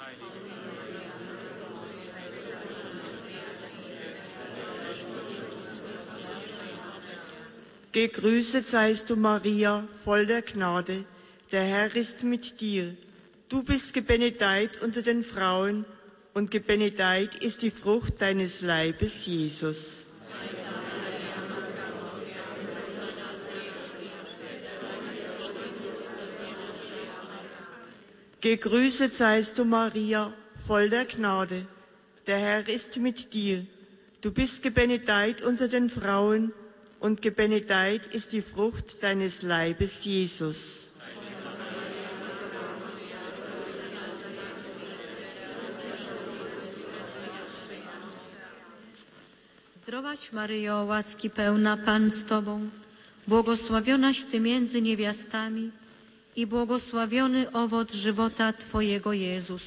Gegrüßet 7.93 8.67
seist 8.67 9.11
du, 9.11 9.17
Maria, 9.17 9.87
voll 10.03 10.25
der 10.25 10.41
Gnade. 10.41 11.05
Der 11.53 11.63
Herr 11.63 11.95
ist 11.95 12.25
mit 12.25 12.63
dir. 12.63 12.97
Du 13.51 13.63
bist 13.63 13.93
gebenedeit 13.93 14.81
unter 14.81 15.03
den 15.03 15.23
Frauen 15.23 15.85
und 16.35 16.51
gebenedeit 16.51 17.37
ist 17.37 17.63
die 17.63 17.71
Frucht 17.71 18.21
deines 18.21 18.61
Leibes, 18.61 19.25
Jesus. 19.27 19.99
Gegrüßet 28.41 29.15
seist 29.15 29.59
du, 29.59 29.65
Maria, 29.65 30.31
voll 30.67 30.91
der 30.91 31.07
Gnade. 31.07 31.67
Der 32.27 32.39
Herr 32.39 32.69
ist 32.69 32.99
mit 32.99 33.33
dir. 33.33 33.65
Du 34.21 34.33
bist 34.33 34.63
gebenedeit 34.63 35.41
unter 35.43 35.69
den 35.69 35.89
Frauen 35.89 36.53
und 37.01 37.23
gebenedeit 37.23 38.07
ist 38.13 38.33
die 38.33 38.43
Frucht 38.43 39.03
deines 39.03 39.43
Leibes, 39.43 40.05
Jesus. 40.05 40.94
Zdrowaś 49.95 50.33
Maryjo, 50.33 50.85
łaski 50.85 51.31
pełna 51.31 51.77
Pan 51.77 52.11
z 52.11 52.25
Tobą, 52.25 52.71
błogosławionaś 53.29 54.25
Ty 54.25 54.41
między 54.41 54.83
niewiastami 54.83 55.71
i 56.37 56.47
błogosławiony 56.47 57.53
owoc 57.53 57.95
żywota 57.95 58.53
Twojego 58.53 59.13
Jezus. 59.13 59.63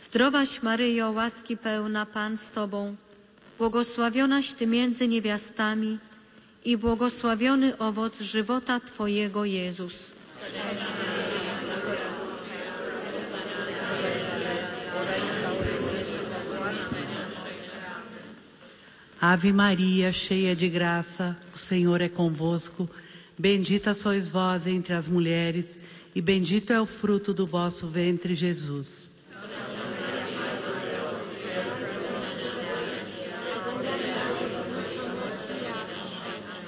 Zdrowaś 0.00 0.62
Maryjo, 0.62 1.10
łaski 1.10 1.56
pełna 1.56 2.06
Pan 2.06 2.36
z 2.36 2.50
Tobą, 2.50 2.96
błogosławionaś 3.58 4.52
Ty 4.52 4.66
między 4.66 5.08
niewiastami 5.08 5.98
i 6.64 6.76
błogosławiony 6.76 7.78
owoc 7.78 8.20
żywota 8.20 8.80
Twojego 8.80 9.44
Jezus. 9.44 10.12
Ave 19.26 19.54
Maria, 19.54 20.12
cheia 20.12 20.54
de 20.54 20.68
graça, 20.68 21.34
o 21.54 21.58
Senhor 21.58 22.02
é 22.02 22.10
convosco. 22.10 22.86
Bendita 23.38 23.94
sois 23.94 24.30
vós 24.30 24.66
entre 24.66 24.92
as 24.92 25.08
mulheres, 25.08 25.78
e 26.14 26.20
bendito 26.20 26.74
é 26.74 26.78
o 26.78 26.84
fruto 26.84 27.32
do 27.32 27.46
vosso 27.46 27.86
ventre, 27.86 28.34
Jesus. 28.34 29.10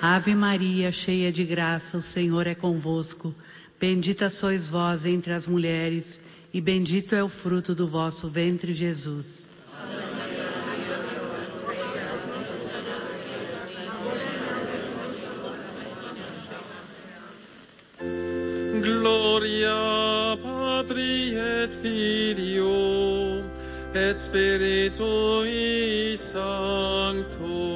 Ave 0.00 0.34
Maria, 0.34 0.90
cheia 0.90 1.30
de 1.30 1.44
graça, 1.44 1.98
o 1.98 2.02
Senhor 2.02 2.46
é 2.46 2.54
convosco. 2.54 3.34
Bendita 3.78 4.30
sois 4.30 4.70
vós 4.70 5.04
entre 5.04 5.34
as 5.34 5.46
mulheres, 5.46 6.18
e 6.54 6.62
bendito 6.62 7.14
é 7.14 7.22
o 7.22 7.28
fruto 7.28 7.74
do 7.74 7.86
vosso 7.86 8.30
ventre, 8.30 8.72
Jesus. 8.72 9.46
Gloria 19.00 20.36
Patri 20.42 21.36
et 21.36 21.70
Filio 21.70 23.42
et 23.94 24.18
Spiritui 24.18 26.16
Sancto. 26.16 27.75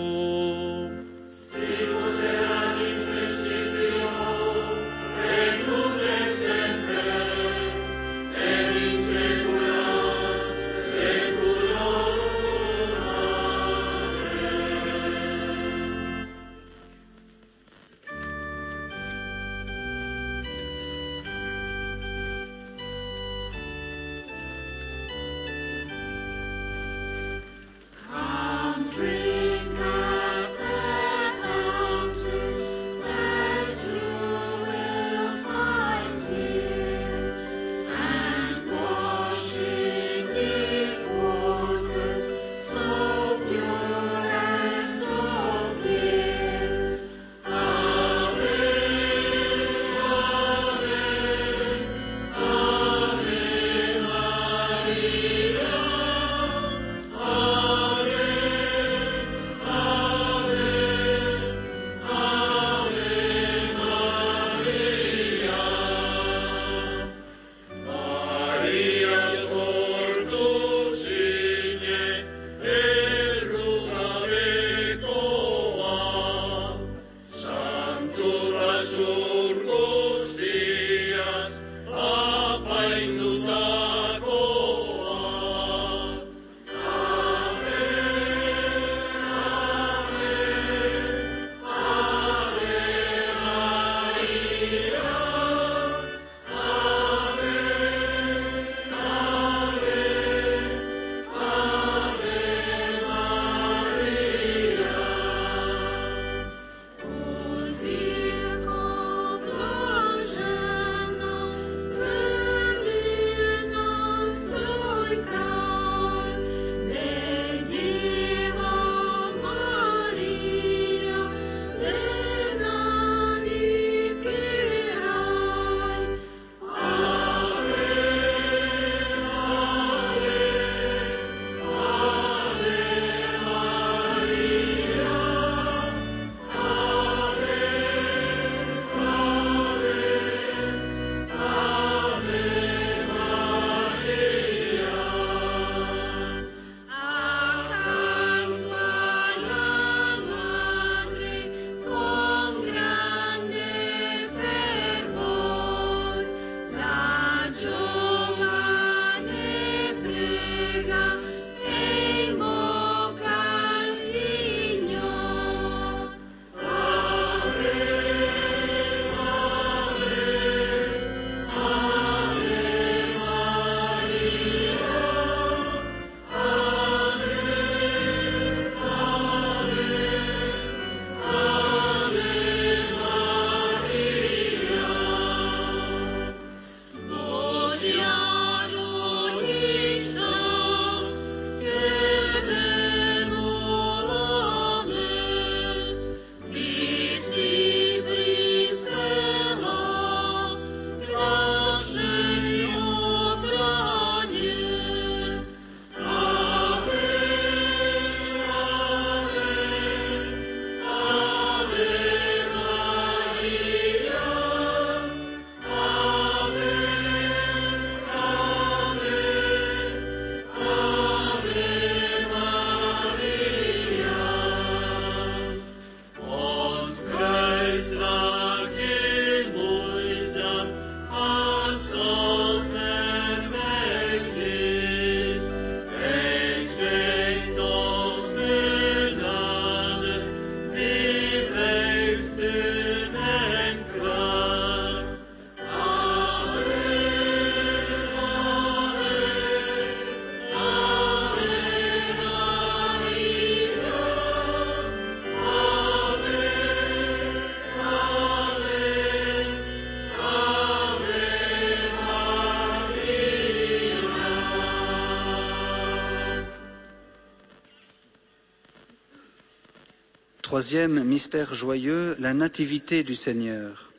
Troisième 270.50 271.04
mystère 271.04 271.54
joyeux, 271.54 272.16
la 272.18 272.34
nativité 272.34 273.04
du 273.04 273.14
Seigneur. 273.14 273.92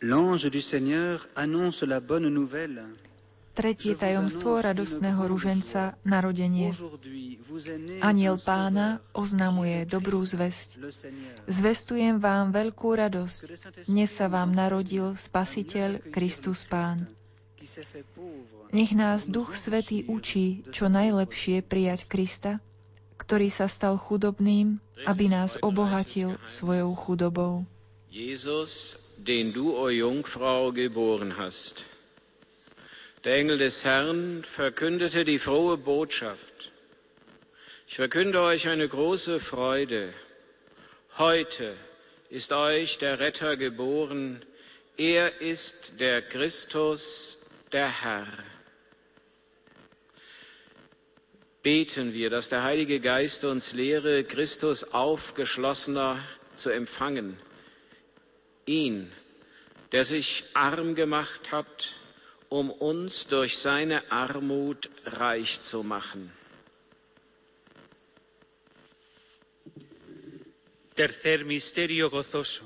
L'ange 0.00 0.48
du 0.50 0.62
Seigneur 0.62 1.28
annonce 1.36 1.82
la 1.82 2.00
bonne 2.00 2.32
nouvelle. 2.32 2.80
Tretie 3.52 3.92
tajomstvo 3.92 4.56
radostného 4.56 5.20
ruženca, 5.28 6.00
narodenie. 6.08 6.72
Aniel 8.00 8.40
pána 8.40 9.04
oznamuje 9.12 9.84
dobrú 9.84 10.24
zväzť. 10.24 10.80
Zvestujem 11.44 12.24
vám 12.24 12.48
veľkú 12.48 12.88
radosť. 12.96 13.38
Dnes 13.84 14.08
sa 14.08 14.32
vám 14.32 14.56
narodil 14.56 15.12
Spasiteľ 15.12 16.08
Kristus 16.08 16.64
Pán. 16.64 17.04
Nech 18.72 18.96
nás 18.96 19.28
Duch 19.28 19.52
Svetý 19.52 20.08
učí 20.08 20.64
čo 20.72 20.88
najlepšie 20.88 21.60
prijať 21.60 22.08
Krista, 22.08 22.64
ktorý 23.18 23.50
sa 23.50 23.66
stal 23.66 23.98
chudobným, 23.98 24.78
aby 25.04 25.26
nás 25.28 25.58
obohatil 25.60 26.38
svojou 26.46 26.94
chudobou. 26.94 27.66
Jesus, 28.08 28.96
den 29.18 29.52
du, 29.52 29.74
o 29.74 29.90
Jungfrau, 29.90 30.72
geboren 30.72 31.36
hast. 31.36 31.84
Der 33.24 33.36
Engel 33.36 33.58
des 33.58 33.84
Herrn 33.84 34.44
verkündete 34.46 35.24
die 35.24 35.38
frohe 35.38 35.76
Botschaft. 35.76 36.72
Ich 37.86 37.96
verkünde 37.96 38.40
euch 38.40 38.68
eine 38.68 38.88
große 38.88 39.40
Freude. 39.40 40.12
Heute 41.18 41.74
ist 42.30 42.52
euch 42.52 42.98
der 42.98 43.18
Retter 43.18 43.56
geboren. 43.56 44.44
Er 44.96 45.40
ist 45.40 46.00
der 46.00 46.22
Christus, 46.22 47.50
der 47.72 47.88
Herr. 47.88 48.26
Beten 51.62 52.12
wir, 52.12 52.30
dass 52.30 52.48
der 52.48 52.62
Heilige 52.62 53.00
Geist 53.00 53.44
uns 53.44 53.72
lehre, 53.72 54.24
Christus 54.24 54.94
aufgeschlossener 54.94 56.18
zu 56.54 56.70
empfangen. 56.70 57.38
Ihn, 58.64 59.10
der 59.92 60.04
sich 60.04 60.44
arm 60.54 60.94
gemacht 60.94 61.50
hat, 61.50 61.96
um 62.48 62.70
uns 62.70 63.26
durch 63.26 63.58
seine 63.58 64.10
Armut 64.10 64.88
reich 65.04 65.60
zu 65.60 65.82
machen. 65.82 66.32
Tercer 70.94 71.44
misterio 71.44 72.10
gozoso, 72.10 72.64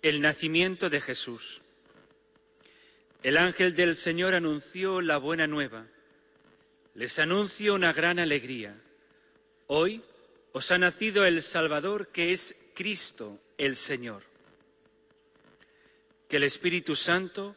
el 0.00 0.20
nacimiento 0.20 0.90
de 0.90 1.00
Jesús. 1.00 1.60
El 3.22 3.36
ángel 3.36 3.74
del 3.74 3.96
Señor 3.96 4.34
anunció 4.34 5.00
la 5.00 5.18
buena 5.18 5.46
nueva. 5.46 5.84
Les 6.94 7.18
anuncio 7.18 7.74
una 7.74 7.92
gran 7.92 8.18
alegría. 8.18 8.78
Hoy 9.66 10.02
os 10.52 10.70
ha 10.70 10.78
nacido 10.78 11.24
el 11.24 11.42
Salvador 11.42 12.08
que 12.08 12.32
es 12.32 12.54
Cristo 12.74 13.38
el 13.56 13.76
Señor. 13.76 14.22
Que 16.28 16.36
el 16.36 16.42
Espíritu 16.42 16.94
Santo 16.94 17.56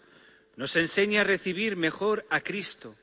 nos 0.56 0.78
enseñe 0.78 1.18
a 1.20 1.26
recibir 1.26 1.76
mejor 1.76 2.26
a 2.30 2.40
Cristo, 2.40 2.96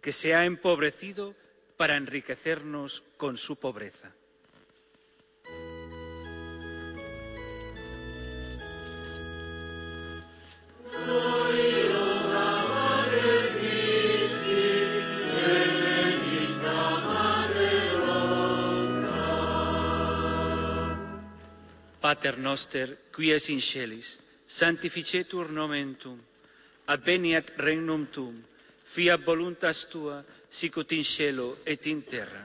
que 0.00 0.12
se 0.12 0.34
ha 0.34 0.46
empobrecido 0.46 1.34
para 1.76 1.96
enriquecernos 1.96 3.02
con 3.18 3.36
su 3.36 3.56
pobreza. 3.56 4.14
Pater 22.06 22.38
noster, 22.38 22.86
qui 23.14 23.32
es 23.34 23.48
in 23.50 23.58
celis, 23.58 24.12
sanctificetur 24.46 25.48
nomen 25.50 25.96
tuum, 25.98 26.20
adveniat 26.94 27.50
regnum 27.58 28.04
tuum, 28.14 28.36
fiat 28.94 29.24
voluntas 29.26 29.80
tua, 29.90 30.20
sicut 30.48 30.92
in 30.94 31.02
cielo 31.02 31.48
et 31.66 31.90
in 31.90 32.04
terra. 32.06 32.44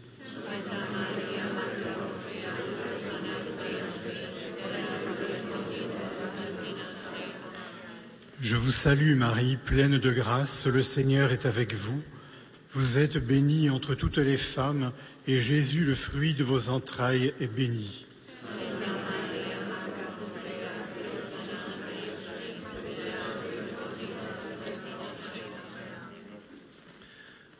Je 8.41 8.55
vous 8.55 8.71
salue 8.71 9.15
Marie, 9.15 9.55
pleine 9.55 9.99
de 9.99 10.11
grâce, 10.11 10.65
le 10.65 10.81
Seigneur 10.81 11.31
est 11.31 11.45
avec 11.45 11.75
vous. 11.75 12.01
Vous 12.71 12.97
êtes 12.97 13.23
bénie 13.23 13.69
entre 13.69 13.93
toutes 13.93 14.17
les 14.17 14.35
femmes, 14.35 14.91
et 15.27 15.39
Jésus, 15.39 15.85
le 15.85 15.93
fruit 15.93 16.33
de 16.33 16.43
vos 16.43 16.69
entrailles, 16.69 17.35
est 17.39 17.45
béni. 17.45 18.03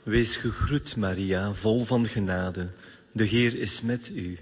Wees 0.08 0.36
gegroet, 0.36 0.98
Maria, 0.98 1.54
vol 1.54 1.86
van 1.86 2.08
genade. 2.08 2.72
De 3.14 3.24
Heer 3.24 3.56
is 3.56 3.82
met 3.82 4.10
u. 4.10 4.40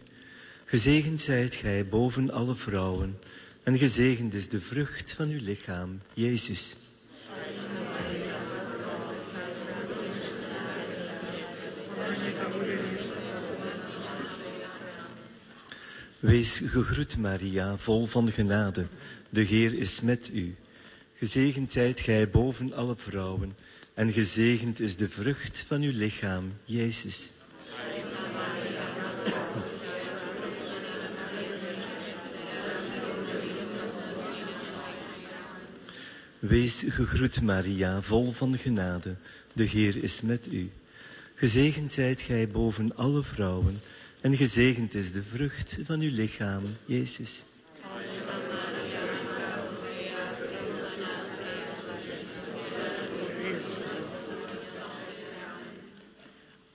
Gezegend 0.67 1.19
zijt 1.19 1.55
gij 1.55 1.85
boven 1.85 2.31
alle 2.31 2.55
vrouwen, 2.55 3.17
en 3.69 3.77
gezegend 3.77 4.33
is 4.33 4.49
de 4.49 4.61
vrucht 4.61 5.13
van 5.13 5.29
uw 5.29 5.39
lichaam, 5.41 6.01
Jezus. 6.13 6.75
Wees 16.19 16.57
gegroet, 16.57 17.17
Maria, 17.17 17.77
vol 17.77 18.05
van 18.05 18.31
genade. 18.31 18.87
De 19.29 19.41
Heer 19.41 19.73
is 19.73 20.01
met 20.01 20.29
u. 20.33 20.55
Gezegend 21.13 21.71
zijt 21.71 21.99
gij 21.99 22.29
boven 22.29 22.73
alle 22.73 22.95
vrouwen, 22.95 23.55
en 23.93 24.11
gezegend 24.11 24.79
is 24.79 24.95
de 24.95 25.09
vrucht 25.09 25.63
van 25.67 25.81
uw 25.81 25.93
lichaam, 25.93 26.53
Jezus. 26.65 27.29
Wees 36.39 36.83
gegroet, 36.87 37.41
Maria, 37.41 38.01
vol 38.01 38.31
van 38.31 38.57
genade. 38.57 39.15
De 39.53 39.63
Heer 39.63 40.03
is 40.03 40.21
met 40.21 40.47
u. 40.51 40.69
Gezegend 41.35 41.91
zijt 41.91 42.21
gij 42.21 42.47
boven 42.47 42.95
alle 42.95 43.23
vrouwen, 43.23 43.81
en 44.21 44.37
gezegend 44.37 44.93
is 44.93 45.11
de 45.11 45.23
vrucht 45.23 45.79
van 45.83 45.99
uw 45.99 46.09
lichaam, 46.11 46.63
Jezus. 46.85 47.43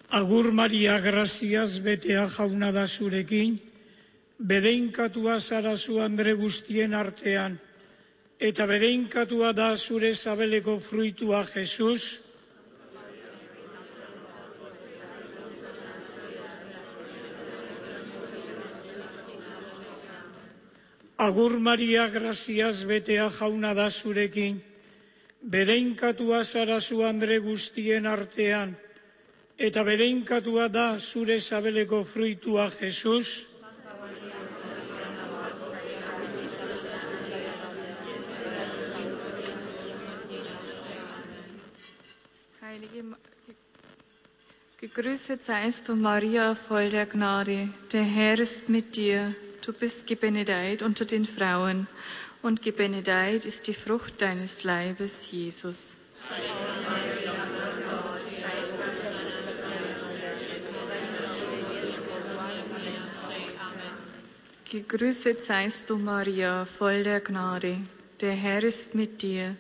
Agur 0.09 0.55
Maria 0.55 0.99
graziaz 0.99 1.81
betea 1.81 2.29
jauna 2.37 2.73
da 2.73 2.87
zurekin, 2.87 3.61
bedeinkatua 4.37 5.39
zara 5.39 5.75
zu 5.75 6.01
andre 6.01 6.37
guztien 6.37 6.95
artean, 6.95 7.59
eta 8.45 8.67
bedeinkatua 8.69 9.55
da 9.57 9.71
zure 9.77 10.13
zabeleko 10.13 10.77
fruitua 10.81 11.45
Jesus, 11.49 12.21
Agur 21.25 21.57
Maria 21.63 22.05
graziaz 22.13 22.85
betea 22.85 23.31
jauna 23.39 23.73
da 23.79 23.89
zurekin, 23.89 24.61
bedeinkatua 25.41 26.43
zara 26.45 26.81
zu 26.81 27.01
andre 27.07 27.39
guztien 27.39 28.07
artean, 28.07 28.75
eta 29.57 29.85
bedeinkatua 29.89 30.69
da 30.69 30.99
zure 30.99 31.39
zabeleko 31.39 32.03
fruitua 32.05 32.69
Jesus, 32.81 33.54
Gegrüßet 44.85 45.43
seist 45.43 45.89
du, 45.89 45.97
Maria, 45.97 46.55
voll 46.55 46.91
der 46.91 47.07
Gnade. 47.07 47.71
Der 47.93 48.03
Herr 48.03 48.39
ist 48.39 48.69
mit 48.69 48.97
dir. 48.97 49.35
Du 49.65 49.73
bist 49.73 50.07
gebenedeit 50.07 50.83
unter 50.83 51.07
den 51.07 51.25
Frauen, 51.25 51.87
und 52.43 52.61
gebenedeit 52.61 53.47
ist 53.47 53.67
die 53.67 53.73
Frucht 53.73 54.21
deines 54.21 54.63
Leibes, 54.63 55.31
Jesus. 55.33 55.97
Gegrüßet 64.71 65.43
seist 65.43 65.89
du, 65.89 65.97
Maria, 65.97 66.67
voll 66.67 67.05
der 67.05 67.23
Gnade. 67.23 67.79
Der 68.21 68.33
Herr 68.33 68.63
ist 68.63 68.95
mit 68.95 69.23
dir. 69.23 69.57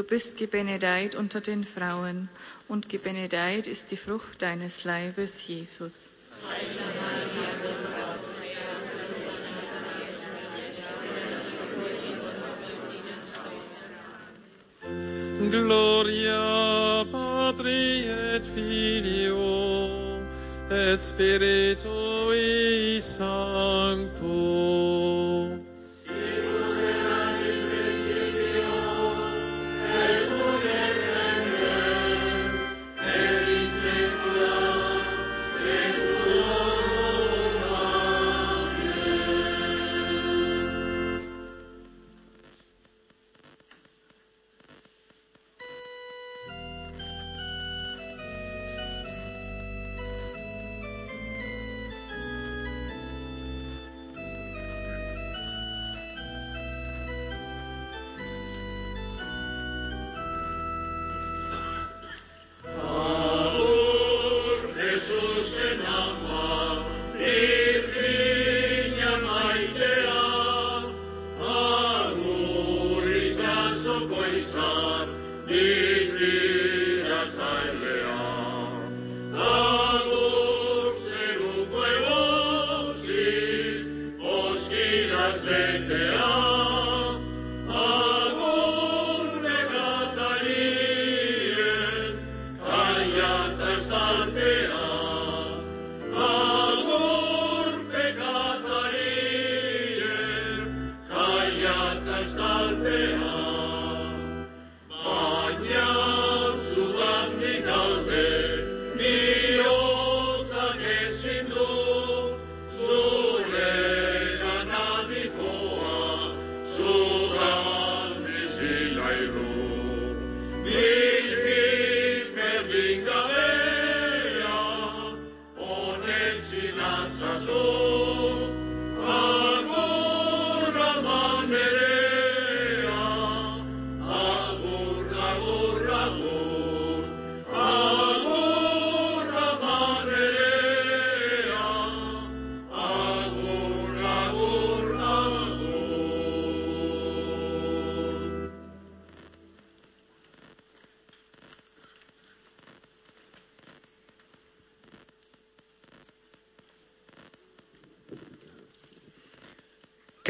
Du 0.00 0.06
bist 0.06 0.38
gebenedeit 0.38 1.14
unter 1.14 1.42
den 1.42 1.62
Frauen, 1.62 2.30
und 2.68 2.88
gebenedeit 2.88 3.66
ist 3.66 3.90
die 3.90 3.98
Frucht 3.98 4.40
deines 4.40 4.84
Leibes, 4.84 5.46
Jesus. 5.46 6.08
Gloria 15.50 17.04
Patri 17.12 18.06
et 18.08 18.46
Filio 18.46 20.22
et 20.70 21.02
Spiritui 21.02 23.02
Sancto. 23.02 24.30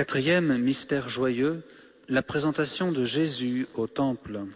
Quatrième 0.01 0.57
mystère 0.57 1.11
joyeux, 1.11 1.63
la 2.09 2.23
présentation 2.23 2.91
de 2.91 3.05
Jésus 3.05 3.67
au 3.75 3.87
temple. 3.87 4.47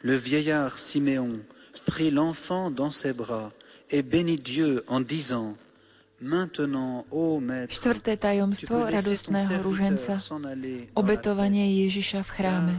Le 0.00 0.14
vieillard 0.14 0.78
Siméon 0.78 1.40
prit 1.86 2.12
l'enfant 2.12 2.70
dans 2.70 2.92
ses 2.92 3.14
bras 3.14 3.50
et 3.90 4.02
bénit 4.04 4.36
Dieu 4.36 4.84
en 4.86 5.00
disant 5.00 5.56
Maintenant, 6.20 7.04
ô 7.10 7.40
Maître, 7.40 7.74
Štvrté 7.74 8.16
tajomstvo 8.16 8.84
radostného 8.86 9.58
ruženca, 9.60 10.22
obetovanie 10.94 11.82
Ježiša 11.82 12.22
v 12.22 12.30
chráme. 12.30 12.74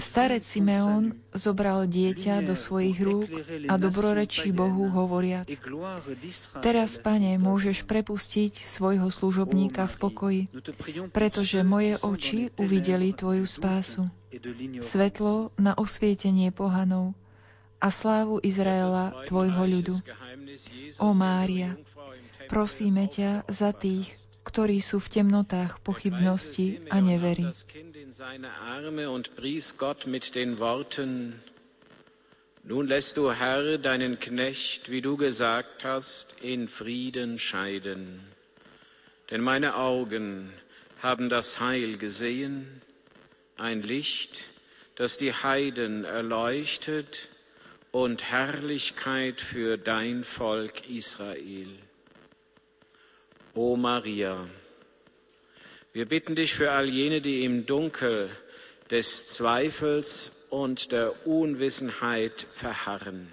Starec 0.00 0.40
Simeón 0.40 1.20
zobral 1.36 1.84
dieťa 1.84 2.40
do 2.40 2.56
svojich 2.56 2.98
rúk 3.04 3.28
a 3.68 3.76
dobrorečí 3.76 4.48
Bohu 4.50 4.88
hovoriac. 4.88 5.48
Teraz, 6.64 6.96
pane, 6.96 7.36
môžeš 7.36 7.84
prepustiť 7.84 8.64
svojho 8.64 9.12
služobníka 9.12 9.84
v 9.84 9.94
pokoji, 10.00 10.42
pretože 11.12 11.60
moje 11.60 12.00
oči 12.00 12.48
uvideli 12.56 13.12
tvoju 13.12 13.44
spásu. 13.44 14.08
Svetlo 14.80 15.52
na 15.60 15.76
osvietenie 15.76 16.48
pohanov 16.50 17.12
a 17.84 17.92
slávu 17.92 18.40
Izraela, 18.40 19.12
tvojho 19.28 19.62
ľudu. 19.68 19.94
Ó 21.04 21.12
Mária, 21.12 21.76
prosíme 22.48 23.04
ťa 23.04 23.44
za 23.52 23.76
tých, 23.76 24.08
ktorí 24.44 24.80
sú 24.80 25.00
v 25.00 25.20
temnotách 25.20 25.80
pochybnosti 25.80 26.84
a 26.92 27.00
nevery. 27.00 27.48
Seine 28.16 28.52
Arme 28.52 29.10
und 29.10 29.34
pries 29.34 29.76
Gott 29.76 30.06
mit 30.06 30.36
den 30.36 30.60
Worten, 30.60 31.42
Nun 32.62 32.86
lässt 32.86 33.16
du, 33.16 33.32
Herr, 33.32 33.76
deinen 33.76 34.20
Knecht, 34.20 34.88
wie 34.88 35.02
du 35.02 35.16
gesagt 35.16 35.82
hast, 35.82 36.44
in 36.44 36.68
Frieden 36.68 37.40
scheiden. 37.40 38.20
Denn 39.32 39.40
meine 39.40 39.74
Augen 39.74 40.52
haben 41.02 41.28
das 41.28 41.58
Heil 41.58 41.98
gesehen, 41.98 42.80
ein 43.56 43.82
Licht, 43.82 44.44
das 44.94 45.16
die 45.16 45.32
Heiden 45.32 46.04
erleuchtet 46.04 47.26
und 47.90 48.30
Herrlichkeit 48.30 49.40
für 49.40 49.76
dein 49.76 50.22
Volk 50.22 50.88
Israel. 50.88 51.76
O 53.54 53.74
Maria, 53.74 54.46
wir 55.94 56.06
bitten 56.06 56.34
dich 56.34 56.54
für 56.54 56.72
all 56.72 56.90
jene, 56.90 57.20
die 57.20 57.44
im 57.44 57.66
Dunkel 57.66 58.28
des 58.90 59.28
Zweifels 59.28 60.48
und 60.50 60.90
der 60.90 61.24
Unwissenheit 61.24 62.46
verharren. 62.50 63.30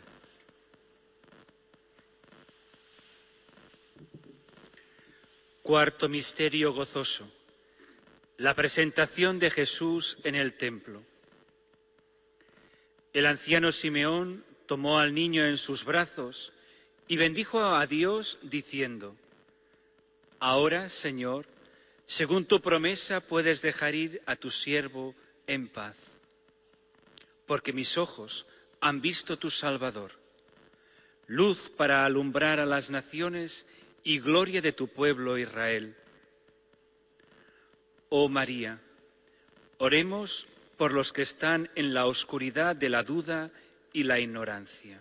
Cuarto 5.63 6.07
misterio 6.07 6.71
gozoso. 6.73 7.25
La 8.37 8.53
presentación 8.53 9.39
de 9.39 9.49
Jesús 9.49 10.17
en 10.23 10.35
el 10.35 10.53
templo. 10.53 11.01
El 13.11 13.25
anciano 13.25 13.71
Simeón 13.71 14.43
tomó 14.67 14.99
al 14.99 15.15
niño 15.15 15.45
en 15.45 15.57
sus 15.57 15.83
brazos 15.83 16.53
y 17.07 17.17
bendijo 17.17 17.59
a 17.59 17.87
Dios 17.87 18.37
diciendo, 18.43 19.15
Ahora, 20.39 20.89
Señor, 20.89 21.45
según 22.11 22.43
tu 22.43 22.59
promesa 22.59 23.21
puedes 23.21 23.61
dejar 23.61 23.95
ir 23.95 24.21
a 24.25 24.35
tu 24.35 24.51
siervo 24.51 25.15
en 25.47 25.69
paz, 25.69 26.17
porque 27.45 27.71
mis 27.71 27.97
ojos 27.97 28.45
han 28.81 28.99
visto 28.99 29.37
tu 29.37 29.49
Salvador, 29.49 30.11
luz 31.27 31.69
para 31.69 32.03
alumbrar 32.03 32.59
a 32.59 32.65
las 32.65 32.89
naciones 32.89 33.65
y 34.03 34.19
gloria 34.19 34.61
de 34.61 34.73
tu 34.73 34.89
pueblo 34.89 35.37
Israel. 35.37 35.95
Oh 38.09 38.27
María, 38.27 38.81
oremos 39.77 40.47
por 40.75 40.91
los 40.91 41.13
que 41.13 41.21
están 41.21 41.69
en 41.75 41.93
la 41.93 42.07
oscuridad 42.07 42.75
de 42.75 42.89
la 42.89 43.03
duda 43.03 43.51
y 43.93 44.03
la 44.03 44.19
ignorancia. 44.19 44.99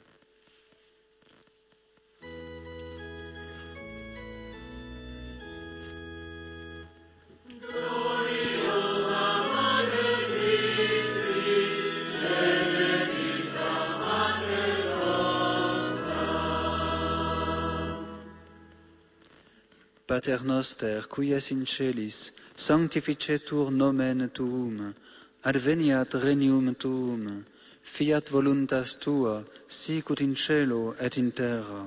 Pater 20.11 20.43
noster, 20.43 21.03
quies 21.03 21.53
in 21.53 21.65
celis, 21.65 22.32
sanctificetur 22.57 23.70
nomen 23.70 24.28
tuum, 24.35 24.93
adveniat 25.45 26.11
regnum 26.24 26.74
tuum, 26.74 27.47
fiat 27.85 28.27
voluntas 28.28 28.99
tua, 28.99 29.45
sicut 29.69 30.20
in 30.20 30.35
cielo 30.35 30.97
et 30.99 31.16
in 31.16 31.31
terra. 31.31 31.87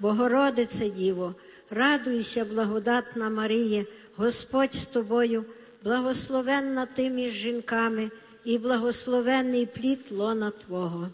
Богородице 0.00 0.90
Діво, 0.90 1.34
радуйся, 1.70 2.44
благодатна 2.44 3.30
Марія, 3.30 3.84
Господь 4.16 4.74
з 4.74 4.86
тобою, 4.86 5.44
благословенна 5.84 6.86
ти 6.86 7.10
між 7.10 7.32
жінками 7.32 8.10
і 8.44 8.58
благословенний 8.58 9.66
плід 9.66 10.08
лона 10.10 10.50
Твого. 10.50 11.08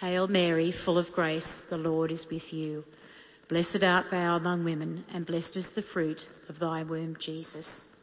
Hail 0.00 0.28
Mary, 0.28 0.70
full 0.70 0.96
of 0.96 1.12
grace, 1.12 1.68
the 1.70 1.76
Lord 1.76 2.12
is 2.12 2.24
with 2.30 2.52
you. 2.52 2.84
Blessed 3.48 3.82
art 3.82 4.10
thou 4.10 4.36
among 4.36 4.62
women, 4.62 5.04
and 5.12 5.26
blessed 5.26 5.56
is 5.56 5.70
the 5.70 5.82
fruit 5.82 6.28
of 6.48 6.58
thy 6.60 6.84
womb, 6.84 7.16
Jesus. 7.18 8.01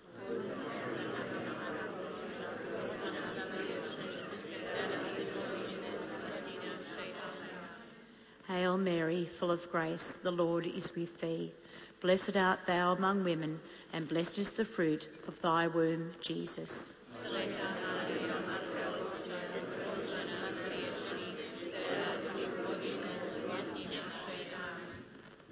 Hail 8.51 8.79
Mary, 8.79 9.27
full 9.27 9.51
of 9.53 9.71
grace, 9.71 10.23
the 10.23 10.31
Lord 10.31 10.67
is 10.67 10.93
with 10.97 11.21
thee. 11.21 11.53
Blessed 12.01 12.37
art 12.37 12.67
thou 12.67 12.93
among 12.93 13.23
women, 13.25 13.61
and 13.93 14.09
blessed 14.09 14.39
is 14.39 14.53
the 14.53 14.65
fruit 14.65 15.09
of 15.29 15.41
thy 15.41 15.69
womb, 15.69 16.11
Jesus. 16.21 16.97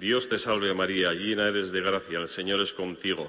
Dios 0.00 0.26
te 0.26 0.38
salve 0.38 0.74
María, 0.74 1.12
llena 1.12 1.48
eres 1.48 1.70
de 1.70 1.80
gracia, 1.80 2.18
el 2.18 2.28
Señor 2.28 2.60
es 2.60 2.72
contigo. 2.72 3.28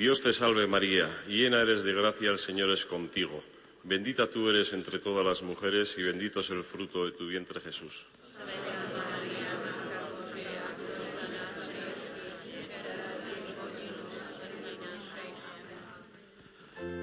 Dios 0.00 0.22
te 0.22 0.32
salve 0.32 0.66
María, 0.66 1.06
llena 1.28 1.60
eres 1.60 1.82
de 1.82 1.92
gracia, 1.92 2.30
el 2.30 2.38
Señor 2.38 2.70
es 2.70 2.86
contigo. 2.86 3.42
Bendita 3.84 4.30
tú 4.30 4.48
eres 4.48 4.72
entre 4.72 4.98
todas 4.98 5.26
las 5.26 5.42
mujeres 5.42 5.94
y 5.98 6.02
bendito 6.02 6.40
es 6.40 6.48
el 6.48 6.64
fruto 6.64 7.04
de 7.04 7.12
tu 7.12 7.26
vientre 7.26 7.60
Jesús. 7.60 8.06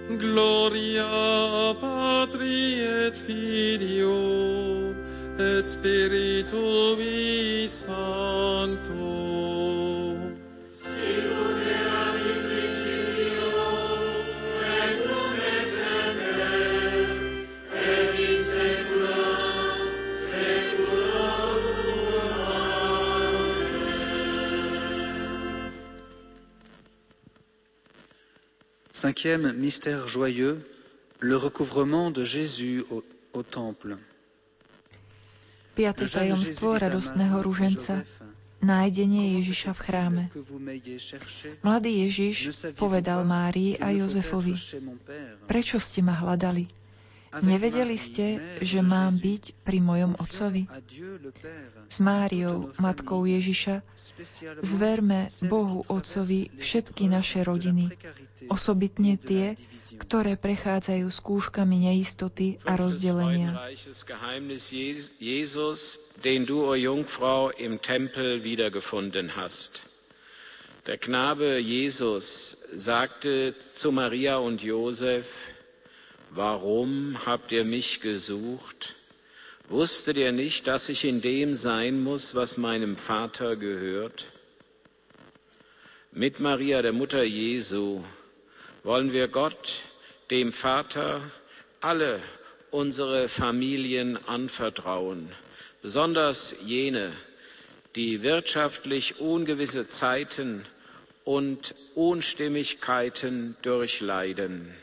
Gloria 0.10 1.78
Patri 1.80 2.80
et 2.80 3.16
Filio 3.16 4.96
et 5.38 5.68
Spiritui 5.68 7.70
Sancto. 7.70 9.57
Cinquième 28.98 29.54
mystère 29.54 30.08
joyeux, 30.08 30.58
le 31.20 31.38
recouvrement 31.38 32.10
de 32.10 32.26
Jésus 32.26 32.82
au, 32.90 33.04
au 33.34 33.44
temple. 33.44 33.94
Piaté 35.76 36.10
tajomstvo 36.10 36.74
radostného 36.74 37.38
ruženca. 37.46 38.02
Nájdenie 38.66 39.38
Ježiša 39.38 39.78
v 39.78 39.80
chráme. 39.86 40.24
Mladý 41.62 42.10
Ježiš 42.10 42.50
povedal 42.74 43.22
Márii 43.22 43.78
a 43.78 43.94
Jozefovi, 43.94 44.58
prečo 45.46 45.78
ste 45.78 46.02
ma 46.02 46.18
hľadali? 46.18 46.66
Nevedeli 47.44 47.98
ste, 48.00 48.40
že 48.64 48.80
mám 48.80 49.16
byť 49.20 49.44
pri 49.68 49.80
mojom 49.84 50.16
otcovi? 50.16 50.66
S 51.88 51.98
Máriou, 52.00 52.72
matkou 52.80 53.28
Ježiša, 53.28 53.84
zverme 54.64 55.28
Bohu 55.48 55.84
Otcovi 55.88 56.52
všetky 56.56 57.12
naše 57.12 57.44
rodiny, 57.44 57.92
osobitne 58.48 59.20
tie, 59.20 59.60
ktoré 59.96 60.36
prechádzajú 60.36 61.08
skúškami 61.08 61.92
neistoty 61.92 62.60
a 62.68 62.76
rozdelenia. 62.76 63.56
Der 70.88 70.96
Knabe 70.96 71.60
Jesus 71.60 72.26
sagte 72.80 73.52
zu 73.76 73.92
Maria 73.92 74.40
und 74.40 74.64
Josef, 74.64 75.57
Warum 76.32 77.18
habt 77.26 77.52
ihr 77.52 77.64
mich 77.64 78.02
gesucht? 78.02 78.96
Wusstet 79.70 80.18
ihr 80.18 80.32
nicht, 80.32 80.68
dass 80.68 80.90
ich 80.90 81.04
in 81.04 81.22
dem 81.22 81.54
sein 81.54 82.02
muss, 82.02 82.36
was 82.36 82.58
meinem 82.58 82.98
Vater 82.98 83.56
gehört? 83.56 84.28
Mit 86.12 86.40
Maria, 86.40 86.82
der 86.82 86.94
Mutter 86.94 87.24
Jesu, 87.24 88.04
wollen 88.84 89.14
wir 89.14 89.28
Gott, 89.28 89.84
dem 90.30 90.54
Vater, 90.54 91.22
alle 91.82 92.22
unsere 92.72 93.30
Familien 93.30 94.18
anvertrauen, 94.28 95.32
besonders 95.82 96.58
jene, 96.66 97.12
die 97.96 98.24
wirtschaftlich 98.24 99.20
ungewisse 99.20 99.88
Zeiten 99.88 100.66
und 101.24 101.76
Unstimmigkeiten 101.96 103.56
durchleiden. 103.62 104.76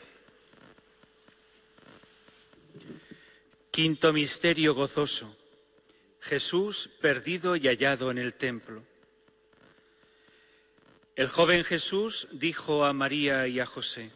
Quinto 3.75 4.13
misterio 4.13 4.73
gozoso. 4.73 5.27
Jesús 6.21 6.89
perdido 7.01 7.57
y 7.57 7.67
hallado 7.67 8.09
en 8.09 8.17
el 8.17 8.33
templo. 8.33 8.81
El 11.17 11.27
joven 11.27 11.65
Jesús 11.65 12.29
dijo 12.31 12.85
a 12.85 12.93
María 12.93 13.49
y 13.49 13.59
a 13.59 13.65
José, 13.65 14.11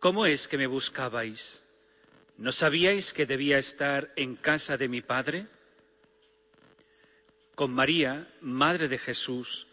¿Cómo 0.00 0.26
es 0.26 0.48
que 0.48 0.58
me 0.58 0.66
buscabais? 0.66 1.62
¿No 2.36 2.50
sabíais 2.50 3.12
que 3.12 3.26
debía 3.26 3.58
estar 3.58 4.12
en 4.16 4.34
casa 4.34 4.76
de 4.76 4.88
mi 4.88 5.02
Padre? 5.02 5.46
Con 7.54 7.72
María, 7.72 8.28
Madre 8.40 8.88
de 8.88 8.98
Jesús, 8.98 9.68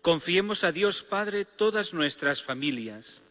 confiemos 0.00 0.62
a 0.62 0.70
Dios 0.70 1.02
Padre 1.02 1.44
todas 1.44 1.92
nuestras 1.92 2.40
familias, 2.40 3.24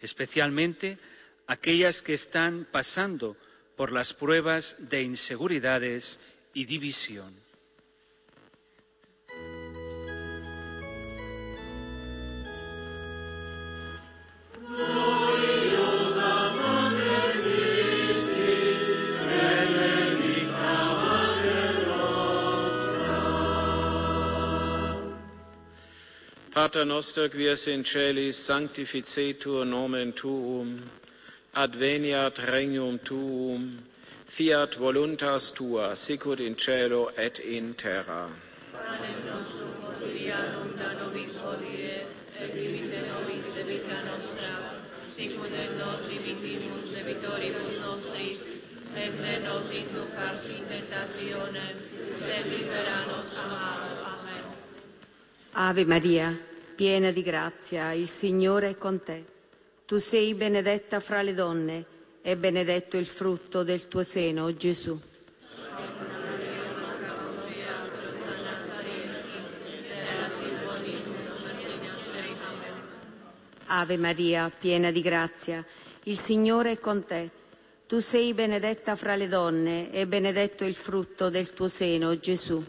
especialmente 0.00 0.98
aquellas 1.46 2.02
que 2.02 2.14
están 2.14 2.66
pasando 2.72 3.36
por 3.76 3.92
las 3.92 4.14
pruebas 4.14 4.76
de 4.90 5.02
inseguridades 5.02 6.18
y 6.54 6.64
división. 6.64 7.32
Pater 26.56 26.86
noster 26.86 27.28
qui 27.30 27.46
in 27.72 27.84
celis 27.84 28.36
sanctificetur 28.36 29.64
nomen 29.64 30.12
tuum 30.12 30.80
adveniat 31.56 32.36
regnum 32.52 32.98
tuum, 33.00 33.78
fiat 34.28 34.76
voluntas 34.76 35.52
tua, 35.52 35.96
sicut 35.96 36.40
in 36.40 36.54
cielo 36.54 37.08
et 37.16 37.38
in 37.38 37.72
terra. 37.74 38.28
Panem 38.72 39.24
nostrum 39.24 39.72
quotidianum 39.80 40.76
da 40.76 40.92
nobis 41.00 41.32
hodie, 41.40 42.04
et 42.40 42.52
dimitte 42.52 43.00
nobis 43.08 43.46
debita 43.56 43.96
nostra, 44.04 44.52
sicut 45.16 45.54
et 45.62 45.72
nos 45.80 46.02
dimittimus 46.10 46.92
debitoribus 46.96 47.78
nostris, 47.80 48.42
et 48.94 49.14
ne 49.24 49.38
nos 49.48 49.70
inducas 49.80 50.42
in 50.56 50.64
tentationem, 50.72 51.78
sed 52.12 52.50
libera 52.52 52.98
nos 53.08 53.32
a 53.38 53.46
malo. 53.48 53.88
Amen. 54.12 54.44
Ave 55.54 55.84
Maria, 55.86 56.36
piena 56.76 57.10
di 57.10 57.22
grazia, 57.22 57.92
il 57.92 58.08
Signore 58.08 58.68
è 58.68 58.76
con 58.76 59.02
te. 59.02 59.35
Tu 59.86 59.98
sei 59.98 60.34
benedetta 60.34 60.98
fra 60.98 61.22
le 61.22 61.32
donne 61.32 61.84
e 62.20 62.36
benedetto 62.36 62.96
il 62.96 63.06
frutto 63.06 63.62
del 63.62 63.86
tuo 63.86 64.02
seno, 64.02 64.52
Gesù. 64.52 65.00
Ave 73.66 73.96
Maria, 73.96 74.50
piena 74.50 74.90
di 74.90 75.00
grazia, 75.00 75.64
il 76.04 76.18
Signore 76.18 76.72
è 76.72 76.78
con 76.80 77.04
te. 77.04 77.30
Tu 77.86 78.00
sei 78.00 78.34
benedetta 78.34 78.96
fra 78.96 79.14
le 79.14 79.28
donne 79.28 79.92
e 79.92 80.08
benedetto 80.08 80.64
il 80.64 80.74
frutto 80.74 81.30
del 81.30 81.54
tuo 81.54 81.68
seno, 81.68 82.18
Gesù. 82.18 82.60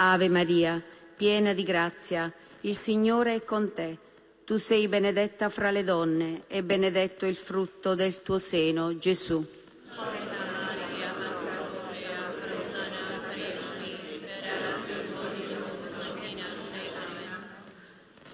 Ave 0.00 0.28
Maria, 0.28 0.82
piena 1.16 1.52
di 1.52 1.62
grazia, 1.62 2.32
il 2.62 2.76
Signore 2.76 3.34
è 3.34 3.44
con 3.44 3.72
te. 3.72 3.98
Tu 4.44 4.56
sei 4.58 4.88
benedetta 4.88 5.48
fra 5.48 5.70
le 5.70 5.84
donne 5.84 6.42
e 6.46 6.62
benedetto 6.62 7.26
il 7.26 7.36
frutto 7.36 7.94
del 7.94 8.22
tuo 8.22 8.38
seno, 8.38 8.98
Gesù. 8.98 9.44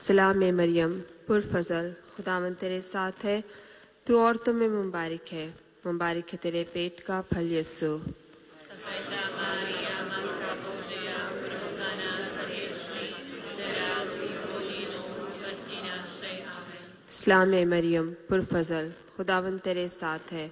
सलाम 0.02 0.42
ए 0.42 0.50
मरियम 0.58 0.92
पुरफजल 1.26 1.90
खुदावन 2.14 2.54
तेरे 2.60 2.80
साथ 2.82 3.24
है 3.24 3.36
तू 4.06 4.18
औरतों 4.18 4.52
में 4.54 4.68
मुबारक 4.68 5.32
है 5.32 5.44
मुबारक 5.86 6.32
है 6.32 6.38
तेरे 6.42 6.62
पेट 6.72 7.00
का 7.08 7.20
फल 7.28 7.52
यस्सु 7.52 7.90
सलाम 17.26 17.54
ए 17.54 17.64
मरियम 17.72 18.10
पुरफजल 18.28 18.92
खुदावन 19.16 19.58
तेरे 19.64 19.86
साथ 19.88 20.32
है 20.32 20.46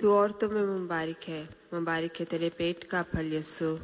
तू 0.00 0.12
औरतों 0.12 0.48
में 0.48 0.62
मुबारक 0.62 1.28
है 1.28 1.42
मुबारक 1.74 2.20
है 2.20 2.26
तेरे 2.32 2.48
पेट 2.58 2.84
का 2.90 3.02
फल 3.12 3.32
यस्सु 3.34 3.76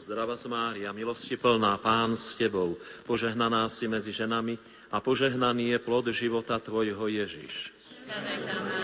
Zdravá 0.00 0.34
Mária, 0.48 0.90
milosti 0.92 1.36
plná, 1.36 1.78
Pán 1.78 2.16
s 2.16 2.34
Tebou, 2.34 2.74
požehnaná 3.06 3.68
si 3.68 3.86
medzi 3.86 4.10
ženami 4.10 4.58
a 4.90 4.98
požehnaný 4.98 5.70
je 5.70 5.78
plod 5.78 6.10
života 6.10 6.58
Tvojho 6.58 7.06
Ježiš. 7.06 7.70
Svetá 7.94 8.83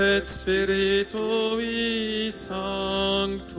et 0.00 0.26
Spiritui 0.26 2.30
Sancto. 2.30 3.58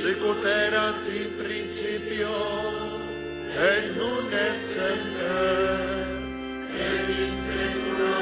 Sicut 0.00 0.44
erat 0.44 1.06
in 1.12 1.36
principio, 1.36 2.32
et 3.52 3.96
nun 3.96 4.32
et 4.32 4.56
semper, 4.56 6.08
et 6.72 7.08
in 7.20 7.32
saecula 7.44 8.16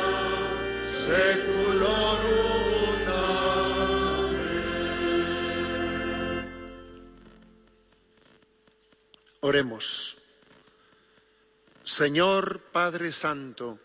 saeculorum. 0.75 2.99
Amen. 3.07 4.19
Oremos. 9.41 10.17
Señor 11.85 12.61
Padre 12.73 13.13
Santo, 13.13 13.79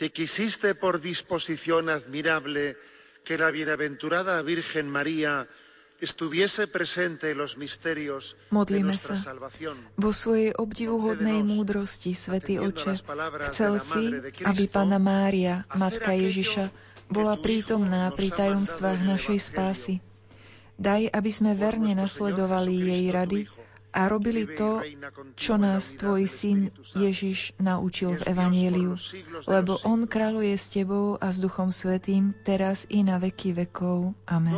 que 0.00 0.08
quisiste 0.08 0.72
por 0.72 1.04
disposición 1.04 1.92
admirable 1.92 2.80
que 3.20 3.36
la 3.36 3.52
bienaventurada 3.52 4.40
Virgen 4.40 4.88
María 4.88 5.44
Modlíme 8.48 8.96
sa. 8.96 9.14
Vo 10.00 10.10
svojej 10.16 10.56
obdivuhodnej 10.56 11.44
múdrosti, 11.44 12.16
Svätý 12.16 12.56
Oče, 12.56 12.96
chcel 13.52 13.76
si, 13.84 14.04
aby 14.40 14.64
Panna 14.72 14.96
Mária, 14.96 15.68
Matka 15.76 16.16
Ježiša, 16.16 16.72
bola 17.12 17.36
prítomná 17.36 18.08
pri 18.16 18.32
tajomstvách 18.32 19.04
našej 19.04 19.36
spásy. 19.36 20.00
Daj, 20.80 21.12
aby 21.12 21.28
sme 21.28 21.52
verne 21.52 21.92
nasledovali 21.92 22.72
jej 22.88 23.04
rady 23.12 23.44
a 23.90 24.06
robili 24.06 24.46
to, 24.46 24.82
čo 25.34 25.58
nás 25.58 25.98
Tvoj 25.98 26.26
Syn 26.30 26.60
Ježiš 26.94 27.54
naučil 27.58 28.16
v 28.18 28.22
Evanieliu, 28.30 28.94
lebo 29.50 29.78
On 29.82 30.06
kráľuje 30.06 30.54
s 30.54 30.66
Tebou 30.70 31.18
a 31.18 31.34
s 31.34 31.42
Duchom 31.42 31.74
Svetým, 31.74 32.32
teraz 32.46 32.86
i 32.88 33.02
na 33.02 33.18
veky 33.18 33.54
vekov. 33.66 34.14
Amen. 34.30 34.54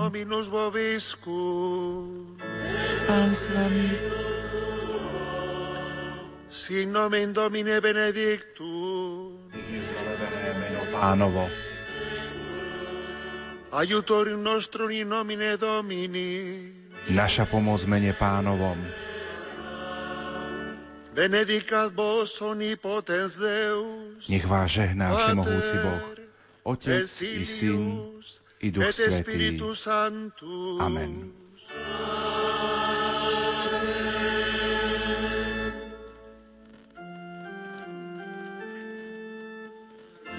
Pán 3.02 3.30
s 3.32 3.44
Vami, 3.50 3.88
Sin 6.52 6.92
nomen 6.92 7.32
Domine 7.32 7.80
benedictum. 7.80 9.40
Pánovo. 10.92 11.48
Aiutorium 13.72 14.44
nostrum 14.44 14.92
in 14.92 15.08
nomine 15.08 15.56
Domini. 15.56 16.68
Naša 17.08 17.48
pomoc 17.48 17.88
mene 17.88 18.12
pánovom. 18.12 18.76
Nech 24.28 24.46
vás 24.46 24.70
žehná 24.70 25.16
všemohúci 25.16 25.76
Boh, 25.84 26.02
Otec 26.62 27.22
i 27.22 27.46
Syn 27.46 28.00
i 28.60 28.70
Duch 28.70 28.88
et 28.88 28.94
Svetý. 28.94 29.60
Amen. 30.80 31.32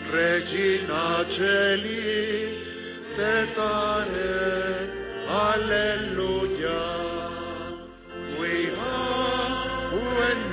Regina 0.10 1.26
Celi, 1.30 2.50
te 3.16 3.48
tare, 3.54 4.90
alleluia. 5.30 7.03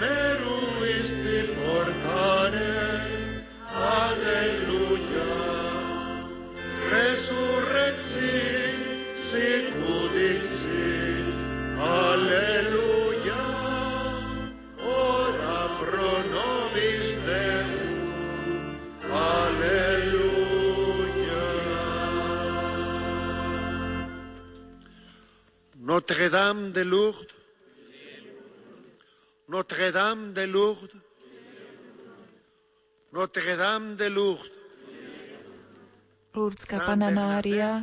Meruisti 0.01 1.39
portare, 1.57 2.77
alleluia. 3.93 5.33
Resurrexi, 6.93 8.39
sicut 9.29 10.13
dixit, 10.17 11.39
alleluia. 11.79 13.45
Ora 14.81 15.61
pro 15.79 16.13
nobis 16.35 17.09
Deus, 17.27 17.81
Alléluia. 19.11 20.51
Notre-Dame 25.89 26.71
de 26.73 26.85
Lourdes, 26.85 27.40
Notre-Dame 29.51 30.31
de 30.33 30.47
Lourdes, 30.47 30.95
Notre-Dame 33.11 33.99
de 33.99 34.07
Lourdes, 34.07 34.55
Lurdská 36.31 36.87
Pana 36.87 37.11
Mária, 37.11 37.83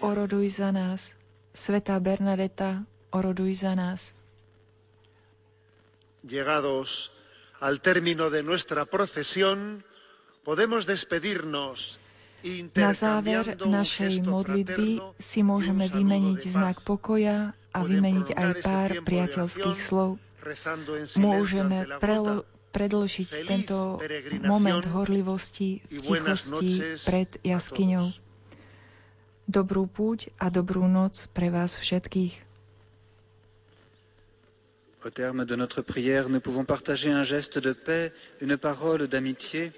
oroduj 0.00 0.48
za 0.56 0.72
nás. 0.72 1.12
Svetá 1.52 2.00
Bernadeta, 2.00 2.88
oroduj 3.12 3.52
za 3.60 3.76
nás. 3.76 4.16
llegados 6.26 7.12
al 7.60 7.80
término 7.80 8.30
de 8.30 8.42
nuestra 8.42 8.84
procesión, 8.84 9.84
podemos 10.44 10.86
despedirnos 10.86 12.00
Na 12.76 12.92
záver 12.92 13.58
našej 13.58 14.22
modlitby 14.22 15.02
si 15.18 15.40
môžeme 15.42 15.88
vymeniť 15.88 16.40
znak 16.46 16.76
pokoja 16.84 17.56
a 17.74 17.78
vymeniť 17.82 18.28
aj 18.32 18.50
pár 18.62 18.90
priateľských 19.02 19.80
slov. 19.80 20.20
Rezando 20.46 20.94
en 20.94 21.10
silencio 21.10 21.26
Môžeme 21.26 21.76
ante 21.82 21.90
la 21.90 21.98
prelo- 21.98 22.46
gruta. 22.46 22.54
predlžiť 22.76 23.28
Feliz 23.32 23.48
tento 23.48 23.78
peregrinación 23.96 24.46
moment 24.52 24.84
horlivosti 24.84 25.80
v 25.88 25.96
y 25.96 25.98
buenas 26.04 26.52
tichosti 26.52 26.76
noches 26.76 27.08
pred 27.08 27.30
jaskyňou. 27.42 28.06
Dobrú 29.48 29.88
púť 29.88 30.28
a 30.36 30.52
dobrú 30.52 30.84
noc 30.84 31.26
pre 31.32 31.48
vás 31.48 31.80
všetkých. 31.80 32.34
Au 35.06 35.10
terme 35.14 35.46
de 35.46 35.54
notre 35.56 35.80
prière, 35.86 36.28
nous 36.28 36.42
pouvons 36.42 36.66
partager 36.66 37.14
un 37.14 37.22
geste 37.22 37.62
de 37.62 37.72
paix, 37.72 38.12
une 38.42 38.58
parole 38.58 39.06
d'amitié. 39.06 39.70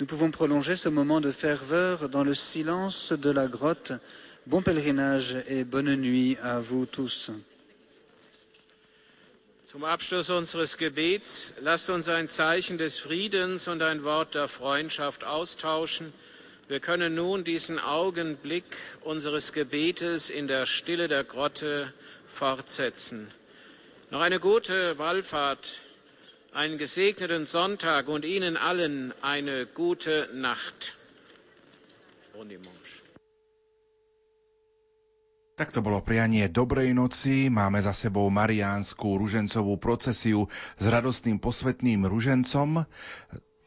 Nous 0.00 0.06
pouvons 0.08 0.32
prolonger 0.32 0.74
ce 0.74 0.88
moment 0.88 1.20
de 1.20 1.30
ferveur 1.30 2.08
dans 2.08 2.24
le 2.24 2.34
silence 2.34 3.12
de 3.12 3.30
la 3.30 3.46
grotte. 3.46 3.92
Bon 4.48 4.62
pèlerinage 4.62 5.36
et 5.46 5.62
bonne 5.62 5.94
nuit 5.94 6.36
à 6.42 6.58
vous 6.58 6.86
tous. 6.86 7.30
Zum 9.72 9.84
Abschluss 9.84 10.28
unseres 10.28 10.76
Gebets 10.76 11.54
lasst 11.62 11.88
uns 11.88 12.06
ein 12.10 12.28
Zeichen 12.28 12.76
des 12.76 12.98
Friedens 12.98 13.68
und 13.68 13.80
ein 13.80 14.04
Wort 14.04 14.34
der 14.34 14.46
Freundschaft 14.46 15.24
austauschen. 15.24 16.12
Wir 16.68 16.78
können 16.78 17.14
nun 17.14 17.42
diesen 17.42 17.78
Augenblick 17.78 18.66
unseres 19.00 19.54
Gebetes 19.54 20.28
in 20.28 20.46
der 20.46 20.66
Stille 20.66 21.08
der 21.08 21.24
Grotte 21.24 21.90
fortsetzen. 22.30 23.30
Noch 24.10 24.20
eine 24.20 24.40
gute 24.40 24.98
Wallfahrt, 24.98 25.80
einen 26.52 26.76
gesegneten 26.76 27.46
Sonntag 27.46 28.08
und 28.08 28.26
Ihnen 28.26 28.58
allen 28.58 29.14
eine 29.22 29.64
gute 29.64 30.28
Nacht. 30.34 30.96
Dimanche. 32.34 32.81
Tak 35.62 35.78
to 35.78 35.78
bolo 35.78 36.02
prianie 36.02 36.50
dobrej 36.50 36.90
noci. 36.90 37.46
Máme 37.46 37.78
za 37.78 37.94
sebou 37.94 38.26
mariánskú 38.34 39.14
ružencovú 39.14 39.78
procesiu 39.78 40.50
s 40.74 40.84
radostným 40.90 41.38
posvetným 41.38 42.02
ružencom. 42.02 42.82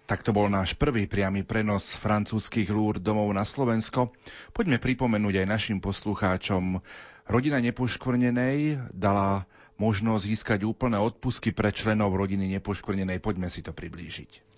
Tak 0.03 0.19
to 0.27 0.35
bol 0.35 0.51
náš 0.51 0.75
prvý 0.75 1.07
priamy 1.07 1.47
prenos 1.47 1.95
francúzskych 1.95 2.67
lúr 2.67 2.99
domov 2.99 3.31
na 3.31 3.47
Slovensko. 3.47 4.11
Poďme 4.51 4.75
pripomenúť 4.75 5.39
aj 5.39 5.47
našim 5.47 5.79
poslucháčom. 5.79 6.83
Rodina 7.31 7.63
nepoškvrnenej 7.63 8.91
dala 8.91 9.47
možnosť 9.79 10.23
získať 10.27 10.67
úplné 10.67 10.99
odpusky 10.99 11.55
pre 11.55 11.71
členov 11.71 12.11
rodiny 12.11 12.59
nepoškvrnenej. 12.59 13.23
Poďme 13.23 13.47
si 13.47 13.63
to 13.63 13.71
priblížiť. 13.71 14.54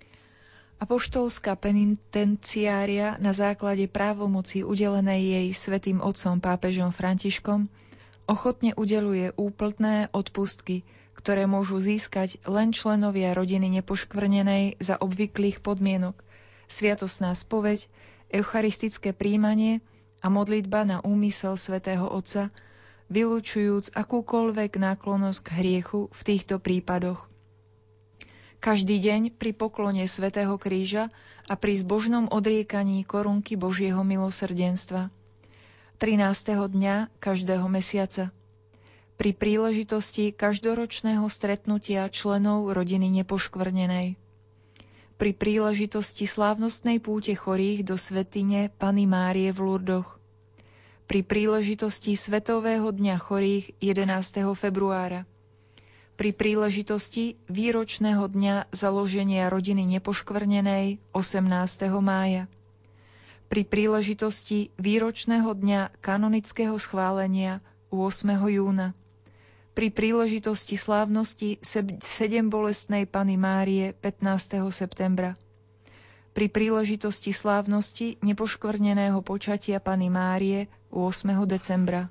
Apoštolská 0.78 1.58
penitenciária 1.58 3.18
na 3.18 3.34
základe 3.34 3.90
právomoci 3.90 4.62
udelenej 4.62 5.22
jej 5.26 5.48
svetým 5.50 6.06
otcom 6.06 6.38
pápežom 6.38 6.94
Františkom 6.94 7.66
ochotne 8.30 8.78
udeluje 8.78 9.34
úplné 9.42 10.06
odpustky, 10.14 10.86
ktoré 11.18 11.50
môžu 11.50 11.82
získať 11.82 12.38
len 12.46 12.70
členovia 12.78 13.34
rodiny 13.34 13.82
nepoškvrnenej 13.82 14.78
za 14.78 15.02
obvyklých 15.02 15.66
podmienok, 15.66 16.14
sviatosná 16.70 17.34
spoveď, 17.34 17.90
eucharistické 18.30 19.18
príjmanie 19.18 19.82
a 20.22 20.30
modlitba 20.30 20.86
na 20.86 20.98
úmysel 21.02 21.58
svätého 21.58 22.06
Otca, 22.06 22.54
vylúčujúc 23.10 23.98
akúkoľvek 23.98 24.78
náklonosť 24.78 25.40
k 25.42 25.50
hriechu 25.58 26.12
v 26.12 26.22
týchto 26.22 26.62
prípadoch. 26.62 27.26
Každý 28.68 29.00
deň 29.00 29.32
pri 29.32 29.56
poklone 29.56 30.04
svätého 30.12 30.52
Kríža 30.60 31.08
a 31.48 31.56
pri 31.56 31.80
zbožnom 31.80 32.28
odriekaní 32.28 33.08
korunky 33.08 33.56
Božieho 33.56 34.04
milosrdenstva. 34.04 35.08
13. 36.04 36.76
dňa 36.76 37.08
každého 37.24 37.64
mesiaca. 37.72 38.28
Pri 39.16 39.32
príležitosti 39.32 40.36
každoročného 40.36 41.24
stretnutia 41.32 42.12
členov 42.12 42.68
rodiny 42.76 43.08
nepoškvrnenej 43.24 44.20
pri 45.16 45.32
príležitosti 45.32 46.28
slávnostnej 46.28 47.00
púte 47.00 47.32
chorých 47.40 47.88
do 47.88 47.96
svetine 47.96 48.68
Pany 48.76 49.08
Márie 49.08 49.56
v 49.56 49.64
Lurdoch, 49.64 50.20
pri 51.08 51.24
príležitosti 51.24 52.20
Svetového 52.20 52.92
dňa 52.92 53.16
chorých 53.16 53.80
11. 53.80 54.44
februára, 54.60 55.24
pri 56.18 56.34
príležitosti 56.34 57.38
výročného 57.46 58.26
dňa 58.26 58.74
založenia 58.74 59.54
rodiny 59.54 59.86
nepoškvrnenej 59.86 60.98
18. 61.14 61.46
mája, 62.02 62.50
pri 63.48 63.62
príležitosti 63.62 64.74
výročného 64.82 65.54
dňa 65.54 65.94
kanonického 66.02 66.74
schválenia 66.82 67.62
8. 67.94 68.34
júna, 68.50 68.98
pri 69.78 69.94
príležitosti 69.94 70.74
slávnosti 70.74 71.62
sedem 72.02 72.50
bolestnej 72.50 73.06
Pany 73.06 73.38
Márie 73.38 73.94
15. 74.02 74.58
septembra. 74.74 75.38
Pri 76.34 76.50
príležitosti 76.50 77.30
slávnosti 77.30 78.18
nepoškvrneného 78.26 79.22
počatia 79.22 79.78
Pany 79.78 80.10
Márie 80.10 80.66
8. 80.90 81.30
decembra. 81.46 82.10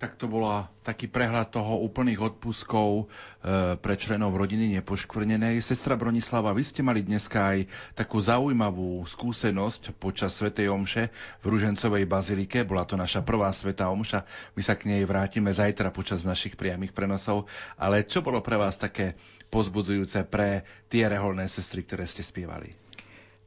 Tak 0.00 0.16
to 0.16 0.32
bola 0.32 0.72
taký 0.80 1.12
prehľad 1.12 1.52
toho 1.52 1.84
úplných 1.84 2.24
odpuskov 2.24 3.04
e, 3.04 3.76
pre 3.76 3.94
členov 4.00 4.32
rodiny 4.32 4.80
nepoškvrnenej. 4.80 5.60
Sestra 5.60 5.92
Bronislava, 5.92 6.56
vy 6.56 6.64
ste 6.64 6.80
mali 6.80 7.04
dneska 7.04 7.52
aj 7.52 7.68
takú 7.92 8.16
zaujímavú 8.16 9.04
skúsenosť 9.04 9.92
počas 10.00 10.40
Svetej 10.40 10.72
Omše 10.72 11.12
v 11.12 11.46
Ružencovej 11.52 12.08
bazilike. 12.08 12.64
Bola 12.64 12.88
to 12.88 12.96
naša 12.96 13.20
prvá 13.20 13.52
Sveta 13.52 13.92
Omša. 13.92 14.24
My 14.56 14.62
sa 14.64 14.72
k 14.72 14.88
nej 14.88 15.04
vrátime 15.04 15.52
zajtra 15.52 15.92
počas 15.92 16.24
našich 16.24 16.56
priamých 16.56 16.96
prenosov. 16.96 17.44
Ale 17.76 18.00
čo 18.08 18.24
bolo 18.24 18.40
pre 18.40 18.56
vás 18.56 18.80
také 18.80 19.20
pozbudzujúce 19.52 20.24
pre 20.32 20.64
tie 20.88 21.12
reholné 21.12 21.44
sestry, 21.44 21.84
ktoré 21.84 22.08
ste 22.08 22.24
spievali? 22.24 22.72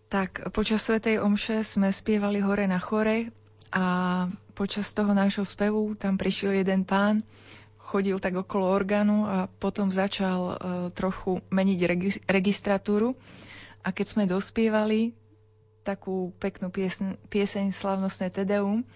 Tak 0.06 0.54
počas 0.54 0.86
Svetej 0.86 1.18
Omše 1.18 1.66
sme 1.66 1.90
spievali 1.90 2.46
hore 2.46 2.70
na 2.70 2.78
chore 2.78 3.34
a 3.74 4.30
počas 4.54 4.94
toho 4.94 5.12
nášho 5.12 5.44
spevu 5.44 5.98
tam 5.98 6.18
prišiel 6.18 6.62
jeden 6.62 6.86
pán, 6.86 7.26
chodil 7.84 8.16
tak 8.18 8.38
okolo 8.40 8.72
orgánu 8.72 9.28
a 9.28 9.38
potom 9.60 9.92
začal 9.92 10.40
uh, 10.40 10.56
trochu 10.96 11.44
meniť 11.52 11.80
regi- 11.84 12.24
registratúru. 12.26 13.18
A 13.84 13.92
keď 13.92 14.06
sme 14.08 14.24
dospievali 14.24 15.12
takú 15.84 16.32
peknú 16.40 16.72
piesň, 16.72 17.20
pieseň 17.28 17.76
Slavnostné 17.76 18.32
Tedeum, 18.32 18.88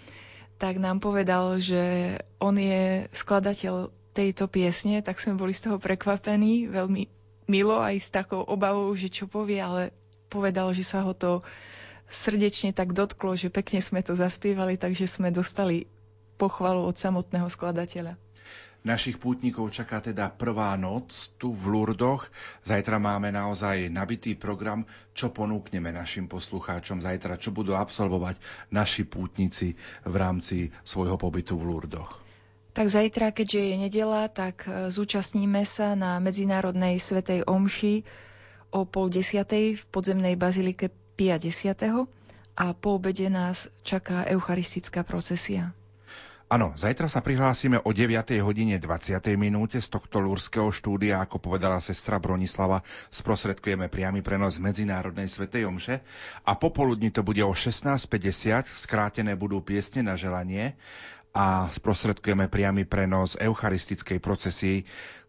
tak 0.56 0.80
nám 0.80 1.04
povedal, 1.04 1.60
že 1.60 2.16
on 2.40 2.56
je 2.56 3.06
skladateľ 3.12 3.92
tejto 4.16 4.48
piesne, 4.50 5.04
tak 5.04 5.20
sme 5.22 5.38
boli 5.38 5.54
z 5.54 5.70
toho 5.70 5.78
prekvapení, 5.78 6.72
veľmi 6.72 7.06
milo 7.46 7.78
aj 7.78 7.96
s 8.02 8.10
takou 8.10 8.42
obavou, 8.42 8.90
že 8.98 9.12
čo 9.12 9.30
povie, 9.30 9.62
ale 9.62 9.94
povedal, 10.32 10.74
že 10.74 10.82
sa 10.82 11.06
ho 11.06 11.14
to 11.14 11.44
srdečne 12.08 12.72
tak 12.72 12.96
dotklo, 12.96 13.36
že 13.36 13.52
pekne 13.52 13.84
sme 13.84 14.00
to 14.02 14.16
zaspievali, 14.16 14.80
takže 14.80 15.06
sme 15.06 15.30
dostali 15.30 15.86
pochvalu 16.40 16.88
od 16.88 16.96
samotného 16.96 17.52
skladateľa. 17.52 18.16
Našich 18.88 19.20
pútnikov 19.20 19.74
čaká 19.76 20.00
teda 20.00 20.32
prvá 20.32 20.72
noc 20.80 21.36
tu 21.36 21.52
v 21.52 21.76
Lurdoch. 21.76 22.30
Zajtra 22.64 23.02
máme 23.02 23.36
naozaj 23.36 23.92
nabitý 23.92 24.40
program, 24.40 24.88
čo 25.12 25.34
ponúkneme 25.34 25.92
našim 25.92 26.30
poslucháčom 26.32 27.04
zajtra, 27.04 27.36
čo 27.36 27.52
budú 27.52 27.76
absolvovať 27.76 28.40
naši 28.72 29.04
pútnici 29.04 29.76
v 30.08 30.16
rámci 30.16 30.72
svojho 30.88 31.20
pobytu 31.20 31.60
v 31.60 31.68
Lurdoch. 31.68 32.16
Tak 32.78 32.88
zajtra, 32.88 33.34
keďže 33.34 33.60
je 33.60 33.76
nedela, 33.76 34.30
tak 34.30 34.70
e, 34.70 34.94
zúčastníme 34.94 35.66
sa 35.66 35.98
na 35.98 36.22
Medzinárodnej 36.22 37.02
svetej 37.02 37.50
omši 37.50 38.06
o 38.70 38.86
pol 38.86 39.10
desiatej 39.10 39.82
v 39.82 39.84
podzemnej 39.90 40.38
bazilike 40.38 40.94
Pia 41.18 41.42
10. 41.42 41.74
a 42.54 42.66
po 42.78 43.02
obede 43.02 43.26
nás 43.26 43.74
čaká 43.82 44.30
eucharistická 44.30 45.02
procesia. 45.02 45.74
Áno, 46.46 46.78
zajtra 46.78 47.10
sa 47.10 47.26
prihlásime 47.26 47.82
o 47.82 47.90
9. 47.90 48.38
hodine 48.46 48.78
20. 48.78 49.18
minúte 49.34 49.82
z 49.82 49.90
tohto 49.90 50.22
lúrského 50.22 50.70
štúdia, 50.70 51.18
ako 51.20 51.42
povedala 51.42 51.82
sestra 51.82 52.22
Bronislava, 52.22 52.86
sprostredkujeme 53.10 53.90
priamy 53.90 54.22
prenos 54.22 54.62
Medzinárodnej 54.62 55.26
svetej 55.26 55.66
omše 55.66 56.06
a 56.46 56.54
popoludní 56.54 57.10
to 57.10 57.26
bude 57.26 57.42
o 57.42 57.52
16.50, 57.52 58.70
skrátené 58.78 59.34
budú 59.34 59.58
piesne 59.66 60.06
na 60.06 60.14
želanie 60.14 60.78
a 61.34 61.66
sprostredkujeme 61.74 62.46
priamy 62.46 62.86
prenos 62.86 63.34
eucharistickej 63.42 64.22
procesii, 64.22 64.86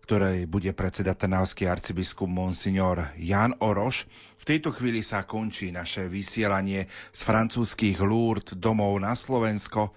ktorej 0.08 0.48
bude 0.48 0.72
predsedať 0.72 1.28
trnavský 1.28 1.68
arcibiskup 1.68 2.32
Monsignor 2.32 3.12
Jan 3.20 3.52
Oroš. 3.60 4.08
V 4.40 4.44
tejto 4.48 4.72
chvíli 4.72 5.04
sa 5.04 5.28
končí 5.28 5.68
naše 5.68 6.08
vysielanie 6.08 6.88
z 7.12 7.20
francúzských 7.28 8.00
Lourdes 8.00 8.56
domov 8.56 8.96
na 9.04 9.12
Slovensko. 9.12 9.92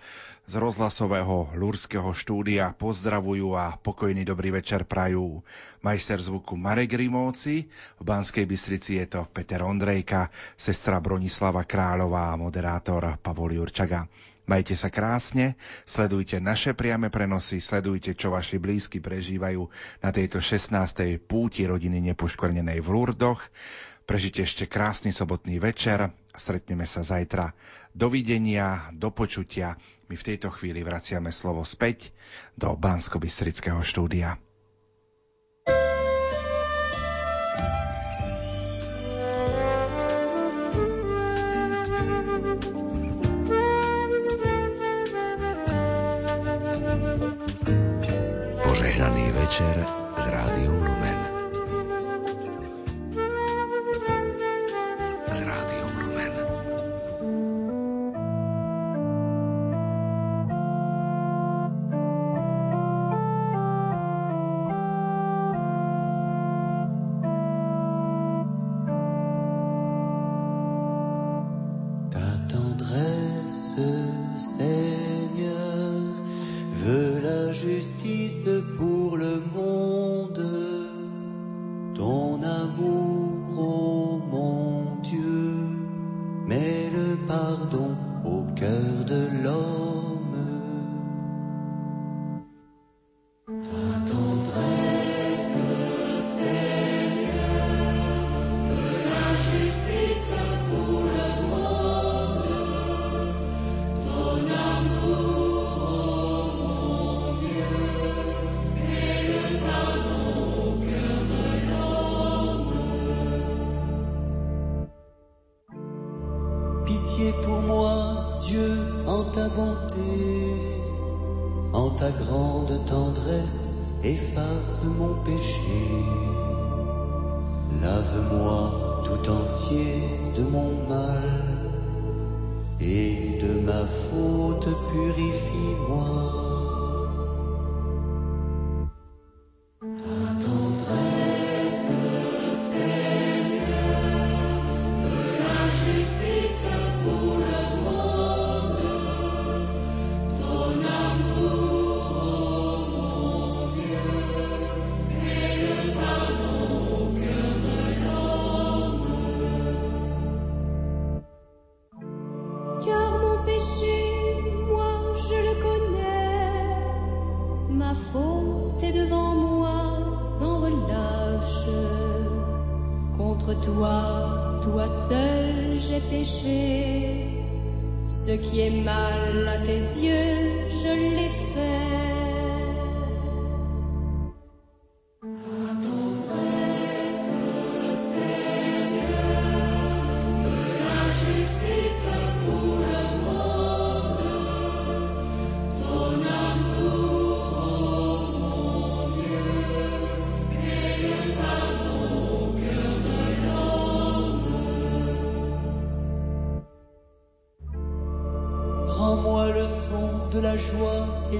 Z 0.52 0.60
rozhlasového 0.60 1.56
lúrského 1.56 2.12
štúdia 2.12 2.76
pozdravujú 2.76 3.56
a 3.56 3.80
pokojný 3.80 4.28
dobrý 4.28 4.52
večer 4.52 4.84
prajú 4.84 5.40
majster 5.80 6.20
zvuku 6.20 6.60
Marek 6.60 6.92
Rimóci, 6.92 7.72
v 7.72 8.04
Banskej 8.04 8.44
Bystrici 8.44 9.00
je 9.00 9.16
to 9.16 9.32
Peter 9.32 9.64
Ondrejka, 9.64 10.28
sestra 10.60 11.00
Bronislava 11.00 11.64
Kráľová 11.64 12.36
a 12.36 12.40
moderátor 12.42 13.16
Pavol 13.24 13.56
Jurčaga. 13.56 14.04
Majte 14.52 14.76
sa 14.76 14.92
krásne, 14.92 15.56
sledujte 15.88 16.36
naše 16.44 16.76
priame 16.76 17.08
prenosy, 17.08 17.64
sledujte, 17.64 18.12
čo 18.20 18.36
vaši 18.36 18.60
blízky 18.60 19.00
prežívajú 19.00 19.64
na 20.04 20.12
tejto 20.12 20.44
16. 20.44 20.76
púti 21.24 21.64
rodiny 21.64 22.04
nepoškvrnenej 22.12 22.84
v 22.84 22.88
Lurdoch. 22.92 23.40
Prežite 24.04 24.44
ešte 24.44 24.68
krásny 24.68 25.16
sobotný 25.16 25.56
večer 25.56 26.12
stretneme 26.36 26.84
sa 26.84 27.00
zajtra. 27.00 27.56
Dovidenia, 27.96 28.92
do 28.92 29.08
počutia. 29.16 29.80
My 30.12 30.20
v 30.20 30.28
tejto 30.36 30.52
chvíli 30.52 30.84
vraciame 30.84 31.32
slovo 31.32 31.64
späť 31.64 32.12
do 32.60 32.76
Bansko-Bystrického 32.76 33.80
štúdia. 33.80 34.36
Večer 49.52 49.84
z 50.18 50.28
Rádiom 50.32 50.81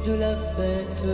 de 0.06 0.14
la 0.14 0.36
fête, 0.36 1.06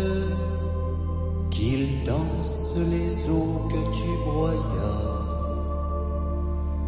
qu'il 1.51 2.03
danse 2.03 2.75
les 2.89 3.29
eaux 3.29 3.67
que 3.69 3.81
tu 3.97 4.09
broyas. 4.25 5.17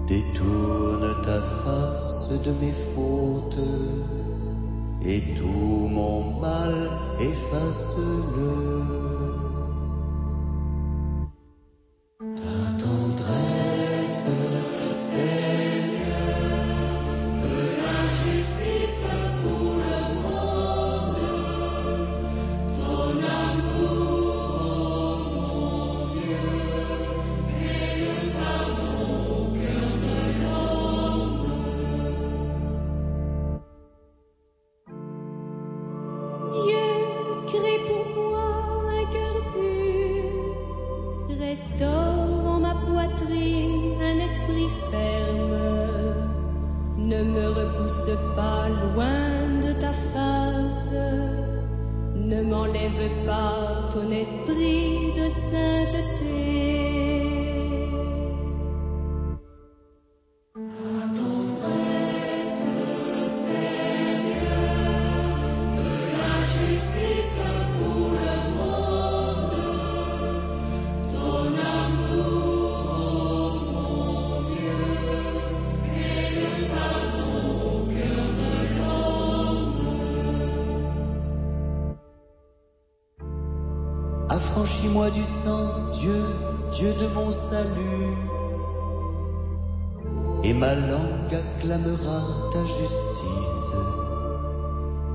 Détourne 0.07 1.21
ta 1.23 1.41
face 1.41 2.31
de 2.45 2.51
mes 2.61 2.75
fautes 2.95 3.65
et 5.05 5.21
tout 5.37 5.87
mon 5.97 6.39
mal 6.39 6.73
efface-le. 7.19 8.38
Affranchis-moi 84.89 85.11
du 85.11 85.23
sang, 85.23 85.91
Dieu, 85.93 86.25
Dieu 86.71 86.93
de 86.93 87.07
mon 87.13 87.31
salut. 87.31 88.17
Et 90.43 90.53
ma 90.53 90.73
langue 90.73 91.33
acclamera 91.33 92.21
ta 92.51 92.61
justice. 92.65 93.67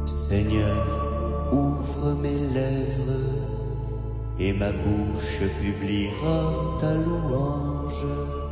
Seigneur, 0.05 1.51
ouvre 1.53 2.15
mes 2.23 2.39
lèvres, 2.55 3.33
et 4.39 4.53
ma 4.53 4.71
bouche 4.71 5.41
publiera 5.61 6.79
ta 6.81 6.95
louange. 6.95 8.44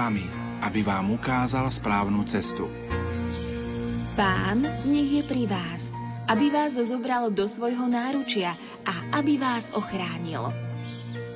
Vami, 0.00 0.24
aby 0.64 0.80
vám 0.80 1.12
ukázal 1.12 1.68
správnu 1.68 2.24
cestu. 2.24 2.64
Pán 4.16 4.64
nech 4.88 5.10
je 5.20 5.22
pri 5.24 5.44
vás, 5.44 5.92
aby 6.24 6.48
vás 6.48 6.80
zobral 6.80 7.28
do 7.28 7.44
svojho 7.44 7.84
náručia 7.84 8.56
a 8.88 9.20
aby 9.20 9.36
vás 9.36 9.68
ochránil. 9.76 10.48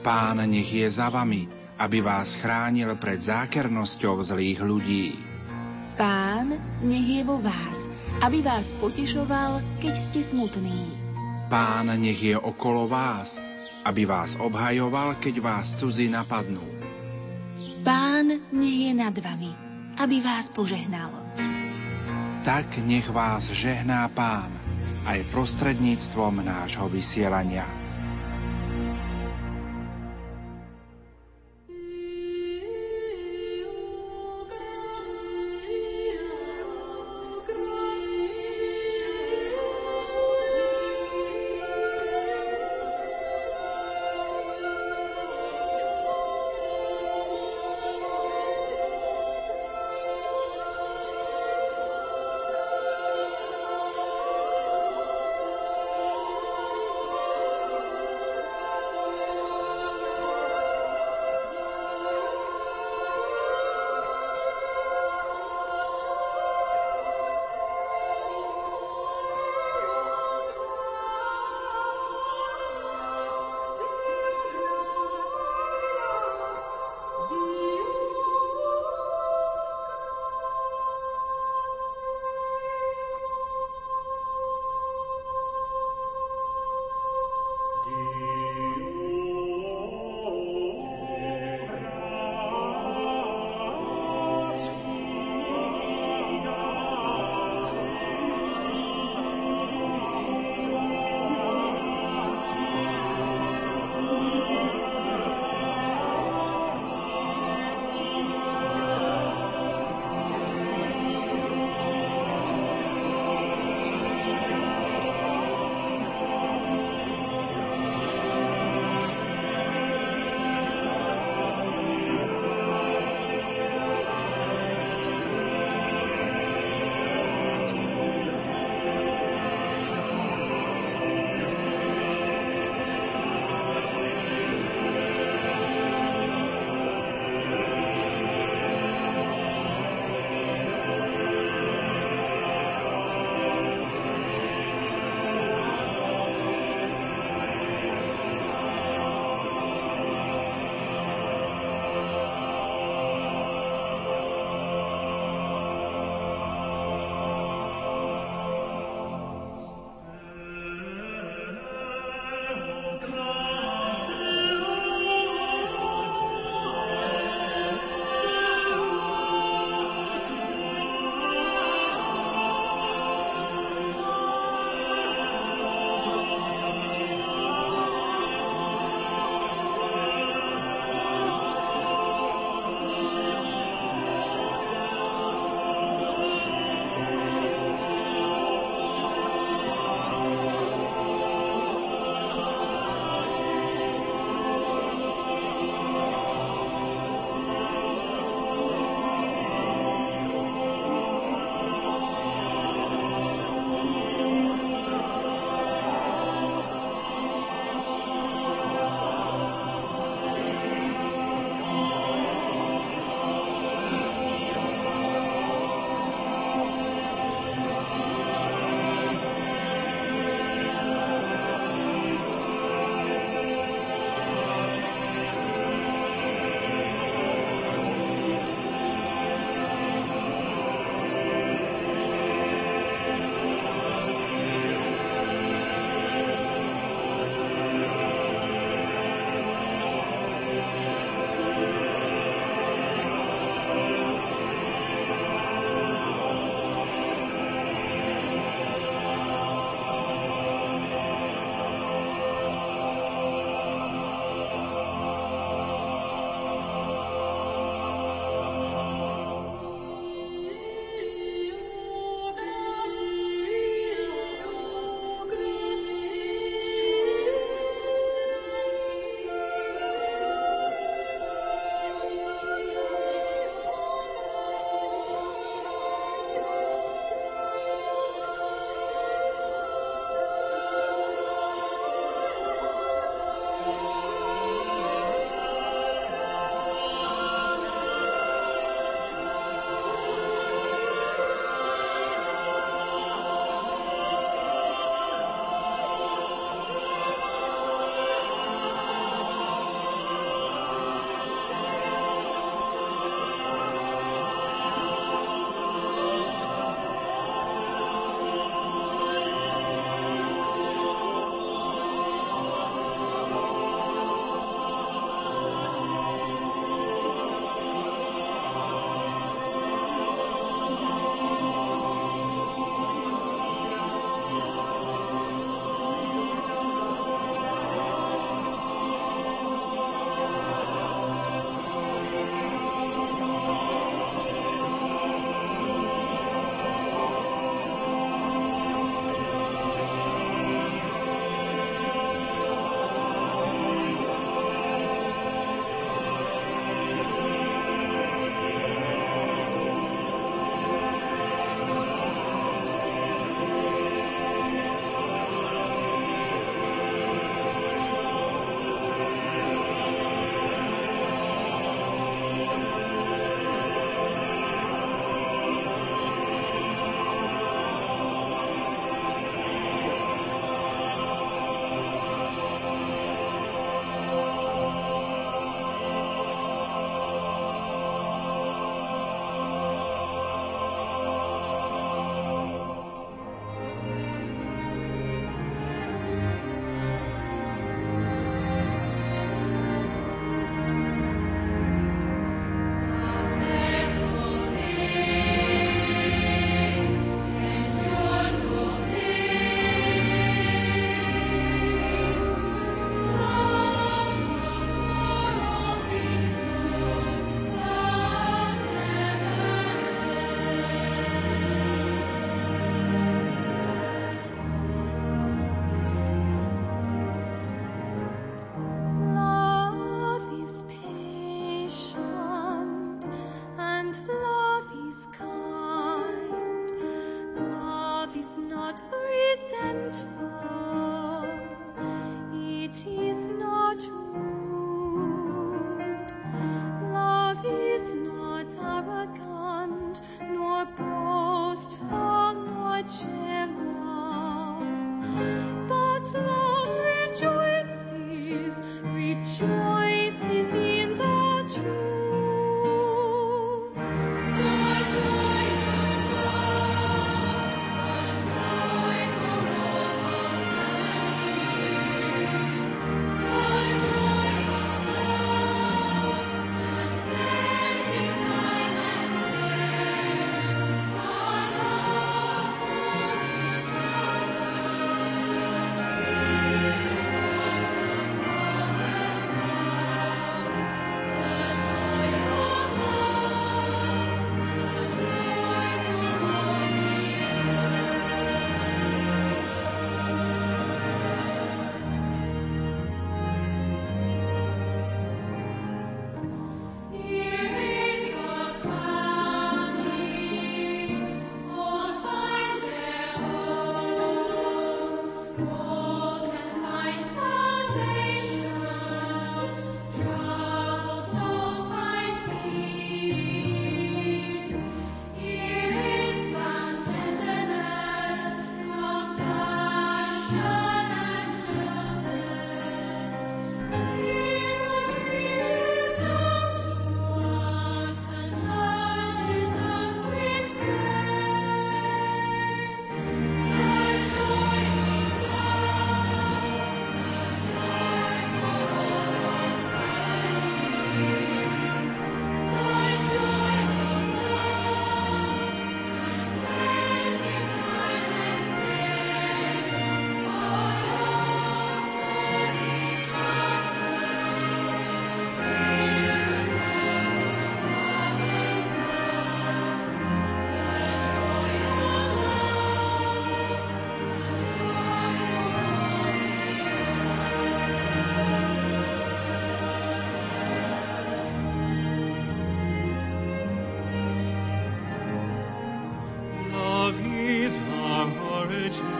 Pán 0.00 0.40
nech 0.48 0.68
je 0.68 0.88
za 0.88 1.12
vami, 1.12 1.48
aby 1.76 2.00
vás 2.00 2.36
chránil 2.40 2.96
pred 2.96 3.20
zákernosťou 3.20 4.24
zlých 4.24 4.60
ľudí. 4.64 5.16
Pán 5.94 6.52
nech 6.84 7.08
je 7.08 7.22
vo 7.22 7.38
vás, 7.40 7.88
aby 8.24 8.40
vás 8.40 8.72
potešoval, 8.80 9.60
keď 9.80 9.94
ste 9.94 10.20
smutní. 10.24 10.88
Pán 11.52 11.92
nech 12.00 12.18
je 12.18 12.36
okolo 12.36 12.88
vás, 12.88 13.38
aby 13.84 14.08
vás 14.08 14.34
obhajoval, 14.40 15.20
keď 15.20 15.34
vás 15.44 15.76
cudzí 15.78 16.08
napadnú. 16.08 16.73
Nad 19.04 19.20
vami, 19.20 19.52
aby 20.00 20.24
vás 20.24 20.48
požehnal. 20.48 21.12
Tak 22.40 22.80
nech 22.88 23.04
vás 23.12 23.52
žehná 23.52 24.08
Pán 24.08 24.48
aj 25.04 25.28
prostredníctvom 25.28 26.40
nášho 26.40 26.88
vysielania. 26.88 27.83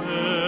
Si 0.04 0.43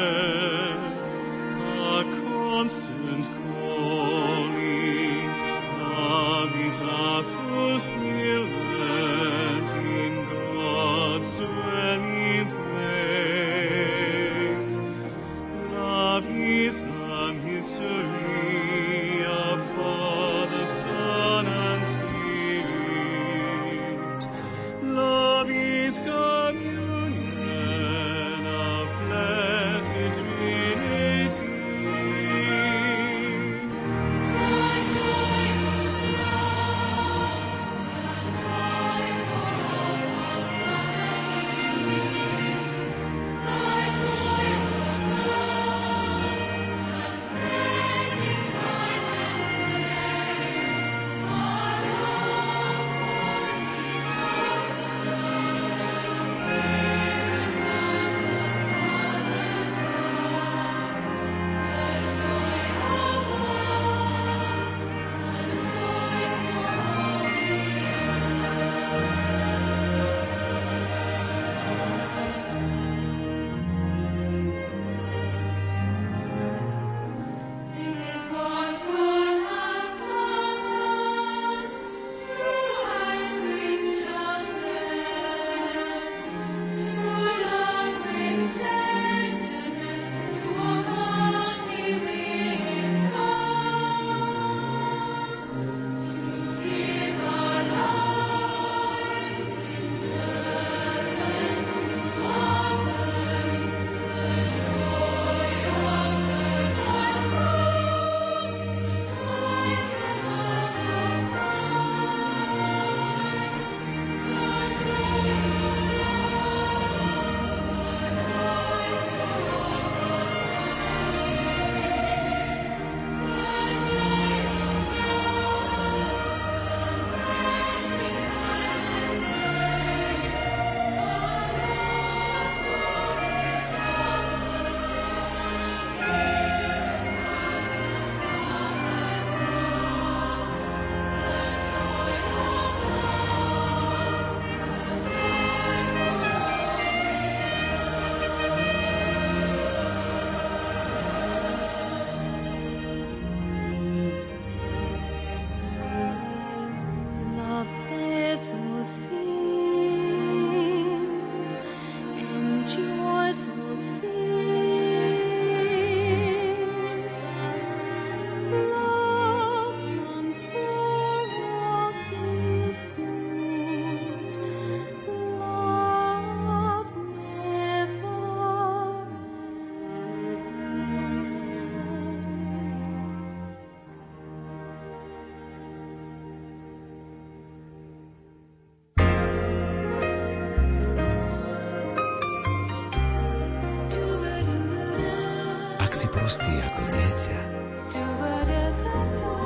prostý 196.26 196.58
ako 196.58 196.82
dieťa, 196.90 197.38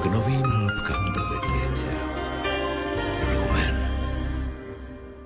k 0.00 0.04
novým 0.08 0.46
hĺbkam 0.48 1.02
dovediete. 1.12 1.92
Lumen. 3.36 3.76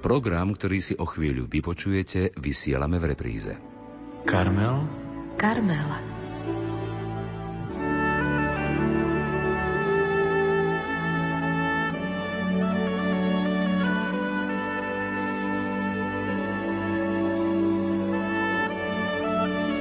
Program, 0.02 0.50
ktorý 0.58 0.82
si 0.82 0.98
o 0.98 1.06
chvíľu 1.06 1.46
vypočujete, 1.46 2.34
vysielame 2.42 2.98
v 2.98 3.06
repríze. 3.06 3.54
Karmel. 4.26 4.82